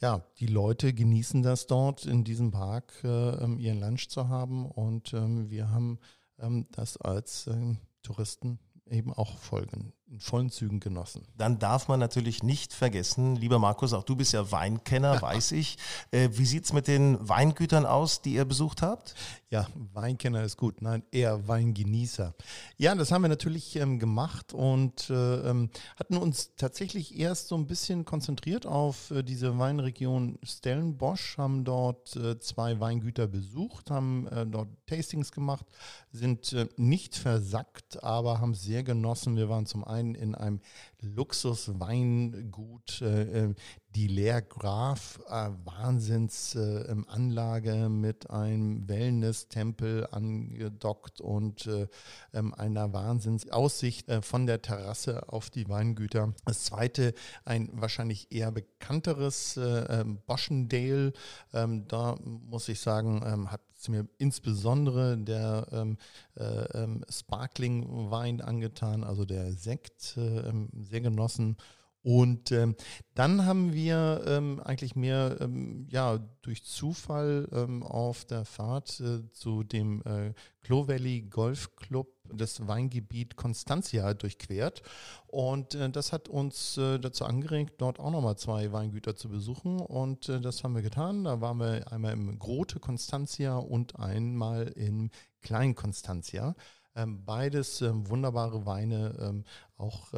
ja, 0.00 0.22
die 0.38 0.46
Leute 0.46 0.92
genießen 0.92 1.42
das 1.42 1.66
dort 1.66 2.04
in 2.04 2.24
diesem 2.24 2.50
Park, 2.50 2.92
äh, 3.04 3.08
ähm, 3.08 3.58
ihren 3.58 3.80
Lunch 3.80 4.08
zu 4.08 4.28
haben 4.28 4.66
und 4.66 5.12
ähm, 5.14 5.50
wir 5.50 5.70
haben 5.70 5.98
ähm, 6.38 6.66
das 6.72 6.96
als 6.96 7.46
ähm, 7.46 7.78
Touristen 8.02 8.58
eben 8.86 9.12
auch 9.12 9.38
folgen, 9.38 9.92
in 10.14 10.20
vollen 10.20 10.48
Zügen 10.48 10.78
genossen. 10.78 11.26
Dann 11.36 11.58
darf 11.58 11.88
man 11.88 11.98
natürlich 11.98 12.44
nicht 12.44 12.72
vergessen, 12.72 13.34
lieber 13.34 13.58
Markus, 13.58 13.92
auch 13.92 14.04
du 14.04 14.14
bist 14.14 14.32
ja 14.32 14.52
Weinkenner, 14.52 15.20
weiß 15.22 15.52
ich. 15.52 15.76
Äh, 16.12 16.28
wie 16.32 16.46
sieht 16.46 16.64
es 16.66 16.72
mit 16.72 16.86
den 16.86 17.18
Weingütern 17.28 17.84
aus, 17.84 18.22
die 18.22 18.34
ihr 18.34 18.44
besucht 18.44 18.80
habt? 18.80 19.16
Ja, 19.50 19.66
Weinkenner 19.92 20.42
ist 20.44 20.56
gut, 20.56 20.82
nein, 20.82 21.02
eher 21.10 21.48
Weingenießer. 21.48 22.34
Ja, 22.76 22.94
das 22.94 23.10
haben 23.10 23.22
wir 23.22 23.28
natürlich 23.28 23.76
ähm, 23.76 23.98
gemacht 23.98 24.52
und 24.52 25.10
äh, 25.10 25.50
ähm, 25.50 25.70
hatten 25.96 26.16
uns 26.16 26.54
tatsächlich 26.56 27.18
erst 27.18 27.48
so 27.48 27.56
ein 27.56 27.66
bisschen 27.66 28.04
konzentriert 28.04 28.66
auf 28.66 29.10
äh, 29.10 29.22
diese 29.22 29.58
Weinregion 29.58 30.38
Stellenbosch, 30.42 31.38
haben 31.38 31.64
dort 31.64 32.14
äh, 32.16 32.38
zwei 32.38 32.78
Weingüter 32.78 33.26
besucht, 33.26 33.90
haben 33.90 34.28
äh, 34.28 34.46
dort 34.46 34.68
Tastings 34.86 35.32
gemacht, 35.32 35.66
sind 36.12 36.52
äh, 36.52 36.68
nicht 36.76 37.16
versackt, 37.16 38.02
aber 38.02 38.40
haben 38.40 38.54
sehr 38.54 38.82
genossen. 38.82 39.36
Wir 39.36 39.48
waren 39.48 39.66
zum 39.66 39.84
einen 39.84 40.03
in 40.12 40.34
einem 40.34 40.60
Luxusweingut, 41.00 43.00
äh, 43.00 43.44
äh 43.44 43.54
die 43.94 44.08
Leer 44.08 44.42
Graf, 44.42 45.20
äh, 45.28 45.50
Wahnsinnsanlage 45.64 47.70
äh, 47.70 47.88
mit 47.88 48.28
einem 48.28 48.88
Wellness-Tempel 48.88 50.08
angedockt 50.10 51.20
und 51.20 51.66
äh, 51.66 51.86
ähm, 52.32 52.52
einer 52.54 52.92
Wahnsinnsaussicht 52.92 54.08
äh, 54.08 54.20
von 54.22 54.46
der 54.46 54.62
Terrasse 54.62 55.32
auf 55.32 55.50
die 55.50 55.68
Weingüter. 55.68 56.34
Das 56.44 56.64
zweite, 56.64 57.14
ein 57.44 57.70
wahrscheinlich 57.72 58.32
eher 58.32 58.50
bekannteres 58.50 59.56
äh, 59.56 60.00
ähm, 60.00 60.18
Boschendale. 60.26 61.12
Ähm, 61.52 61.86
da 61.86 62.16
muss 62.20 62.68
ich 62.68 62.80
sagen, 62.80 63.14
hat 63.50 63.60
es 63.84 63.88
mir 63.88 64.08
insbesondere 64.18 65.16
der 65.18 65.66
ähm, 65.72 65.98
äh, 66.36 66.82
ähm, 66.82 67.04
Sparkling-Wein 67.08 68.40
angetan, 68.40 69.04
also 69.04 69.24
der 69.24 69.52
Sekt, 69.52 70.16
äh, 70.16 70.40
ähm, 70.48 70.70
sehr 70.72 71.00
genossen. 71.00 71.56
Und 72.04 72.52
ähm, 72.52 72.76
dann 73.14 73.46
haben 73.46 73.72
wir 73.72 74.22
ähm, 74.26 74.60
eigentlich 74.60 74.94
mehr 74.94 75.38
ähm, 75.40 75.88
ja, 75.90 76.18
durch 76.42 76.62
Zufall 76.62 77.48
ähm, 77.50 77.82
auf 77.82 78.26
der 78.26 78.44
Fahrt 78.44 79.00
äh, 79.00 79.22
zu 79.32 79.64
dem 79.64 80.02
äh, 80.02 80.34
Clo 80.62 80.86
Valley 80.86 81.22
Golf 81.22 81.74
Club 81.76 82.08
das 82.30 82.66
Weingebiet 82.66 83.36
Constantia 83.36 84.12
durchquert. 84.12 84.82
Und 85.28 85.74
äh, 85.76 85.88
das 85.88 86.12
hat 86.12 86.28
uns 86.28 86.76
äh, 86.76 86.98
dazu 86.98 87.24
angeregt, 87.24 87.76
dort 87.78 87.98
auch 87.98 88.10
nochmal 88.10 88.36
zwei 88.36 88.70
Weingüter 88.70 89.16
zu 89.16 89.30
besuchen. 89.30 89.80
Und 89.80 90.28
äh, 90.28 90.42
das 90.42 90.62
haben 90.62 90.74
wir 90.74 90.82
getan. 90.82 91.24
Da 91.24 91.40
waren 91.40 91.56
wir 91.56 91.90
einmal 91.90 92.12
im 92.12 92.38
Grote 92.38 92.80
Constantia 92.80 93.56
und 93.56 93.98
einmal 93.98 94.68
im 94.76 95.10
Klein 95.40 95.74
Constantia. 95.74 96.54
Ähm, 96.96 97.24
beides 97.24 97.80
ähm, 97.82 98.08
wunderbare 98.08 98.66
Weine, 98.66 99.16
ähm, 99.20 99.44
auch 99.76 100.12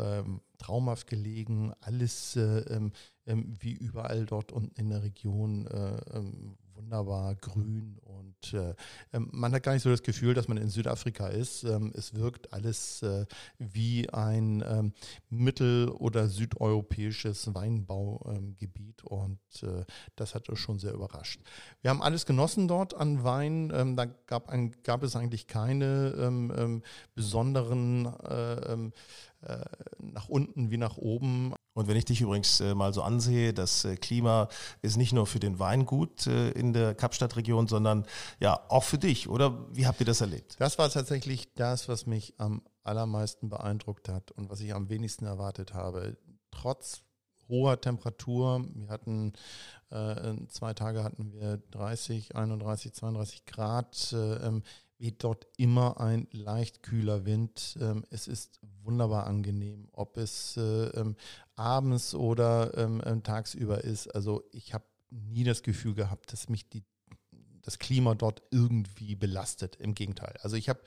traumhaft 0.59 1.07
gelegen, 1.07 1.73
alles 1.81 2.37
äh, 2.37 2.91
wie 3.25 3.73
überall 3.73 4.27
dort 4.27 4.53
unten 4.53 4.79
in 4.79 4.91
der 4.91 5.03
Region 5.03 5.67
äh, 5.67 5.97
wunderbar 6.77 7.35
grün 7.37 7.99
und 8.05 8.55
äh, 8.55 8.75
ähm, 9.13 9.29
man 9.33 9.53
hat 9.53 9.63
gar 9.63 9.73
nicht 9.73 9.83
so 9.83 9.91
das 9.91 10.03
Gefühl, 10.03 10.35
dass 10.35 10.49
man 10.49 10.57
in 10.57 10.69
Südafrika 10.69 11.29
ist. 11.29 11.65
Ähm, 11.65 11.93
es 11.95 12.15
wirkt 12.15 12.53
alles 12.53 13.03
äh, 13.03 13.27
wie 13.59 14.09
ein 14.11 14.63
ähm, 14.67 14.93
mittel- 15.31 15.89
oder 15.89 16.29
südeuropäisches 16.29 17.55
Weinbaugebiet 17.55 19.03
ähm, 19.05 19.09
und 19.09 19.63
äh, 19.63 19.85
das 20.17 20.35
hat 20.35 20.49
uns 20.49 20.59
schon 20.59 20.79
sehr 20.79 20.93
überrascht. 20.93 21.41
Wir 21.83 21.91
haben 21.91 22.03
alles 22.03 22.27
genossen 22.27 22.69
dort 22.69 22.95
an 22.95 23.25
Wein. 23.25 23.73
Ähm, 23.75 23.97
da 23.97 24.05
gab, 24.05 24.49
ein, 24.49 24.75
gab, 24.83 25.03
es 25.03 25.17
eigentlich 25.17 25.47
keine 25.47 26.15
ähm, 26.19 26.83
besonderen 27.15 28.07
äh, 28.07 28.91
nach 30.17 30.29
unten 30.29 30.71
wie 30.71 30.77
nach 30.77 30.97
oben. 30.97 31.55
Und 31.75 31.89
wenn 31.89 31.97
ich 31.97 32.07
dich 32.07 32.21
übrigens 32.23 32.61
äh, 32.61 32.75
mal 32.75 32.95
so 32.95 33.03
ansehe, 33.03 33.53
das 33.53 33.85
äh, 33.85 33.97
Klima 33.97 34.49
ist 34.83 34.97
nicht 34.97 35.13
nur 35.13 35.27
für 35.27 35.41
den 35.41 35.59
Wein 35.59 35.85
gut 35.85 36.27
äh, 36.27 36.51
in 36.53 36.73
der 36.73 36.95
Kapstadtregion, 36.95 37.67
sondern 37.67 38.07
ja 38.41 38.59
auch 38.69 38.85
für 38.85 38.99
dich, 38.99 39.29
oder? 39.29 39.67
Wie 39.75 39.87
habt 39.87 40.01
ihr 40.01 40.07
das 40.07 40.21
erlebt? 40.21 40.57
Das 40.59 40.79
war 40.79 40.89
tatsächlich 40.89 41.53
das, 41.55 41.89
was 41.89 42.07
mich 42.07 42.35
am 42.39 42.63
allermeisten 42.83 43.51
beeindruckt 43.51 44.09
hat 44.09 44.31
und 44.33 44.49
was 44.49 44.61
ich 44.61 44.75
am 44.75 44.89
wenigsten 44.89 45.27
erwartet 45.27 45.75
habe. 45.75 46.17
Trotz 46.51 47.03
hoher 47.49 47.81
Temperatur, 47.81 48.65
wir 48.75 48.89
hatten 48.89 49.35
äh, 49.91 50.35
zwei 50.49 50.73
Tage 50.73 51.05
hatten 51.05 51.33
wir 51.33 51.59
30, 51.73 52.37
31, 52.37 52.95
32 52.95 53.45
Grad. 53.45 54.13
Äh, 54.13 54.61
weht 54.99 55.25
dort 55.25 55.47
immer 55.57 56.01
ein 56.01 56.27
leicht 56.31 56.83
kühler 56.83 57.25
Wind. 57.27 57.77
Ähm, 57.81 58.05
es 58.11 58.29
ist 58.29 58.61
wunderbar 58.87 59.27
angenehm, 59.27 59.89
ob 59.93 60.17
es 60.17 60.57
äh, 60.57 60.87
ähm, 60.89 61.17
abends 61.57 62.15
oder 62.15 62.77
ähm, 62.77 63.23
tagsüber 63.23 63.85
ist. 63.85 64.09
Also 64.09 64.45
ich 64.53 64.75
habe 64.75 64.85
nie 65.11 65.45
das 65.45 65.63
Gefühl 65.63 65.95
gehabt, 65.95 66.33
dass 66.33 66.49
mich 66.49 66.69
die 66.69 66.83
das 67.67 67.79
Klima 67.81 68.15
dort 68.15 68.43
irgendwie 68.51 69.17
belastet. 69.17 69.77
Im 69.77 69.95
Gegenteil. 69.95 70.35
Also 70.41 70.57
ich 70.57 70.69
habe 70.69 70.81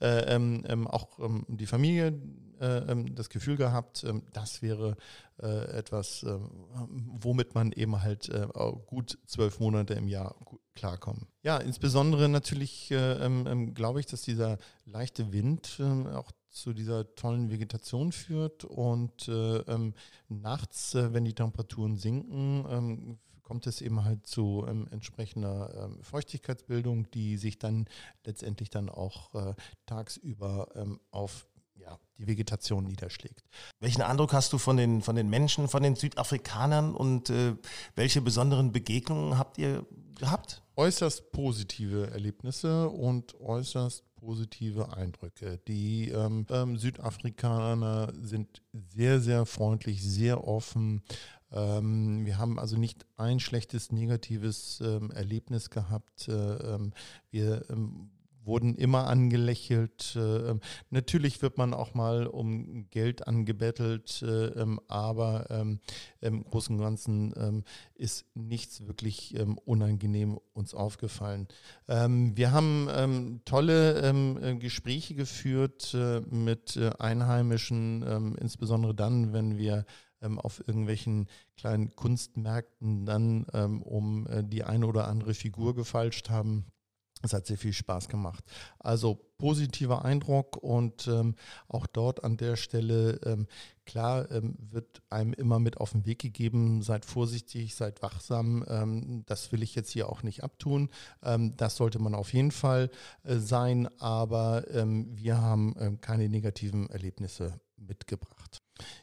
äh, 0.00 0.34
ähm, 0.34 0.86
auch 0.86 1.18
ähm, 1.18 1.44
die 1.48 1.66
Familie 1.66 2.18
äh, 2.60 2.78
ähm, 2.90 3.14
das 3.14 3.28
Gefühl 3.28 3.56
gehabt, 3.56 4.04
ähm, 4.04 4.22
das 4.32 4.62
wäre 4.62 4.96
äh, 5.42 5.76
etwas, 5.76 6.22
ähm, 6.22 6.48
womit 7.18 7.54
man 7.54 7.72
eben 7.72 8.00
halt 8.00 8.28
äh, 8.28 8.46
gut 8.86 9.18
zwölf 9.26 9.58
Monate 9.58 9.94
im 9.94 10.06
Jahr 10.06 10.36
klarkommen. 10.74 11.26
Ja, 11.42 11.56
insbesondere 11.56 12.28
natürlich 12.28 12.90
äh, 12.92 13.70
glaube 13.74 14.00
ich, 14.00 14.06
dass 14.06 14.22
dieser 14.22 14.58
leichte 14.84 15.32
Wind 15.32 15.80
auch 16.14 16.30
zu 16.50 16.72
dieser 16.72 17.14
tollen 17.14 17.50
Vegetation 17.50 18.12
führt 18.12 18.64
und 18.64 19.28
äh, 19.28 19.58
ähm, 19.58 19.94
nachts, 20.28 20.94
äh, 20.94 21.12
wenn 21.12 21.24
die 21.24 21.34
Temperaturen 21.34 21.96
sinken, 21.96 22.66
ähm, 22.68 23.18
kommt 23.42 23.66
es 23.66 23.80
eben 23.80 24.04
halt 24.04 24.26
zu 24.26 24.64
ähm, 24.68 24.86
entsprechender 24.92 25.74
ähm, 25.84 26.02
Feuchtigkeitsbildung, 26.02 27.10
die 27.10 27.36
sich 27.36 27.58
dann 27.58 27.86
letztendlich 28.24 28.70
dann 28.70 28.88
auch 28.88 29.34
äh, 29.34 29.54
tagsüber 29.86 30.68
ähm, 30.76 31.00
auf 31.10 31.48
ja, 31.74 31.98
die 32.18 32.26
Vegetation 32.26 32.84
niederschlägt. 32.84 33.42
Welchen 33.80 34.02
Eindruck 34.02 34.32
hast 34.32 34.52
du 34.52 34.58
von 34.58 34.76
den, 34.76 35.02
von 35.02 35.16
den 35.16 35.28
Menschen, 35.28 35.68
von 35.68 35.82
den 35.82 35.96
Südafrikanern 35.96 36.94
und 36.94 37.30
äh, 37.30 37.56
welche 37.96 38.20
besonderen 38.20 38.70
Begegnungen 38.70 39.38
habt 39.38 39.58
ihr 39.58 39.84
gehabt? 40.14 40.62
Äußerst 40.80 41.30
positive 41.30 42.10
Erlebnisse 42.10 42.88
und 42.88 43.38
äußerst 43.38 44.02
positive 44.16 44.96
Eindrücke. 44.96 45.60
Die 45.68 46.08
ähm, 46.08 46.46
ähm, 46.48 46.78
Südafrikaner 46.78 48.14
sind 48.22 48.62
sehr, 48.72 49.20
sehr 49.20 49.44
freundlich, 49.44 50.02
sehr 50.02 50.42
offen, 50.48 51.02
ähm, 51.52 52.24
wir 52.24 52.38
haben 52.38 52.58
also 52.58 52.76
nicht 52.76 53.04
ein 53.16 53.40
schlechtes, 53.40 53.92
negatives 53.92 54.80
ähm, 54.80 55.10
Erlebnis 55.10 55.70
gehabt. 55.70 56.28
Äh, 56.28 56.32
ähm, 56.32 56.92
wir 57.30 57.68
ähm, 57.70 58.10
wurden 58.44 58.74
immer 58.74 59.06
angelächelt. 59.06 60.16
Äh, 60.16 60.50
ähm, 60.50 60.60
natürlich 60.90 61.42
wird 61.42 61.58
man 61.58 61.74
auch 61.74 61.94
mal 61.94 62.26
um 62.26 62.88
Geld 62.90 63.26
angebettelt, 63.26 64.22
äh, 64.22 64.46
ähm, 64.46 64.80
aber 64.88 65.46
im 66.20 66.44
Großen 66.44 66.76
und 66.76 66.82
Ganzen 66.82 67.64
ist 67.94 68.26
nichts 68.34 68.86
wirklich 68.86 69.34
unangenehm 69.64 70.38
uns 70.52 70.74
aufgefallen. 70.74 71.48
wir 71.86 72.52
haben 72.52 73.40
tolle 73.44 74.58
Gespräche 74.58 75.14
geführt 75.14 75.94
äh, 75.94 76.20
mit 76.20 76.78
Einheimischen, 76.98 78.36
insbesondere 78.38 78.94
dann, 78.94 79.32
wenn 79.32 79.58
wir 79.58 79.84
ähm, 80.22 80.38
auf 80.38 80.60
irgendwelchen 80.66 81.28
kleinen 81.56 81.94
Kunstmärkten 81.96 83.06
dann 83.06 83.46
ähm, 83.52 83.82
um 83.82 84.26
äh, 84.26 84.44
die 84.44 84.64
eine 84.64 84.86
oder 84.86 85.08
andere 85.08 85.34
Figur 85.34 85.74
gefalscht 85.74 86.30
haben. 86.30 86.66
Es 87.22 87.32
hat 87.32 87.46
sehr 87.46 87.58
viel 87.58 87.72
Spaß 87.72 88.08
gemacht. 88.08 88.44
Also 88.78 89.20
positiver 89.38 90.04
Eindruck 90.04 90.56
und 90.56 91.06
ähm, 91.08 91.34
auch 91.68 91.86
dort 91.86 92.24
an 92.24 92.36
der 92.36 92.56
Stelle, 92.56 93.20
ähm, 93.24 93.46
klar, 93.84 94.30
ähm, 94.30 94.56
wird 94.58 95.02
einem 95.10 95.32
immer 95.32 95.58
mit 95.58 95.78
auf 95.78 95.92
den 95.92 96.06
Weg 96.06 96.20
gegeben, 96.20 96.82
seid 96.82 97.04
vorsichtig, 97.04 97.74
seid 97.74 98.02
wachsam. 98.02 98.64
Ähm, 98.68 99.24
das 99.26 99.52
will 99.52 99.62
ich 99.62 99.74
jetzt 99.74 99.90
hier 99.90 100.08
auch 100.08 100.22
nicht 100.22 100.42
abtun. 100.44 100.88
Ähm, 101.22 101.56
das 101.56 101.76
sollte 101.76 101.98
man 101.98 102.14
auf 102.14 102.32
jeden 102.32 102.52
Fall 102.52 102.90
äh, 103.24 103.36
sein, 103.36 103.88
aber 104.00 104.64
ähm, 104.72 105.08
wir 105.16 105.38
haben 105.38 106.00
keine 106.00 106.28
negativen 106.28 106.88
Erlebnisse 106.90 107.60
mitgebracht. 107.76 108.62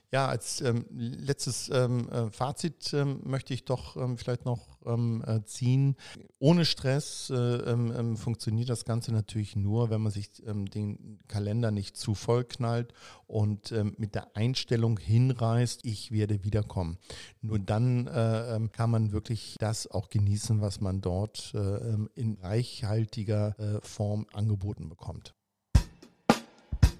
Ja, 0.10 0.30
als 0.30 0.62
ähm, 0.62 0.86
letztes 0.90 1.70
ähm, 1.70 2.08
äh, 2.10 2.32
Fazit 2.32 2.94
ähm, 2.94 3.20
möchte 3.26 3.54
ich 3.54 3.66
doch 3.66 3.98
ähm, 3.98 4.18
vielleicht 4.18 4.46
noch 4.46 4.80
ähm, 4.86 5.22
äh, 5.28 5.44
ziehen. 5.44 5.98
Ohne 6.40 6.64
Stress 6.64 7.30
äh, 7.30 7.36
ähm, 7.36 8.16
funktioniert 8.16 8.70
das 8.70 8.86
Ganze 8.86 9.12
natürlich 9.12 9.58
nur, 9.58 9.90
wenn 9.90 10.02
man 10.02 10.12
sich 10.12 10.30
den 10.46 11.20
Kalender 11.28 11.72
nicht 11.72 11.98
zu 11.98 12.16
voll 12.16 12.46
knallt 12.46 12.94
und 13.26 13.72
mit 13.98 14.16
der 14.16 14.36
Einstellung 14.36 14.98
hinreißt, 14.98 15.84
ich 15.84 16.12
werde 16.12 16.44
wiederkommen. 16.44 16.98
Nur 17.42 17.60
dann 17.60 18.08
äh, 18.08 18.60
kann 18.72 18.90
man 18.90 19.12
wirklich 19.12 19.56
das 19.60 19.88
auch 19.88 20.10
genießen, 20.10 20.62
was 20.62 20.80
man 20.80 21.02
dort 21.02 21.54
äh, 21.54 21.96
in 22.16 22.38
reichhaltiger 22.42 23.56
Form 23.82 24.28
angeboten 24.34 24.90
bekommt. 24.90 25.34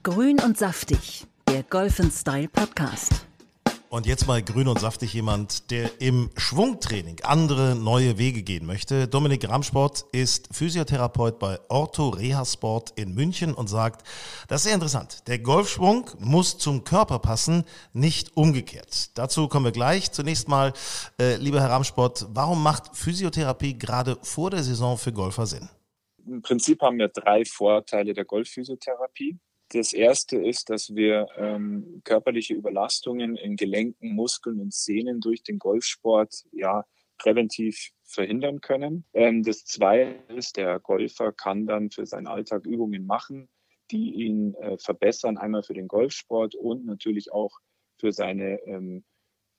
Grün 0.04 0.40
und 0.40 0.58
saftig 0.58 1.28
der 1.48 1.64
Golf 1.64 2.02
Style 2.12 2.50
Podcast. 2.50 3.26
Und 3.90 4.06
jetzt 4.06 4.28
mal 4.28 4.44
grün 4.44 4.68
und 4.68 4.80
saftig 4.80 5.14
jemand, 5.14 5.72
der 5.72 5.90
im 6.02 6.30
Schwungtraining 6.36 7.22
andere 7.24 7.74
neue 7.74 8.18
Wege 8.18 8.44
gehen 8.44 8.66
möchte. 8.66 9.08
Dominik 9.08 9.48
Ramsport 9.48 10.06
ist 10.12 10.50
Physiotherapeut 10.52 11.40
bei 11.40 11.58
Ortho 11.70 12.10
Reha 12.10 12.44
Sport 12.44 12.92
in 12.98 13.16
München 13.16 13.54
und 13.54 13.68
sagt, 13.68 14.06
das 14.50 14.62
ist 14.62 14.64
sehr 14.66 14.74
interessant. 14.74 15.26
Der 15.28 15.40
Golfschwung 15.40 16.10
muss 16.20 16.58
zum 16.58 16.84
Körper 16.84 17.20
passen, 17.20 17.64
nicht 17.94 18.36
umgekehrt. 18.36 19.18
Dazu 19.18 19.48
kommen 19.48 19.66
wir 19.66 19.72
gleich. 19.72 20.12
Zunächst 20.12 20.50
mal, 20.50 20.74
äh, 21.20 21.38
lieber 21.38 21.62
Herr 21.62 21.70
Ramsport, 21.70 22.28
warum 22.34 22.62
macht 22.62 22.94
Physiotherapie 22.94 23.78
gerade 23.78 24.18
vor 24.22 24.50
der 24.50 24.64
Saison 24.64 24.98
für 24.98 25.14
Golfer 25.14 25.46
Sinn? 25.46 25.70
Im 26.28 26.42
Prinzip 26.42 26.82
haben 26.82 27.00
wir 27.00 27.08
drei 27.08 27.46
Vorteile 27.46 28.14
der 28.14 28.26
Golfphysiotherapie. 28.26 29.40
Das 29.70 29.92
erste 29.92 30.38
ist, 30.38 30.70
dass 30.70 30.96
wir 30.96 31.28
ähm, 31.36 32.02
körperliche 32.06 32.54
Überlastungen 32.54 33.36
in 33.36 33.58
Gelenken, 33.58 34.16
Muskeln 34.16 34.62
und 34.62 34.74
Sehnen 34.74 35.20
durch 35.20 35.44
den 35.44 35.60
Golfsport 35.60 36.46
ja 36.52 36.86
präventiv 37.18 37.92
verhindern 38.06 38.62
können. 38.62 39.06
Ähm, 39.14 39.44
das 39.44 39.66
zweite 39.66 40.34
ist, 40.34 40.56
der 40.58 40.80
Golfer 40.80 41.34
kann 41.34 41.66
dann 41.66 41.92
für 41.92 42.06
seinen 42.06 42.28
Alltag 42.28 42.66
Übungen 42.66 43.06
machen, 43.06 43.50
die 43.92 44.14
ihn 44.14 44.54
äh, 44.56 44.78
verbessern, 44.78 45.38
einmal 45.38 45.64
für 45.64 45.74
den 45.74 45.88
Golfsport 45.88 46.56
und 46.56 46.86
natürlich 46.86 47.32
auch 47.32 47.60
für 48.00 48.12
seine 48.12 48.60
ähm, 48.66 49.04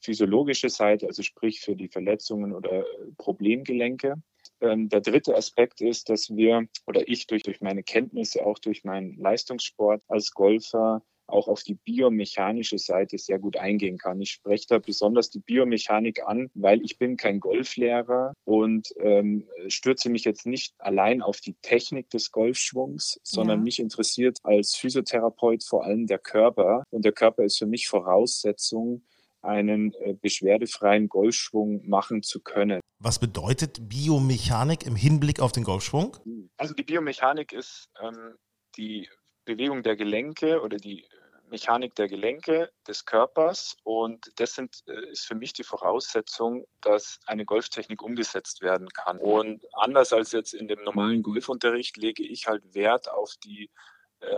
physiologische 0.01 0.69
Seite, 0.69 1.07
also 1.07 1.23
sprich 1.23 1.61
für 1.61 1.77
die 1.77 1.89
Verletzungen 1.89 2.53
oder 2.55 2.85
Problemgelenke. 3.17 4.15
Ähm, 4.61 4.89
der 4.89 5.01
dritte 5.01 5.37
Aspekt 5.37 5.81
ist, 5.81 6.09
dass 6.09 6.35
wir 6.35 6.67
oder 6.87 7.09
ich 7.09 7.27
durch, 7.27 7.43
durch 7.43 7.61
meine 7.61 7.83
Kenntnisse, 7.83 8.45
auch 8.45 8.59
durch 8.59 8.85
meinen 8.85 9.17
Leistungssport 9.17 10.03
als 10.09 10.33
Golfer 10.33 11.03
auch 11.29 11.47
auf 11.47 11.63
die 11.63 11.75
biomechanische 11.75 12.79
Seite 12.79 13.19
sehr 13.19 13.39
gut 13.39 13.57
eingehen 13.57 13.99
kann. 13.99 14.21
Ich 14.21 14.31
spreche 14.31 14.67
da 14.69 14.79
besonders 14.79 15.31
die 15.31 15.41
Biomechanik 15.41 16.27
an, 16.27 16.51
weil 16.55 16.83
ich 16.83 16.99
bin 16.99 17.17
kein 17.17 17.39
Golflehrer 17.39 18.33
und 18.45 18.89
ähm, 19.01 19.47
stürze 19.69 20.09
mich 20.09 20.25
jetzt 20.25 20.47
nicht 20.47 20.75
allein 20.79 21.23
auf 21.23 21.41
die 21.41 21.55
Technik 21.61 22.11
des 22.11 22.33
Golfschwungs, 22.33 23.21
sondern 23.23 23.61
ja. 23.61 23.65
mich 23.65 23.79
interessiert 23.79 24.39
als 24.43 24.75
Physiotherapeut 24.75 25.63
vor 25.63 25.85
allem 25.85 26.07
der 26.07 26.19
Körper. 26.19 26.85
Und 26.91 27.05
der 27.05 27.13
Körper 27.13 27.45
ist 27.45 27.59
für 27.59 27.67
mich 27.67 27.89
Voraussetzung, 27.89 29.03
einen 29.43 29.93
äh, 29.95 30.15
beschwerdefreien 30.15 31.09
Golfschwung 31.09 31.87
machen 31.89 32.23
zu 32.23 32.41
können. 32.41 32.81
Was 32.99 33.19
bedeutet 33.19 33.89
Biomechanik 33.89 34.85
im 34.85 34.97
Hinblick 34.97 35.41
auf 35.41 35.53
den 35.53 35.65
Golfschwung? 35.65 36.17
Also 36.57 36.75
die 36.75 36.83
Biomechanik 36.83 37.53
ist 37.53 37.89
ähm, 38.01 38.35
die 38.77 39.09
Bewegung 39.45 39.83
der 39.83 39.97
Gelenke 39.97 40.61
oder 40.61 40.77
die 40.77 41.07
Mechanik 41.51 41.95
der 41.95 42.09
Gelenke, 42.09 42.71
des 42.87 43.05
Körpers 43.05 43.77
und 43.83 44.33
das 44.37 44.55
sind, 44.55 44.83
äh, 44.87 45.11
ist 45.11 45.27
für 45.27 45.35
mich 45.35 45.53
die 45.53 45.65
Voraussetzung, 45.65 46.67
dass 46.81 47.21
eine 47.27 47.45
Golftechnik 47.45 48.03
umgesetzt 48.03 48.61
werden 48.61 48.89
kann. 48.91 49.19
Und 49.19 49.65
anders 49.73 50.13
als 50.13 50.33
jetzt 50.33 50.55
in 50.55 50.69
dem 50.69 50.83
normalen 50.85 51.23
Golfunterricht 51.23 51.97
lege 51.97 52.23
ich 52.23 52.47
halt 52.47 52.75
Wert 52.75 53.11
auf 53.11 53.35
die 53.43 53.65
äh, 53.65 53.69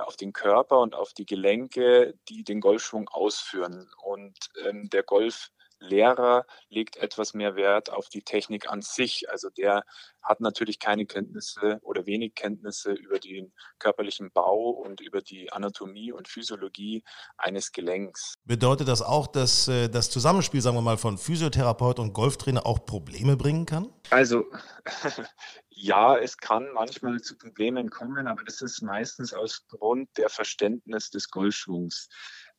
auf 0.04 0.16
den 0.16 0.32
Körper 0.32 0.80
und 0.80 0.94
auf 0.94 1.12
die 1.12 1.26
Gelenke, 1.26 2.14
die 2.28 2.44
den 2.44 2.60
Golfschwung 2.60 3.08
ausführen. 3.08 3.90
Und 4.02 4.36
ähm, 4.64 4.90
der 4.90 5.02
Golf 5.02 5.50
Lehrer 5.80 6.46
legt 6.68 6.96
etwas 6.96 7.34
mehr 7.34 7.56
Wert 7.56 7.90
auf 7.90 8.08
die 8.08 8.22
Technik 8.22 8.70
an 8.70 8.82
sich. 8.82 9.30
Also 9.30 9.50
der 9.50 9.84
hat 10.22 10.40
natürlich 10.40 10.78
keine 10.78 11.06
Kenntnisse 11.06 11.78
oder 11.82 12.06
wenig 12.06 12.34
Kenntnisse 12.34 12.92
über 12.92 13.18
den 13.18 13.52
körperlichen 13.78 14.30
Bau 14.30 14.70
und 14.70 15.00
über 15.00 15.22
die 15.22 15.50
Anatomie 15.52 16.12
und 16.12 16.28
Physiologie 16.28 17.02
eines 17.38 17.72
Gelenks. 17.72 18.34
Bedeutet 18.44 18.88
das 18.88 19.02
auch, 19.02 19.26
dass 19.26 19.68
äh, 19.68 19.88
das 19.88 20.10
Zusammenspiel, 20.10 20.60
sagen 20.60 20.76
wir 20.76 20.82
mal, 20.82 20.98
von 20.98 21.18
Physiotherapeut 21.18 21.98
und 21.98 22.12
Golftrainer 22.12 22.66
auch 22.66 22.84
Probleme 22.84 23.36
bringen 23.36 23.66
kann? 23.66 23.92
Also 24.10 24.44
ja, 25.70 26.16
es 26.16 26.36
kann 26.36 26.68
manchmal 26.74 27.20
zu 27.20 27.38
Problemen 27.38 27.88
kommen, 27.90 28.26
aber 28.26 28.44
das 28.44 28.60
ist 28.60 28.82
meistens 28.82 29.32
aus 29.32 29.66
Grund 29.68 30.10
der 30.18 30.28
Verständnis 30.28 31.10
des 31.10 31.30
Golfschwungs. 31.30 32.08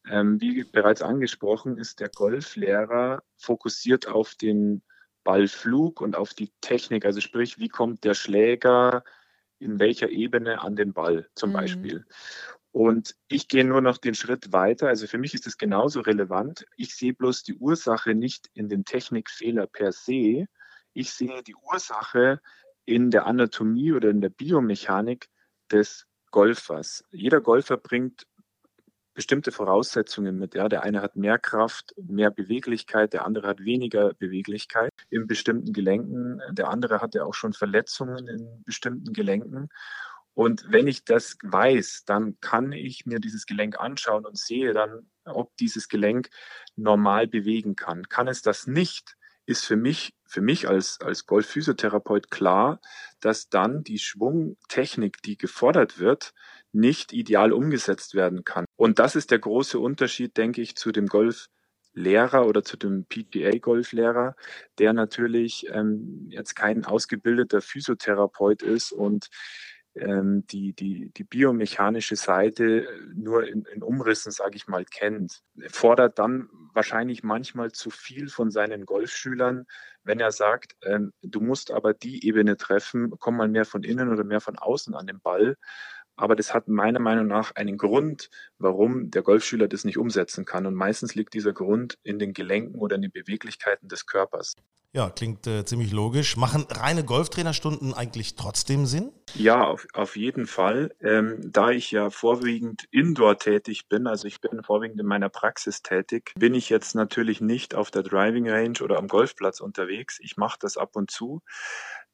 Ähm, 0.09 0.41
wie 0.41 0.63
bereits 0.63 1.01
angesprochen, 1.01 1.77
ist 1.77 1.99
der 1.99 2.09
Golflehrer 2.09 3.23
fokussiert 3.37 4.07
auf 4.07 4.35
den 4.35 4.81
Ballflug 5.23 6.01
und 6.01 6.15
auf 6.15 6.33
die 6.33 6.51
Technik. 6.61 7.05
Also 7.05 7.21
sprich, 7.21 7.59
wie 7.59 7.69
kommt 7.69 8.03
der 8.03 8.15
Schläger 8.15 9.03
in 9.61 9.79
welcher 9.79 10.09
Ebene 10.09 10.61
an 10.61 10.75
den 10.75 10.91
Ball 10.91 11.29
zum 11.35 11.51
mhm. 11.51 11.53
Beispiel. 11.53 12.05
Und 12.71 13.15
ich 13.27 13.47
gehe 13.47 13.65
nur 13.65 13.81
noch 13.81 13.97
den 13.97 14.15
Schritt 14.15 14.51
weiter. 14.53 14.87
Also 14.87 15.05
für 15.05 15.17
mich 15.17 15.33
ist 15.33 15.45
es 15.45 15.57
genauso 15.57 16.01
relevant. 16.01 16.65
Ich 16.77 16.95
sehe 16.95 17.13
bloß 17.13 17.43
die 17.43 17.55
Ursache 17.55 18.15
nicht 18.15 18.49
in 18.53 18.69
dem 18.69 18.85
Technikfehler 18.85 19.67
per 19.67 19.91
se. 19.91 20.47
Ich 20.93 21.11
sehe 21.11 21.43
die 21.43 21.55
Ursache 21.55 22.41
in 22.85 23.11
der 23.11 23.27
Anatomie 23.27 23.91
oder 23.91 24.09
in 24.09 24.21
der 24.21 24.29
Biomechanik 24.29 25.27
des 25.69 26.07
Golfers. 26.31 27.03
Jeder 27.11 27.41
Golfer 27.41 27.77
bringt 27.77 28.25
bestimmte 29.13 29.51
Voraussetzungen 29.51 30.37
mit. 30.37 30.55
Ja, 30.55 30.69
der 30.69 30.83
eine 30.83 31.01
hat 31.01 31.15
mehr 31.15 31.37
Kraft, 31.37 31.93
mehr 31.97 32.31
Beweglichkeit, 32.31 33.13
der 33.13 33.25
andere 33.25 33.47
hat 33.47 33.63
weniger 33.63 34.13
Beweglichkeit 34.13 34.91
in 35.09 35.27
bestimmten 35.27 35.73
Gelenken, 35.73 36.41
der 36.51 36.69
andere 36.69 37.01
hat 37.01 37.15
ja 37.15 37.23
auch 37.23 37.33
schon 37.33 37.53
Verletzungen 37.53 38.27
in 38.27 38.63
bestimmten 38.63 39.13
Gelenken. 39.13 39.69
Und 40.33 40.65
wenn 40.69 40.87
ich 40.87 41.03
das 41.03 41.37
weiß, 41.43 42.03
dann 42.05 42.39
kann 42.39 42.71
ich 42.71 43.05
mir 43.05 43.19
dieses 43.19 43.45
Gelenk 43.45 43.79
anschauen 43.79 44.25
und 44.25 44.37
sehe 44.37 44.73
dann, 44.73 45.09
ob 45.25 45.55
dieses 45.57 45.89
Gelenk 45.89 46.29
normal 46.75 47.27
bewegen 47.27 47.75
kann. 47.75 48.07
Kann 48.07 48.27
es 48.27 48.41
das 48.41 48.65
nicht, 48.65 49.17
ist 49.45 49.65
für 49.65 49.75
mich, 49.75 50.13
für 50.25 50.41
mich 50.41 50.69
als, 50.69 51.01
als 51.01 51.25
Golfphysiotherapeut 51.25 52.31
klar, 52.31 52.79
dass 53.19 53.49
dann 53.49 53.83
die 53.83 53.99
Schwungtechnik, 53.99 55.21
die 55.23 55.37
gefordert 55.37 55.99
wird, 55.99 56.33
nicht 56.73 57.13
ideal 57.13 57.51
umgesetzt 57.51 58.15
werden 58.15 58.43
kann. 58.43 58.65
Und 58.75 58.99
das 58.99 59.15
ist 59.15 59.31
der 59.31 59.39
große 59.39 59.79
Unterschied, 59.79 60.37
denke 60.37 60.61
ich, 60.61 60.75
zu 60.75 60.91
dem 60.91 61.07
Golflehrer 61.07 62.45
oder 62.47 62.63
zu 62.63 62.77
dem 62.77 63.05
PGA-Golflehrer, 63.05 64.35
der 64.79 64.93
natürlich 64.93 65.67
ähm, 65.71 66.27
jetzt 66.29 66.55
kein 66.55 66.85
ausgebildeter 66.85 67.61
Physiotherapeut 67.61 68.61
ist 68.61 68.91
und 68.91 69.29
ähm, 69.95 70.45
die, 70.47 70.73
die, 70.73 71.11
die 71.11 71.23
biomechanische 71.23 72.15
Seite 72.15 72.87
nur 73.13 73.45
in, 73.47 73.65
in 73.65 73.83
Umrissen, 73.83 74.31
sage 74.31 74.55
ich 74.55 74.67
mal, 74.67 74.85
kennt. 74.85 75.41
Fordert 75.67 76.17
dann 76.17 76.49
wahrscheinlich 76.73 77.23
manchmal 77.23 77.71
zu 77.71 77.89
viel 77.89 78.29
von 78.29 78.51
seinen 78.51 78.85
Golfschülern, 78.85 79.65
wenn 80.03 80.19
er 80.19 80.31
sagt, 80.31 80.77
ähm, 80.83 81.11
du 81.21 81.41
musst 81.41 81.71
aber 81.71 81.93
die 81.93 82.25
Ebene 82.25 82.55
treffen, 82.55 83.11
komm 83.19 83.37
mal 83.37 83.49
mehr 83.49 83.65
von 83.65 83.83
innen 83.83 84.09
oder 84.09 84.23
mehr 84.23 84.41
von 84.41 84.57
außen 84.57 84.95
an 84.95 85.07
den 85.07 85.19
Ball. 85.19 85.57
Aber 86.21 86.35
das 86.35 86.53
hat 86.53 86.67
meiner 86.67 86.99
Meinung 86.99 87.25
nach 87.25 87.55
einen 87.55 87.77
Grund, 87.77 88.29
warum 88.59 89.09
der 89.09 89.23
Golfschüler 89.23 89.67
das 89.67 89.85
nicht 89.85 89.97
umsetzen 89.97 90.45
kann. 90.45 90.67
Und 90.67 90.75
meistens 90.75 91.15
liegt 91.15 91.33
dieser 91.33 91.51
Grund 91.51 91.97
in 92.03 92.19
den 92.19 92.33
Gelenken 92.33 92.77
oder 92.77 92.95
in 92.95 93.01
den 93.01 93.11
Beweglichkeiten 93.11 93.87
des 93.87 94.05
Körpers. 94.05 94.53
Ja, 94.93 95.09
klingt 95.09 95.47
äh, 95.47 95.63
ziemlich 95.63 95.93
logisch. 95.93 96.35
Machen 96.35 96.67
reine 96.69 97.05
Golftrainerstunden 97.05 97.93
eigentlich 97.93 98.35
trotzdem 98.35 98.85
Sinn? 98.85 99.11
Ja, 99.33 99.63
auf, 99.63 99.87
auf 99.93 100.17
jeden 100.17 100.45
Fall. 100.45 100.93
Ähm, 100.99 101.39
da 101.41 101.71
ich 101.71 101.91
ja 101.91 102.09
vorwiegend 102.09 102.83
indoor 102.91 103.39
tätig 103.39 103.87
bin, 103.87 104.05
also 104.05 104.27
ich 104.27 104.41
bin 104.41 104.61
vorwiegend 104.63 104.99
in 104.99 105.07
meiner 105.07 105.29
Praxis 105.29 105.81
tätig, 105.81 106.33
bin 106.37 106.53
ich 106.53 106.69
jetzt 106.69 106.93
natürlich 106.93 107.39
nicht 107.39 107.73
auf 107.73 107.89
der 107.89 108.03
Driving 108.03 108.49
Range 108.49 108.77
oder 108.83 108.99
am 108.99 109.07
Golfplatz 109.07 109.61
unterwegs. 109.61 110.19
Ich 110.21 110.35
mache 110.35 110.59
das 110.59 110.75
ab 110.75 110.95
und 110.97 111.09
zu. 111.09 111.41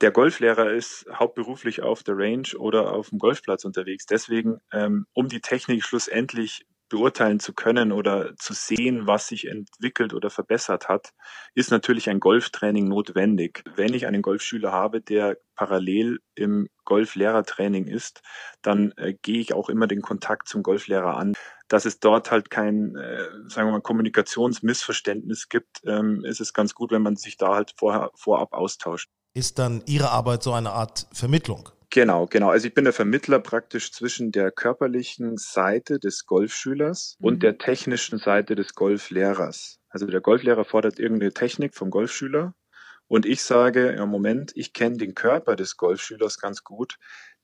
Der 0.01 0.11
Golflehrer 0.11 0.71
ist 0.71 1.07
hauptberuflich 1.11 1.81
auf 1.81 2.03
der 2.03 2.15
Range 2.17 2.47
oder 2.57 2.93
auf 2.93 3.09
dem 3.09 3.17
Golfplatz 3.17 3.65
unterwegs. 3.65 4.05
Deswegen, 4.05 4.59
ähm, 4.71 5.07
um 5.13 5.27
die 5.27 5.41
Technik 5.41 5.83
schlussendlich 5.83 6.67
beurteilen 6.89 7.39
zu 7.39 7.53
können 7.53 7.91
oder 7.91 8.35
zu 8.37 8.53
sehen, 8.53 9.07
was 9.07 9.27
sich 9.27 9.47
entwickelt 9.47 10.13
oder 10.13 10.29
verbessert 10.29 10.87
hat, 10.87 11.11
ist 11.53 11.71
natürlich 11.71 12.09
ein 12.09 12.19
Golftraining 12.19 12.87
notwendig. 12.87 13.63
Wenn 13.75 13.93
ich 13.93 14.07
einen 14.07 14.21
Golfschüler 14.21 14.71
habe, 14.71 15.01
der 15.01 15.37
parallel 15.55 16.19
im 16.35 16.69
Golflehrertraining 16.85 17.87
ist, 17.87 18.21
dann 18.61 18.93
äh, 18.97 19.15
gehe 19.21 19.39
ich 19.39 19.53
auch 19.53 19.69
immer 19.69 19.87
den 19.87 20.01
Kontakt 20.01 20.47
zum 20.47 20.63
Golflehrer 20.63 21.17
an. 21.17 21.33
Dass 21.67 21.85
es 21.85 21.99
dort 21.99 22.31
halt 22.31 22.49
kein, 22.49 22.95
äh, 22.95 23.23
sagen 23.47 23.67
wir 23.67 23.73
mal, 23.73 23.81
Kommunikationsmissverständnis 23.81 25.49
gibt, 25.49 25.81
ähm, 25.85 26.23
ist 26.23 26.39
es 26.39 26.53
ganz 26.53 26.73
gut, 26.73 26.91
wenn 26.91 27.01
man 27.01 27.17
sich 27.17 27.35
da 27.35 27.55
halt 27.55 27.73
vorher, 27.77 28.11
vorab 28.15 28.53
austauscht. 28.53 29.09
Ist 29.33 29.59
dann 29.59 29.83
Ihre 29.85 30.09
Arbeit 30.09 30.43
so 30.43 30.53
eine 30.53 30.71
Art 30.71 31.07
Vermittlung? 31.11 31.69
Genau, 31.89 32.25
genau. 32.25 32.49
Also 32.49 32.67
ich 32.67 32.73
bin 32.73 32.83
der 32.83 32.93
Vermittler 32.93 33.39
praktisch 33.39 33.91
zwischen 33.91 34.31
der 34.31 34.51
körperlichen 34.51 35.37
Seite 35.37 35.99
des 35.99 36.25
Golfschülers 36.25 37.15
mhm. 37.19 37.25
und 37.25 37.43
der 37.43 37.57
technischen 37.57 38.19
Seite 38.19 38.55
des 38.55 38.75
Golflehrers. 38.75 39.79
Also 39.89 40.05
der 40.05 40.21
Golflehrer 40.21 40.65
fordert 40.65 40.99
irgendeine 40.99 41.31
Technik 41.31 41.75
vom 41.75 41.89
Golfschüler 41.89 42.53
und 43.07 43.25
ich 43.25 43.41
sage, 43.41 43.95
ja 43.95 44.05
Moment, 44.05 44.51
ich 44.55 44.73
kenne 44.73 44.97
den 44.97 45.15
Körper 45.15 45.55
des 45.55 45.77
Golfschülers 45.77 46.39
ganz 46.39 46.63
gut 46.63 46.97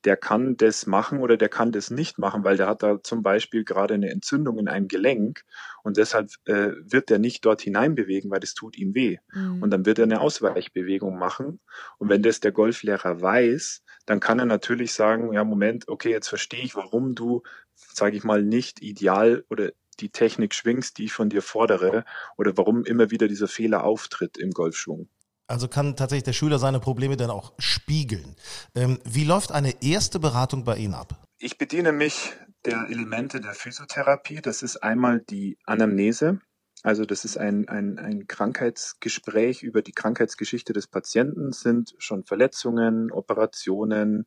der 0.05 0.17
kann 0.17 0.57
das 0.57 0.85
machen 0.85 1.19
oder 1.19 1.37
der 1.37 1.49
kann 1.49 1.71
das 1.71 1.89
nicht 1.89 2.17
machen, 2.17 2.43
weil 2.43 2.57
der 2.57 2.67
hat 2.67 2.83
da 2.83 3.01
zum 3.01 3.23
Beispiel 3.23 3.63
gerade 3.63 3.93
eine 3.93 4.09
Entzündung 4.09 4.59
in 4.59 4.67
einem 4.67 4.87
Gelenk 4.87 5.43
und 5.83 5.97
deshalb 5.97 6.29
äh, 6.45 6.71
wird 6.81 7.09
er 7.09 7.19
nicht 7.19 7.45
dort 7.45 7.61
hineinbewegen, 7.61 8.29
weil 8.29 8.39
das 8.39 8.53
tut 8.53 8.77
ihm 8.77 8.93
weh. 8.95 9.17
Mhm. 9.33 9.63
Und 9.63 9.71
dann 9.71 9.85
wird 9.85 9.99
er 9.99 10.03
eine 10.03 10.21
Ausweichbewegung 10.21 11.17
machen. 11.17 11.59
Und 11.97 12.09
wenn 12.09 12.21
das 12.21 12.39
der 12.39 12.51
Golflehrer 12.51 13.21
weiß, 13.21 13.83
dann 14.05 14.19
kann 14.19 14.39
er 14.39 14.45
natürlich 14.45 14.93
sagen, 14.93 15.33
ja 15.33 15.43
Moment, 15.43 15.87
okay, 15.87 16.11
jetzt 16.11 16.27
verstehe 16.27 16.63
ich, 16.63 16.75
warum 16.75 17.15
du, 17.15 17.43
sage 17.75 18.17
ich 18.17 18.23
mal, 18.23 18.43
nicht 18.43 18.81
ideal 18.81 19.45
oder 19.49 19.71
die 19.99 20.09
Technik 20.09 20.53
schwingst, 20.53 20.97
die 20.97 21.05
ich 21.05 21.13
von 21.13 21.29
dir 21.29 21.41
fordere, 21.41 22.03
oder 22.37 22.57
warum 22.57 22.83
immer 22.83 23.11
wieder 23.11 23.27
dieser 23.27 23.47
Fehler 23.47 23.83
auftritt 23.83 24.37
im 24.37 24.51
Golfschwung. 24.51 25.07
Also 25.47 25.67
kann 25.67 25.95
tatsächlich 25.95 26.23
der 26.23 26.33
Schüler 26.33 26.57
seine 26.59 26.79
Probleme 26.79 27.17
dann 27.17 27.29
auch 27.29 27.53
spiegeln. 27.59 28.35
Ähm, 28.75 28.99
wie 29.03 29.25
läuft 29.25 29.51
eine 29.51 29.81
erste 29.83 30.19
Beratung 30.19 30.63
bei 30.63 30.77
Ihnen 30.77 30.93
ab? 30.93 31.27
Ich 31.37 31.57
bediene 31.57 31.91
mich 31.91 32.33
der 32.65 32.87
Elemente 32.89 33.41
der 33.41 33.53
Physiotherapie. 33.53 34.41
Das 34.41 34.63
ist 34.63 34.77
einmal 34.77 35.19
die 35.19 35.57
Anamnese. 35.65 36.39
Also 36.81 37.05
das 37.05 37.25
ist 37.25 37.37
ein, 37.37 37.67
ein, 37.67 37.97
ein 37.99 38.27
Krankheitsgespräch 38.27 39.63
über 39.63 39.81
die 39.81 39.93
Krankheitsgeschichte 39.93 40.73
des 40.73 40.87
Patienten. 40.87 41.51
Sind 41.51 41.93
schon 41.97 42.23
Verletzungen, 42.23 43.11
Operationen, 43.11 44.25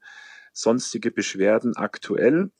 sonstige 0.52 1.10
Beschwerden 1.10 1.76
aktuell? 1.76 2.50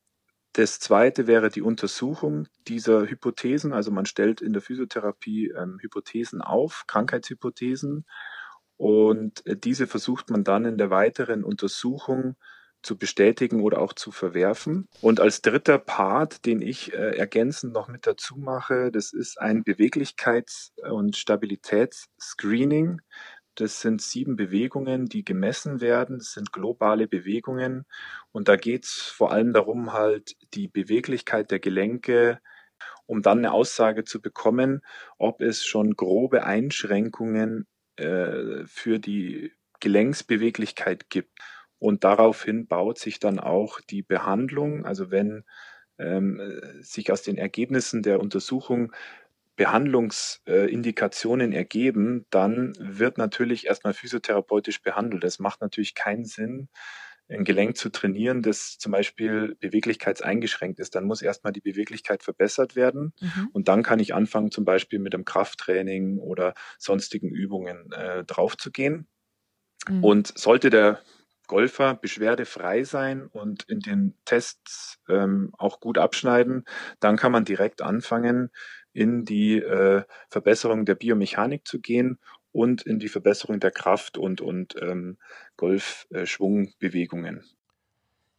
Das 0.52 0.80
zweite 0.80 1.26
wäre 1.26 1.50
die 1.50 1.62
Untersuchung 1.62 2.48
dieser 2.66 3.06
Hypothesen. 3.06 3.74
Also 3.74 3.90
man 3.90 4.06
stellt 4.06 4.40
in 4.40 4.54
der 4.54 4.62
Physiotherapie 4.62 5.48
ähm, 5.50 5.78
Hypothesen 5.80 6.40
auf, 6.40 6.84
Krankheitshypothesen 6.86 8.06
und 8.76 9.46
äh, 9.46 9.56
diese 9.56 9.86
versucht 9.86 10.30
man 10.30 10.44
dann 10.44 10.64
in 10.64 10.78
der 10.78 10.90
weiteren 10.90 11.44
Untersuchung 11.44 12.36
zu 12.82 12.96
bestätigen 12.96 13.62
oder 13.62 13.80
auch 13.80 13.94
zu 13.94 14.12
verwerfen. 14.12 14.88
Und 15.00 15.20
als 15.20 15.42
dritter 15.42 15.78
Part, 15.78 16.46
den 16.46 16.62
ich 16.62 16.92
äh, 16.92 17.16
ergänzend 17.16 17.72
noch 17.72 17.88
mit 17.88 18.06
dazu 18.06 18.36
mache, 18.36 18.92
das 18.92 19.12
ist 19.12 19.40
ein 19.40 19.64
Beweglichkeits- 19.64 20.72
und 20.88 21.16
Stabilitätsscreening. 21.16 23.00
Das 23.56 23.80
sind 23.80 24.02
sieben 24.02 24.36
Bewegungen, 24.36 25.06
die 25.06 25.24
gemessen 25.24 25.80
werden. 25.80 26.18
Das 26.18 26.32
sind 26.32 26.52
globale 26.52 27.08
Bewegungen. 27.08 27.86
Und 28.30 28.48
da 28.48 28.56
geht 28.56 28.84
es 28.84 28.92
vor 28.92 29.32
allem 29.32 29.52
darum, 29.52 29.92
halt 29.94 30.36
die 30.54 30.68
Beweglichkeit 30.68 31.50
der 31.50 31.58
Gelenke, 31.58 32.38
um 33.06 33.22
dann 33.22 33.38
eine 33.38 33.52
Aussage 33.52 34.04
zu 34.04 34.20
bekommen, 34.20 34.82
ob 35.18 35.40
es 35.40 35.64
schon 35.64 35.96
grobe 35.96 36.44
Einschränkungen 36.44 37.66
äh, 37.96 38.64
für 38.66 38.98
die 38.98 39.52
Gelenksbeweglichkeit 39.80 41.10
gibt. 41.10 41.38
Und 41.78 42.04
daraufhin 42.04 42.66
baut 42.66 42.98
sich 42.98 43.20
dann 43.20 43.38
auch 43.38 43.80
die 43.80 44.02
Behandlung. 44.02 44.86
Also 44.86 45.10
wenn 45.10 45.44
ähm, 45.98 46.40
sich 46.80 47.12
aus 47.12 47.22
den 47.22 47.38
Ergebnissen 47.38 48.02
der 48.02 48.20
Untersuchung 48.20 48.92
Behandlungsindikationen 49.56 51.52
äh, 51.52 51.56
ergeben, 51.56 52.26
dann 52.30 52.74
wird 52.78 53.18
natürlich 53.18 53.66
erstmal 53.66 53.94
physiotherapeutisch 53.94 54.82
behandelt. 54.82 55.24
Es 55.24 55.38
macht 55.38 55.62
natürlich 55.62 55.94
keinen 55.94 56.26
Sinn, 56.26 56.68
ein 57.28 57.44
Gelenk 57.44 57.76
zu 57.76 57.90
trainieren, 57.90 58.42
das 58.42 58.78
zum 58.78 58.92
Beispiel 58.92 59.56
beweglichkeitseingeschränkt 59.60 60.78
ist. 60.78 60.94
Dann 60.94 61.04
muss 61.04 61.22
erstmal 61.22 61.52
die 61.52 61.60
Beweglichkeit 61.60 62.22
verbessert 62.22 62.76
werden 62.76 63.12
mhm. 63.20 63.48
und 63.52 63.68
dann 63.68 63.82
kann 63.82 63.98
ich 63.98 64.14
anfangen, 64.14 64.50
zum 64.50 64.64
Beispiel 64.64 64.98
mit 64.98 65.14
einem 65.14 65.24
Krafttraining 65.24 66.18
oder 66.18 66.54
sonstigen 66.78 67.30
Übungen 67.30 67.90
äh, 67.92 68.24
draufzugehen. 68.24 69.08
Mhm. 69.88 70.04
Und 70.04 70.38
sollte 70.38 70.70
der 70.70 71.00
Golfer 71.46 71.94
beschwerdefrei 71.94 72.84
sein 72.84 73.26
und 73.26 73.64
in 73.64 73.80
den 73.80 74.14
Tests 74.24 74.98
ähm, 75.08 75.52
auch 75.58 75.80
gut 75.80 75.98
abschneiden, 75.98 76.64
dann 77.00 77.16
kann 77.16 77.32
man 77.32 77.44
direkt 77.44 77.82
anfangen, 77.82 78.50
in 78.92 79.24
die 79.24 79.58
äh, 79.58 80.02
Verbesserung 80.30 80.86
der 80.86 80.94
Biomechanik 80.94 81.66
zu 81.66 81.80
gehen 81.80 82.18
und 82.56 82.82
in 82.82 82.98
die 82.98 83.08
Verbesserung 83.08 83.60
der 83.60 83.70
Kraft 83.70 84.16
und, 84.16 84.40
und 84.40 84.74
ähm, 84.80 85.18
Golfschwungbewegungen. 85.58 87.38
Äh, 87.38 87.42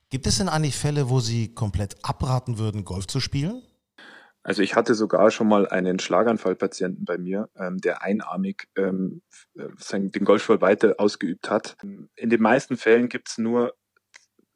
Gibt 0.09 0.25
es 0.25 0.39
denn 0.39 0.49
eigentlich 0.49 0.75
Fälle, 0.75 1.09
wo 1.09 1.19
Sie 1.19 1.53
komplett 1.53 1.95
abraten 2.03 2.57
würden, 2.57 2.83
Golf 2.83 3.07
zu 3.07 3.19
spielen? 3.19 3.61
Also 4.41 4.61
ich 4.61 4.75
hatte 4.75 4.95
sogar 4.95 5.29
schon 5.29 5.47
mal 5.47 5.67
einen 5.67 5.99
Schlaganfallpatienten 5.99 7.05
bei 7.05 7.17
mir, 7.17 7.49
ähm, 7.57 7.79
der 7.79 8.01
einarmig 8.01 8.69
ähm, 8.77 9.21
äh, 9.55 9.67
den 9.91 10.25
Golfball 10.25 10.61
weiter 10.61 10.95
ausgeübt 10.97 11.49
hat. 11.49 11.75
In 12.15 12.29
den 12.29 12.41
meisten 12.41 12.77
Fällen 12.77 13.09
gibt 13.09 13.29
es 13.29 13.37
nur 13.37 13.75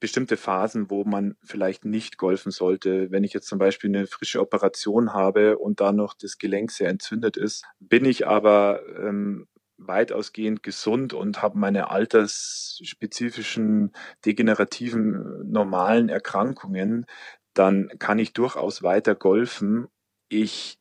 bestimmte 0.02 0.36
Phasen, 0.36 0.90
wo 0.90 1.06
man 1.06 1.36
vielleicht 1.44 1.86
nicht 1.86 2.18
golfen 2.18 2.52
sollte. 2.52 3.12
Wenn 3.12 3.24
ich 3.24 3.34
jetzt 3.34 3.48
zum 3.48 3.60
Beispiel 3.60 3.90
eine 3.90 4.08
frische 4.08 4.42
Operation 4.42 5.14
habe 5.14 5.58
und 5.58 5.80
da 5.80 5.94
noch 5.94 6.16
das 6.16 6.38
Gelenk 6.38 6.72
sehr 6.72 6.90
entzündet 6.90 7.38
ist, 7.38 7.64
bin 7.80 8.04
ich 8.04 8.28
aber 8.28 8.82
ähm, 8.98 9.48
weitausgehend 9.88 10.64
gesund 10.64 11.14
und 11.14 11.42
habe 11.42 11.58
meine 11.58 11.90
altersspezifischen 11.90 13.94
degenerativen 14.26 15.50
normalen 15.50 16.10
Erkrankungen, 16.10 17.06
dann 17.54 17.90
kann 18.00 18.20
ich 18.20 18.34
durchaus 18.34 18.84
weiter 18.84 19.16
golfen. 19.16 19.88
Ich 20.30 20.80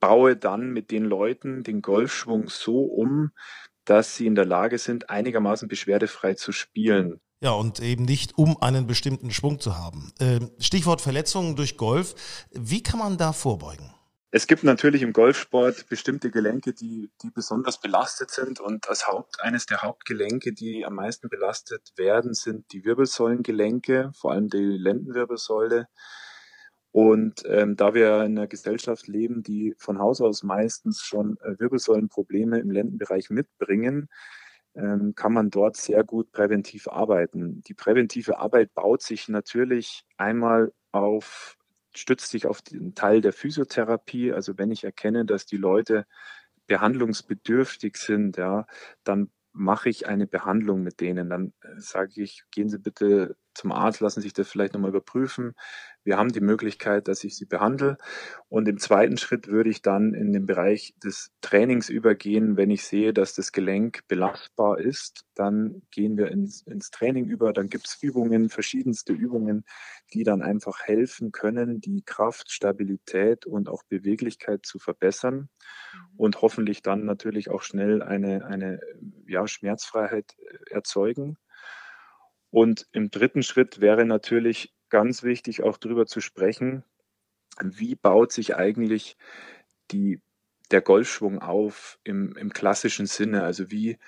baue 0.00 0.36
dann 0.36 0.72
mit 0.72 0.90
den 0.90 1.04
Leuten 1.04 1.62
den 1.62 1.82
Golfschwung 1.82 2.48
so 2.48 2.82
um, 2.82 3.30
dass 3.84 4.16
sie 4.16 4.26
in 4.26 4.34
der 4.34 4.44
Lage 4.44 4.78
sind, 4.78 5.10
einigermaßen 5.10 5.68
beschwerdefrei 5.68 6.34
zu 6.34 6.52
spielen. 6.52 7.20
Ja, 7.40 7.52
und 7.52 7.80
eben 7.80 8.04
nicht, 8.04 8.36
um 8.36 8.60
einen 8.60 8.86
bestimmten 8.86 9.30
Schwung 9.30 9.60
zu 9.60 9.78
haben. 9.78 10.12
Ähm, 10.18 10.50
Stichwort 10.58 11.00
Verletzungen 11.00 11.54
durch 11.54 11.76
Golf. 11.76 12.46
Wie 12.50 12.82
kann 12.82 12.98
man 12.98 13.16
da 13.16 13.32
vorbeugen? 13.32 13.94
Es 14.30 14.46
gibt 14.46 14.62
natürlich 14.62 15.00
im 15.00 15.14
Golfsport 15.14 15.88
bestimmte 15.88 16.30
Gelenke, 16.30 16.74
die, 16.74 17.10
die 17.22 17.30
besonders 17.30 17.80
belastet 17.80 18.30
sind. 18.30 18.60
Und 18.60 18.86
als 18.88 19.06
Haupt, 19.06 19.40
eines 19.40 19.64
der 19.64 19.82
Hauptgelenke, 19.82 20.52
die 20.52 20.84
am 20.84 20.96
meisten 20.96 21.30
belastet 21.30 21.92
werden, 21.96 22.34
sind 22.34 22.70
die 22.72 22.84
Wirbelsäulengelenke, 22.84 24.10
vor 24.14 24.32
allem 24.32 24.48
die 24.48 24.58
Lendenwirbelsäule. 24.58 25.88
Und 26.90 27.42
ähm, 27.46 27.76
da 27.76 27.94
wir 27.94 28.24
in 28.24 28.36
einer 28.36 28.46
Gesellschaft 28.46 29.08
leben, 29.08 29.42
die 29.42 29.74
von 29.78 29.98
Haus 29.98 30.20
aus 30.20 30.42
meistens 30.42 31.00
schon 31.00 31.38
äh, 31.40 31.58
Wirbelsäulenprobleme 31.58 32.58
im 32.58 32.70
Lendenbereich 32.70 33.30
mitbringen, 33.30 34.08
ähm, 34.74 35.14
kann 35.14 35.32
man 35.32 35.50
dort 35.50 35.76
sehr 35.76 36.04
gut 36.04 36.32
präventiv 36.32 36.88
arbeiten. 36.88 37.62
Die 37.62 37.74
präventive 37.74 38.38
Arbeit 38.38 38.74
baut 38.74 39.02
sich 39.02 39.28
natürlich 39.28 40.04
einmal 40.18 40.72
auf 40.92 41.57
stützt 41.98 42.30
sich 42.30 42.46
auf 42.46 42.62
den 42.62 42.94
Teil 42.94 43.20
der 43.20 43.32
Physiotherapie. 43.32 44.32
Also 44.32 44.58
wenn 44.58 44.70
ich 44.70 44.84
erkenne, 44.84 45.24
dass 45.24 45.46
die 45.46 45.56
Leute 45.56 46.06
behandlungsbedürftig 46.66 47.96
sind, 47.96 48.36
ja, 48.36 48.66
dann 49.04 49.30
mache 49.52 49.88
ich 49.88 50.06
eine 50.06 50.26
Behandlung 50.26 50.82
mit 50.82 51.00
denen. 51.00 51.30
Dann 51.30 51.52
äh, 51.62 51.78
sage 51.78 52.22
ich, 52.22 52.44
gehen 52.50 52.68
Sie 52.68 52.78
bitte 52.78 53.36
zum 53.58 53.72
Arzt, 53.72 54.00
lassen 54.00 54.22
sich 54.22 54.32
das 54.32 54.48
vielleicht 54.48 54.72
nochmal 54.72 54.90
überprüfen. 54.90 55.54
Wir 56.04 56.16
haben 56.16 56.32
die 56.32 56.40
Möglichkeit, 56.40 57.08
dass 57.08 57.24
ich 57.24 57.36
sie 57.36 57.44
behandle. 57.44 57.98
Und 58.48 58.68
im 58.68 58.78
zweiten 58.78 59.18
Schritt 59.18 59.48
würde 59.48 59.68
ich 59.68 59.82
dann 59.82 60.14
in 60.14 60.32
den 60.32 60.46
Bereich 60.46 60.94
des 61.02 61.32
Trainings 61.42 61.90
übergehen. 61.90 62.56
Wenn 62.56 62.70
ich 62.70 62.84
sehe, 62.84 63.12
dass 63.12 63.34
das 63.34 63.52
Gelenk 63.52 64.06
belastbar 64.08 64.78
ist, 64.78 65.26
dann 65.34 65.82
gehen 65.90 66.16
wir 66.16 66.28
ins, 66.28 66.62
ins 66.62 66.90
Training 66.90 67.26
über. 67.26 67.52
Dann 67.52 67.68
gibt 67.68 67.88
es 67.88 67.98
Übungen, 68.00 68.48
verschiedenste 68.48 69.12
Übungen, 69.12 69.64
die 70.14 70.22
dann 70.22 70.40
einfach 70.40 70.80
helfen 70.84 71.32
können, 71.32 71.80
die 71.80 72.02
Kraft, 72.02 72.50
Stabilität 72.50 73.44
und 73.44 73.68
auch 73.68 73.82
Beweglichkeit 73.82 74.64
zu 74.64 74.78
verbessern 74.78 75.34
mhm. 75.34 76.00
und 76.16 76.42
hoffentlich 76.42 76.82
dann 76.82 77.04
natürlich 77.04 77.50
auch 77.50 77.62
schnell 77.62 78.02
eine, 78.02 78.46
eine 78.46 78.80
ja, 79.26 79.46
Schmerzfreiheit 79.46 80.36
äh, 80.38 80.74
erzeugen. 80.74 81.36
Und 82.50 82.86
im 82.92 83.10
dritten 83.10 83.42
Schritt 83.42 83.80
wäre 83.80 84.04
natürlich 84.04 84.72
ganz 84.88 85.22
wichtig, 85.22 85.62
auch 85.62 85.76
darüber 85.76 86.06
zu 86.06 86.20
sprechen, 86.20 86.84
wie 87.62 87.94
baut 87.94 88.32
sich 88.32 88.56
eigentlich 88.56 89.16
die, 89.90 90.20
der 90.70 90.80
Golfschwung 90.80 91.40
auf 91.40 91.98
im, 92.04 92.36
im 92.36 92.52
klassischen 92.52 93.06
Sinne? 93.06 93.42
Also 93.42 93.70
wie, 93.70 93.98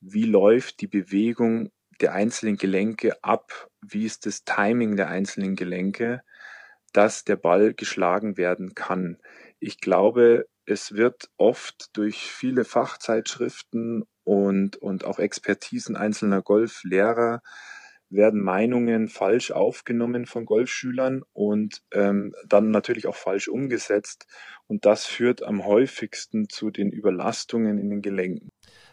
wie 0.00 0.24
läuft 0.24 0.80
die 0.80 0.88
Bewegung 0.88 1.70
der 2.00 2.12
einzelnen 2.12 2.56
Gelenke 2.56 3.22
ab? 3.22 3.70
Wie 3.80 4.04
ist 4.04 4.26
das 4.26 4.44
Timing 4.44 4.96
der 4.96 5.08
einzelnen 5.08 5.56
Gelenke, 5.56 6.22
dass 6.92 7.24
der 7.24 7.36
Ball 7.36 7.74
geschlagen 7.74 8.36
werden 8.36 8.74
kann? 8.74 9.18
Ich 9.58 9.80
glaube, 9.80 10.48
es 10.66 10.92
wird 10.92 11.30
oft 11.36 11.96
durch 11.96 12.30
viele 12.30 12.64
Fachzeitschriften 12.64 14.04
und, 14.24 14.76
und 14.76 15.04
auch 15.04 15.18
Expertisen 15.20 15.96
einzelner 15.96 16.42
Golflehrer 16.42 17.40
werden 18.08 18.40
Meinungen 18.40 19.08
falsch 19.08 19.50
aufgenommen 19.50 20.26
von 20.26 20.44
Golfschülern 20.46 21.22
und 21.32 21.82
ähm, 21.92 22.34
dann 22.46 22.70
natürlich 22.70 23.06
auch 23.06 23.16
falsch 23.16 23.48
umgesetzt. 23.48 24.26
Und 24.66 24.84
das 24.84 25.06
führt 25.06 25.42
am 25.42 25.64
häufigsten 25.64 26.48
zu 26.48 26.70
den 26.70 26.90
Überlastungen 26.90 27.78
in 27.78 27.90
den 27.90 28.02
Gelenken. 28.02 28.50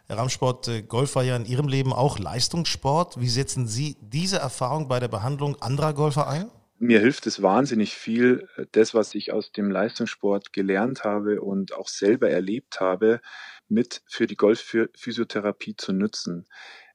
Herr 0.07 0.17
Ramsport, 0.17 0.67
äh, 0.67 0.81
Golf 0.81 1.15
war 1.15 1.23
ja 1.23 1.35
in 1.35 1.45
Ihrem 1.45 1.67
Leben 1.67 1.93
auch 1.93 2.19
Leistungssport. 2.19 3.19
Wie 3.19 3.29
setzen 3.29 3.67
Sie 3.67 3.97
diese 4.01 4.37
Erfahrung 4.37 4.87
bei 4.87 4.99
der 4.99 5.07
Behandlung 5.07 5.61
anderer 5.61 5.93
Golfer 5.93 6.27
ein? 6.27 6.49
Mir 6.79 6.99
hilft 6.99 7.27
es 7.27 7.41
wahnsinnig 7.41 7.93
viel, 7.93 8.47
äh, 8.57 8.65
das, 8.71 8.93
was 8.93 9.15
ich 9.15 9.31
aus 9.31 9.51
dem 9.51 9.71
Leistungssport 9.71 10.51
gelernt 10.53 11.03
habe 11.03 11.41
und 11.41 11.73
auch 11.73 11.87
selber 11.87 12.29
erlebt 12.29 12.79
habe, 12.81 13.21
mit 13.69 14.01
für 14.07 14.27
die 14.27 14.35
Golfphysiotherapie 14.35 15.75
zu 15.77 15.93
nutzen 15.93 16.45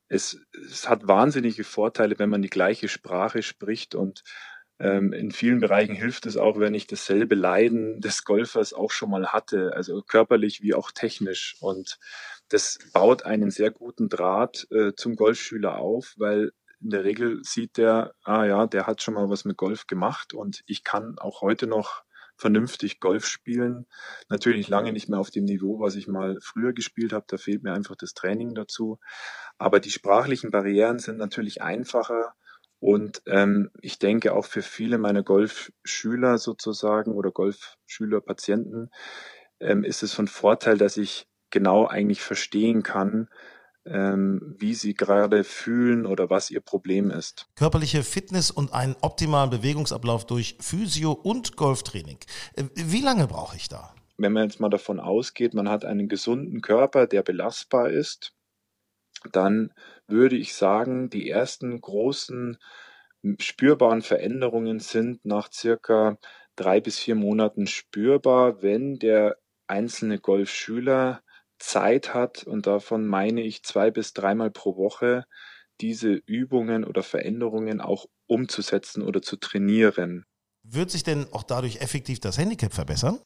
es, 0.08 0.40
es 0.70 0.88
hat 0.88 1.06
wahnsinnige 1.06 1.64
Vorteile, 1.64 2.18
wenn 2.18 2.30
man 2.30 2.42
die 2.42 2.50
gleiche 2.50 2.88
Sprache 2.88 3.42
spricht 3.42 3.94
und 3.94 4.22
ähm, 4.80 5.12
in 5.12 5.32
vielen 5.32 5.60
Bereichen 5.60 5.94
hilft 5.94 6.26
es 6.26 6.36
auch, 6.36 6.58
wenn 6.58 6.74
ich 6.74 6.86
dasselbe 6.86 7.34
Leiden 7.34 8.00
des 8.00 8.24
Golfers 8.24 8.72
auch 8.72 8.92
schon 8.92 9.10
mal 9.10 9.28
hatte, 9.28 9.72
also 9.74 10.02
körperlich 10.02 10.62
wie 10.62 10.74
auch 10.74 10.92
technisch. 10.92 11.56
Und 11.60 11.98
das 12.48 12.78
baut 12.92 13.24
einen 13.24 13.50
sehr 13.50 13.70
guten 13.70 14.08
Draht 14.08 14.68
äh, 14.70 14.92
zum 14.94 15.16
Golfschüler 15.16 15.78
auf, 15.78 16.14
weil 16.16 16.52
in 16.80 16.90
der 16.90 17.02
Regel 17.02 17.40
sieht 17.42 17.76
der, 17.76 18.14
ah 18.22 18.44
ja, 18.44 18.66
der 18.68 18.86
hat 18.86 19.02
schon 19.02 19.14
mal 19.14 19.28
was 19.28 19.44
mit 19.44 19.56
Golf 19.56 19.88
gemacht 19.88 20.32
und 20.32 20.62
ich 20.66 20.84
kann 20.84 21.18
auch 21.18 21.40
heute 21.40 21.66
noch 21.66 22.04
vernünftig 22.38 23.00
Golf 23.00 23.26
spielen. 23.26 23.86
Natürlich 24.28 24.68
lange 24.68 24.92
nicht 24.92 25.08
mehr 25.08 25.18
auf 25.18 25.30
dem 25.30 25.44
Niveau, 25.44 25.80
was 25.80 25.96
ich 25.96 26.08
mal 26.08 26.38
früher 26.40 26.72
gespielt 26.72 27.12
habe. 27.12 27.26
Da 27.28 27.36
fehlt 27.36 27.62
mir 27.62 27.72
einfach 27.72 27.96
das 27.96 28.14
Training 28.14 28.54
dazu. 28.54 28.98
Aber 29.58 29.80
die 29.80 29.90
sprachlichen 29.90 30.50
Barrieren 30.50 30.98
sind 30.98 31.18
natürlich 31.18 31.60
einfacher. 31.60 32.34
Und 32.80 33.22
ähm, 33.26 33.70
ich 33.82 33.98
denke 33.98 34.32
auch 34.32 34.44
für 34.46 34.62
viele 34.62 34.98
meiner 34.98 35.24
Golfschüler 35.24 36.38
sozusagen 36.38 37.12
oder 37.12 37.32
Golfschülerpatienten 37.32 38.90
ähm, 39.60 39.82
ist 39.82 40.04
es 40.04 40.14
von 40.14 40.28
Vorteil, 40.28 40.78
dass 40.78 40.96
ich 40.96 41.26
genau 41.50 41.86
eigentlich 41.86 42.22
verstehen 42.22 42.82
kann, 42.84 43.28
ähm, 43.90 44.54
wie 44.58 44.74
sie 44.74 44.94
gerade 44.94 45.44
fühlen 45.44 46.06
oder 46.06 46.30
was 46.30 46.50
ihr 46.50 46.60
Problem 46.60 47.10
ist. 47.10 47.46
Körperliche 47.56 48.02
Fitness 48.02 48.50
und 48.50 48.72
einen 48.72 48.96
optimalen 49.00 49.50
Bewegungsablauf 49.50 50.26
durch 50.26 50.56
Physio- 50.60 51.12
und 51.12 51.56
Golftraining. 51.56 52.18
Äh, 52.54 52.64
wie 52.74 53.00
lange 53.00 53.26
brauche 53.26 53.56
ich 53.56 53.68
da? 53.68 53.94
Wenn 54.16 54.32
man 54.32 54.44
jetzt 54.44 54.60
mal 54.60 54.68
davon 54.68 55.00
ausgeht, 55.00 55.54
man 55.54 55.68
hat 55.68 55.84
einen 55.84 56.08
gesunden 56.08 56.60
Körper, 56.60 57.06
der 57.06 57.22
belastbar 57.22 57.90
ist, 57.90 58.32
dann 59.32 59.72
würde 60.06 60.36
ich 60.36 60.54
sagen, 60.54 61.10
die 61.10 61.28
ersten 61.28 61.80
großen 61.80 62.58
spürbaren 63.38 64.02
Veränderungen 64.02 64.80
sind 64.80 65.24
nach 65.24 65.50
circa 65.52 66.18
drei 66.56 66.80
bis 66.80 66.98
vier 66.98 67.14
Monaten 67.14 67.66
spürbar, 67.66 68.62
wenn 68.62 68.98
der 68.98 69.36
einzelne 69.66 70.18
Golfschüler 70.18 71.22
Zeit 71.58 72.14
hat, 72.14 72.44
und 72.44 72.66
davon 72.66 73.06
meine 73.06 73.42
ich 73.42 73.62
zwei 73.62 73.90
bis 73.90 74.12
dreimal 74.12 74.50
pro 74.50 74.76
Woche, 74.76 75.24
diese 75.80 76.12
Übungen 76.26 76.84
oder 76.84 77.02
Veränderungen 77.02 77.80
auch 77.80 78.06
umzusetzen 78.26 79.02
oder 79.02 79.22
zu 79.22 79.36
trainieren. 79.36 80.24
Wird 80.62 80.90
sich 80.90 81.02
denn 81.02 81.26
auch 81.32 81.44
dadurch 81.44 81.80
effektiv 81.80 82.20
das 82.20 82.38
Handicap 82.38 82.74
verbessern? 82.74 83.20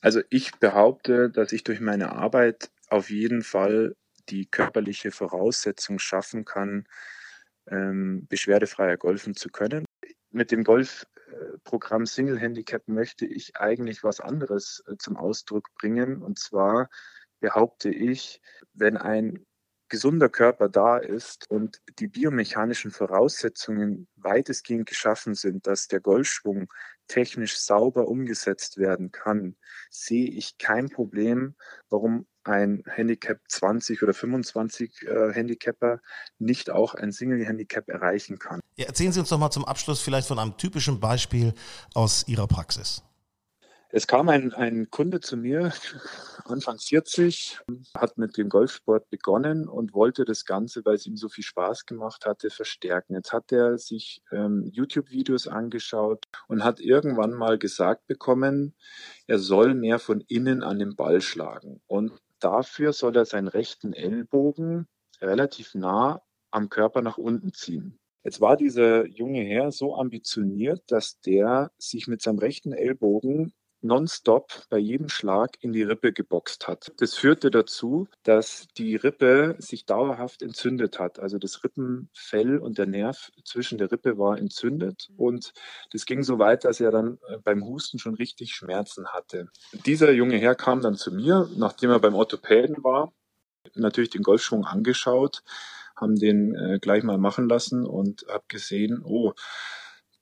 Also 0.00 0.20
ich 0.30 0.52
behaupte, 0.58 1.30
dass 1.30 1.52
ich 1.52 1.64
durch 1.64 1.80
meine 1.80 2.12
Arbeit 2.12 2.70
auf 2.88 3.10
jeden 3.10 3.42
Fall 3.42 3.94
die 4.28 4.46
körperliche 4.46 5.10
Voraussetzung 5.10 5.98
schaffen 5.98 6.44
kann, 6.44 6.86
ähm, 7.70 8.26
beschwerdefreier 8.28 8.96
golfen 8.96 9.34
zu 9.34 9.48
können. 9.50 9.84
Mit 10.30 10.50
dem 10.50 10.64
Golfprogramm 10.64 12.06
Single 12.06 12.38
Handicap 12.38 12.86
möchte 12.86 13.26
ich 13.26 13.56
eigentlich 13.56 14.04
was 14.04 14.20
anderes 14.20 14.82
äh, 14.86 14.96
zum 14.98 15.16
Ausdruck 15.16 15.68
bringen. 15.74 16.22
Und 16.22 16.38
zwar 16.38 16.88
behaupte 17.40 17.90
ich, 17.90 18.40
wenn 18.72 18.96
ein 18.96 19.44
gesunder 19.88 20.28
Körper 20.28 20.68
da 20.68 20.98
ist 20.98 21.50
und 21.50 21.80
die 21.98 22.08
biomechanischen 22.08 22.90
Voraussetzungen 22.90 24.06
weitestgehend 24.16 24.86
geschaffen 24.86 25.34
sind, 25.34 25.66
dass 25.66 25.88
der 25.88 26.00
Golfschwung 26.00 26.70
technisch 27.06 27.58
sauber 27.58 28.06
umgesetzt 28.06 28.76
werden 28.76 29.10
kann, 29.10 29.56
sehe 29.90 30.28
ich 30.28 30.58
kein 30.58 30.90
Problem, 30.90 31.54
warum 31.88 32.26
ein 32.44 32.82
Handicap 32.86 33.40
20 33.48 34.02
oder 34.02 34.14
25 34.14 35.02
äh, 35.02 35.32
Handicapper 35.32 36.00
nicht 36.38 36.70
auch 36.70 36.94
ein 36.94 37.12
Single 37.12 37.44
Handicap 37.44 37.88
erreichen 37.88 38.38
kann. 38.38 38.60
Ja, 38.76 38.86
erzählen 38.86 39.12
Sie 39.12 39.20
uns 39.20 39.28
doch 39.28 39.38
mal 39.38 39.50
zum 39.50 39.64
Abschluss 39.64 40.00
vielleicht 40.00 40.28
von 40.28 40.38
einem 40.38 40.56
typischen 40.56 41.00
Beispiel 41.00 41.54
aus 41.94 42.26
Ihrer 42.28 42.46
Praxis. 42.46 43.02
Es 43.90 44.06
kam 44.06 44.28
ein, 44.28 44.52
ein 44.52 44.90
Kunde 44.90 45.20
zu 45.20 45.38
mir, 45.38 45.72
Anfang 46.44 46.78
40, 46.78 47.58
hat 47.96 48.18
mit 48.18 48.36
dem 48.36 48.50
Golfsport 48.50 49.08
begonnen 49.08 49.66
und 49.66 49.94
wollte 49.94 50.26
das 50.26 50.44
Ganze, 50.44 50.84
weil 50.84 50.96
es 50.96 51.06
ihm 51.06 51.16
so 51.16 51.30
viel 51.30 51.44
Spaß 51.44 51.86
gemacht 51.86 52.26
hatte, 52.26 52.50
verstärken. 52.50 53.14
Jetzt 53.14 53.32
hat 53.32 53.50
er 53.50 53.78
sich 53.78 54.22
ähm, 54.30 54.68
YouTube-Videos 54.70 55.48
angeschaut 55.48 56.26
und 56.48 56.64
hat 56.64 56.80
irgendwann 56.80 57.32
mal 57.32 57.56
gesagt 57.56 58.06
bekommen, 58.06 58.74
er 59.26 59.38
soll 59.38 59.72
mehr 59.72 59.98
von 59.98 60.20
innen 60.20 60.62
an 60.62 60.78
den 60.78 60.94
Ball 60.94 61.22
schlagen. 61.22 61.80
Und 61.86 62.12
dafür 62.40 62.92
soll 62.92 63.16
er 63.16 63.24
seinen 63.24 63.48
rechten 63.48 63.94
Ellbogen 63.94 64.86
relativ 65.22 65.74
nah 65.74 66.20
am 66.50 66.68
Körper 66.68 67.00
nach 67.00 67.16
unten 67.16 67.54
ziehen. 67.54 67.98
Jetzt 68.22 68.42
war 68.42 68.58
dieser 68.58 69.06
junge 69.06 69.42
Herr 69.44 69.72
so 69.72 69.96
ambitioniert, 69.96 70.82
dass 70.88 71.20
der 71.20 71.70
sich 71.78 72.06
mit 72.06 72.20
seinem 72.20 72.38
rechten 72.38 72.74
Ellbogen 72.74 73.54
nonstop 73.80 74.64
bei 74.70 74.78
jedem 74.78 75.08
Schlag 75.08 75.56
in 75.60 75.72
die 75.72 75.82
Rippe 75.82 76.12
geboxt 76.12 76.66
hat. 76.66 76.92
Das 76.98 77.14
führte 77.14 77.50
dazu, 77.50 78.08
dass 78.24 78.66
die 78.76 78.96
Rippe 78.96 79.56
sich 79.58 79.86
dauerhaft 79.86 80.42
entzündet 80.42 80.98
hat. 80.98 81.18
Also 81.18 81.38
das 81.38 81.62
Rippenfell 81.62 82.58
und 82.58 82.78
der 82.78 82.86
Nerv 82.86 83.30
zwischen 83.44 83.78
der 83.78 83.90
Rippe 83.92 84.18
war 84.18 84.38
entzündet 84.38 85.08
und 85.16 85.52
das 85.92 86.06
ging 86.06 86.22
so 86.22 86.38
weit, 86.38 86.64
dass 86.64 86.80
er 86.80 86.90
dann 86.90 87.18
äh, 87.28 87.38
beim 87.38 87.64
Husten 87.64 87.98
schon 87.98 88.14
richtig 88.14 88.52
Schmerzen 88.54 89.06
hatte. 89.08 89.48
Dieser 89.86 90.12
junge 90.12 90.38
Herr 90.38 90.54
kam 90.54 90.80
dann 90.80 90.96
zu 90.96 91.12
mir, 91.12 91.48
nachdem 91.56 91.90
er 91.90 92.00
beim 92.00 92.14
Orthopäden 92.14 92.82
war, 92.82 93.12
natürlich 93.74 94.10
den 94.10 94.22
Golfschwung 94.22 94.64
angeschaut, 94.64 95.42
haben 95.96 96.16
den 96.16 96.54
äh, 96.54 96.78
gleich 96.80 97.02
mal 97.02 97.18
machen 97.18 97.48
lassen 97.48 97.86
und 97.86 98.24
habe 98.28 98.44
gesehen, 98.48 99.02
oh, 99.04 99.32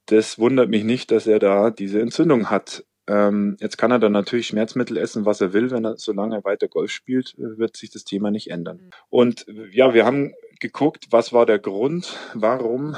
das 0.05 0.39
wundert 0.39 0.69
mich 0.69 0.83
nicht, 0.83 1.11
dass 1.11 1.27
er 1.27 1.39
da 1.39 1.69
diese 1.69 2.01
Entzündung 2.01 2.49
hat. 2.49 2.85
Ähm, 3.07 3.57
jetzt 3.59 3.77
kann 3.77 3.91
er 3.91 3.99
dann 3.99 4.11
natürlich 4.11 4.47
Schmerzmittel 4.47 4.97
essen, 4.97 5.25
was 5.25 5.39
er 5.39 5.53
will, 5.53 5.71
wenn 5.71 5.85
er, 5.85 5.97
solange 5.97 6.35
er 6.35 6.43
weiter 6.43 6.67
Golf 6.67 6.91
spielt, 6.91 7.35
äh, 7.37 7.57
wird 7.57 7.77
sich 7.77 7.89
das 7.89 8.03
Thema 8.03 8.31
nicht 8.31 8.49
ändern. 8.49 8.77
Mhm. 8.77 8.89
Und 9.09 9.45
ja, 9.71 9.93
wir 9.93 10.05
haben 10.05 10.33
geguckt, 10.59 11.07
was 11.11 11.33
war 11.33 11.45
der 11.45 11.59
Grund, 11.59 12.17
warum 12.33 12.97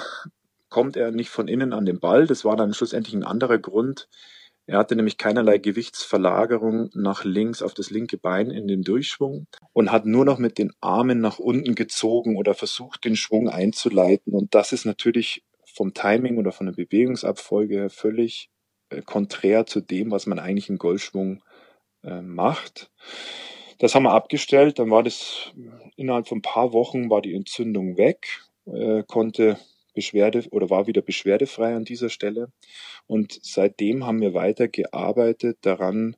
kommt 0.69 0.95
er 0.97 1.11
nicht 1.11 1.29
von 1.29 1.47
innen 1.47 1.73
an 1.73 1.85
den 1.85 1.99
Ball. 1.99 2.27
Das 2.27 2.45
war 2.45 2.55
dann 2.55 2.73
schlussendlich 2.73 3.15
ein 3.15 3.23
anderer 3.23 3.57
Grund. 3.57 4.07
Er 4.65 4.77
hatte 4.77 4.95
nämlich 4.95 5.17
keinerlei 5.17 5.57
Gewichtsverlagerung 5.57 6.91
nach 6.93 7.23
links 7.23 7.63
auf 7.63 7.73
das 7.73 7.89
linke 7.89 8.17
Bein 8.17 8.51
in 8.51 8.67
dem 8.67 8.83
Durchschwung 8.83 9.47
und 9.73 9.91
hat 9.91 10.05
nur 10.05 10.25
noch 10.25 10.37
mit 10.37 10.59
den 10.59 10.71
Armen 10.79 11.21
nach 11.21 11.39
unten 11.39 11.73
gezogen 11.73 12.37
oder 12.37 12.53
versucht, 12.53 13.03
den 13.03 13.15
Schwung 13.15 13.49
einzuleiten. 13.49 14.33
Und 14.33 14.53
das 14.53 14.71
ist 14.71 14.85
natürlich 14.85 15.43
vom 15.65 15.95
Timing 15.95 16.37
oder 16.37 16.51
von 16.51 16.67
der 16.67 16.73
Bewegungsabfolge 16.73 17.75
her 17.75 17.89
völlig 17.89 18.51
konträr 19.05 19.65
zu 19.65 19.81
dem, 19.81 20.11
was 20.11 20.25
man 20.25 20.39
eigentlich 20.39 20.69
im 20.69 20.77
Golfschwung 20.77 21.43
äh, 22.03 22.21
macht. 22.21 22.91
Das 23.79 23.95
haben 23.95 24.03
wir 24.03 24.13
abgestellt, 24.13 24.79
dann 24.79 24.91
war 24.91 25.03
das 25.03 25.51
innerhalb 25.95 26.27
von 26.27 26.39
ein 26.39 26.43
paar 26.43 26.73
Wochen 26.73 27.09
war 27.09 27.21
die 27.21 27.33
Entzündung 27.33 27.97
weg, 27.97 28.41
äh, 28.65 29.03
konnte 29.03 29.57
Beschwerde 29.93 30.45
oder 30.51 30.69
war 30.69 30.87
wieder 30.87 31.01
beschwerdefrei 31.01 31.75
an 31.75 31.85
dieser 31.85 32.09
Stelle. 32.09 32.51
Und 33.07 33.39
seitdem 33.41 34.05
haben 34.05 34.21
wir 34.21 34.33
weiter 34.33 34.67
gearbeitet 34.67 35.59
daran, 35.61 36.15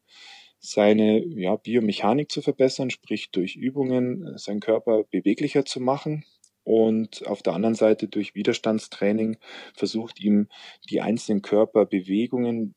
seine 0.59 1.25
ja, 1.25 1.55
Biomechanik 1.55 2.31
zu 2.31 2.41
verbessern, 2.41 2.91
sprich 2.91 3.31
durch 3.31 3.55
Übungen 3.55 4.27
äh, 4.27 4.37
seinen 4.37 4.59
Körper 4.59 5.03
beweglicher 5.09 5.65
zu 5.65 5.79
machen 5.79 6.25
und 6.63 7.25
auf 7.27 7.41
der 7.43 7.53
anderen 7.53 7.75
Seite 7.75 8.07
durch 8.07 8.35
Widerstandstraining 8.35 9.37
versucht 9.75 10.19
ihm 10.19 10.47
die 10.89 11.01
einzelnen 11.01 11.41
Körperbewegungen, 11.41 12.75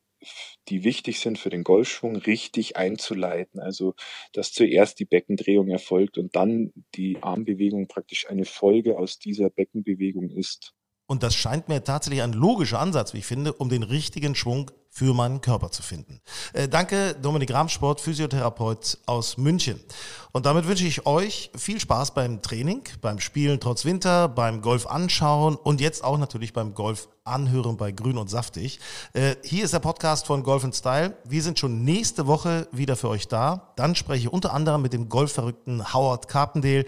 die 0.68 0.84
wichtig 0.84 1.20
sind 1.20 1.38
für 1.38 1.50
den 1.50 1.64
Golfschwung, 1.64 2.16
richtig 2.16 2.76
einzuleiten. 2.76 3.60
Also, 3.60 3.94
dass 4.32 4.52
zuerst 4.52 4.98
die 5.00 5.04
Beckendrehung 5.04 5.68
erfolgt 5.68 6.18
und 6.18 6.34
dann 6.36 6.72
die 6.94 7.18
Armbewegung 7.22 7.88
praktisch 7.88 8.28
eine 8.28 8.44
Folge 8.44 8.98
aus 8.98 9.18
dieser 9.18 9.50
Beckenbewegung 9.50 10.30
ist. 10.30 10.74
Und 11.06 11.22
das 11.22 11.34
scheint 11.34 11.68
mir 11.68 11.84
tatsächlich 11.84 12.22
ein 12.22 12.32
logischer 12.32 12.80
Ansatz, 12.80 13.12
wie 13.12 13.18
ich 13.18 13.26
finde, 13.26 13.52
um 13.52 13.68
den 13.68 13.82
richtigen 13.82 14.34
Schwung 14.34 14.70
für 14.94 15.12
meinen 15.12 15.40
Körper 15.40 15.72
zu 15.72 15.82
finden. 15.82 16.20
Äh, 16.52 16.68
danke, 16.68 17.16
Dominik 17.20 17.52
Ramsport, 17.52 18.00
Physiotherapeut 18.00 18.98
aus 19.06 19.36
München. 19.36 19.80
Und 20.30 20.46
damit 20.46 20.68
wünsche 20.68 20.86
ich 20.86 21.04
euch 21.04 21.50
viel 21.56 21.80
Spaß 21.80 22.14
beim 22.14 22.42
Training, 22.42 22.84
beim 23.00 23.18
Spielen 23.18 23.58
trotz 23.58 23.84
Winter, 23.84 24.28
beim 24.28 24.62
Golf 24.62 24.86
anschauen 24.86 25.56
und 25.56 25.80
jetzt 25.80 26.04
auch 26.04 26.16
natürlich 26.16 26.52
beim 26.52 26.74
Golf 26.74 27.08
anhören 27.24 27.76
bei 27.76 27.90
Grün 27.90 28.18
und 28.18 28.30
Saftig. 28.30 28.78
Äh, 29.14 29.34
hier 29.42 29.64
ist 29.64 29.74
der 29.74 29.80
Podcast 29.80 30.26
von 30.26 30.44
Golf 30.44 30.64
Style. 30.72 31.16
Wir 31.24 31.42
sind 31.42 31.58
schon 31.58 31.82
nächste 31.82 32.28
Woche 32.28 32.68
wieder 32.70 32.94
für 32.94 33.08
euch 33.08 33.26
da. 33.26 33.72
Dann 33.74 33.96
spreche 33.96 34.28
ich 34.28 34.32
unter 34.32 34.52
anderem 34.52 34.80
mit 34.80 34.92
dem 34.92 35.08
golfverrückten 35.08 35.92
Howard 35.92 36.28
Carpendale. 36.28 36.84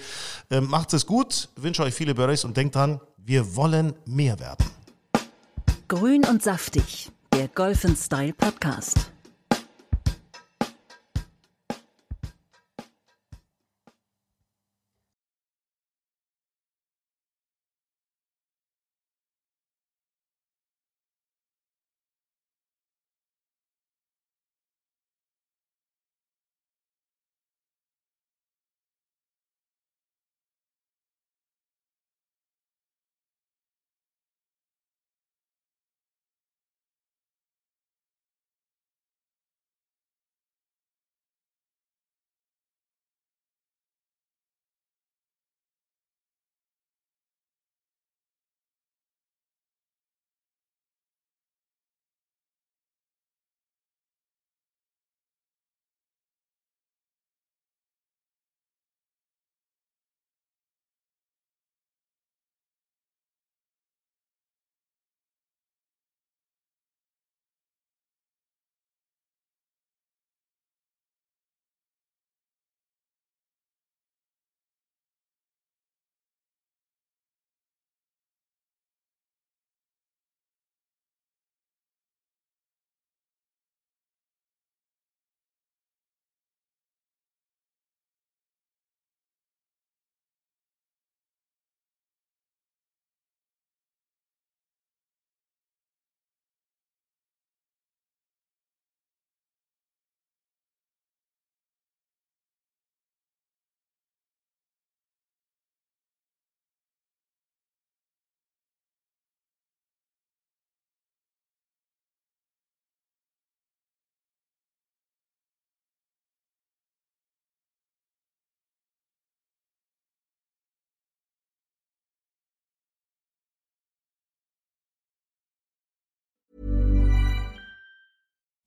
Äh, 0.51 0.61
macht's 0.61 0.93
es 0.93 1.07
gut, 1.07 1.49
wünsche 1.57 1.83
euch 1.83 1.95
viele 1.95 2.15
Birdies 2.15 2.45
und 2.45 2.57
denkt 2.57 2.77
dran, 2.77 3.01
wir 3.27 3.57
wollen 3.57 3.93
mehr 4.07 4.39
werden. 4.39 4.67
Grün 5.89 6.25
und 6.25 6.43
saftig, 6.43 7.11
der 7.33 7.49
Golf 7.49 7.85
Style 7.97 8.33
Podcast. 8.33 9.11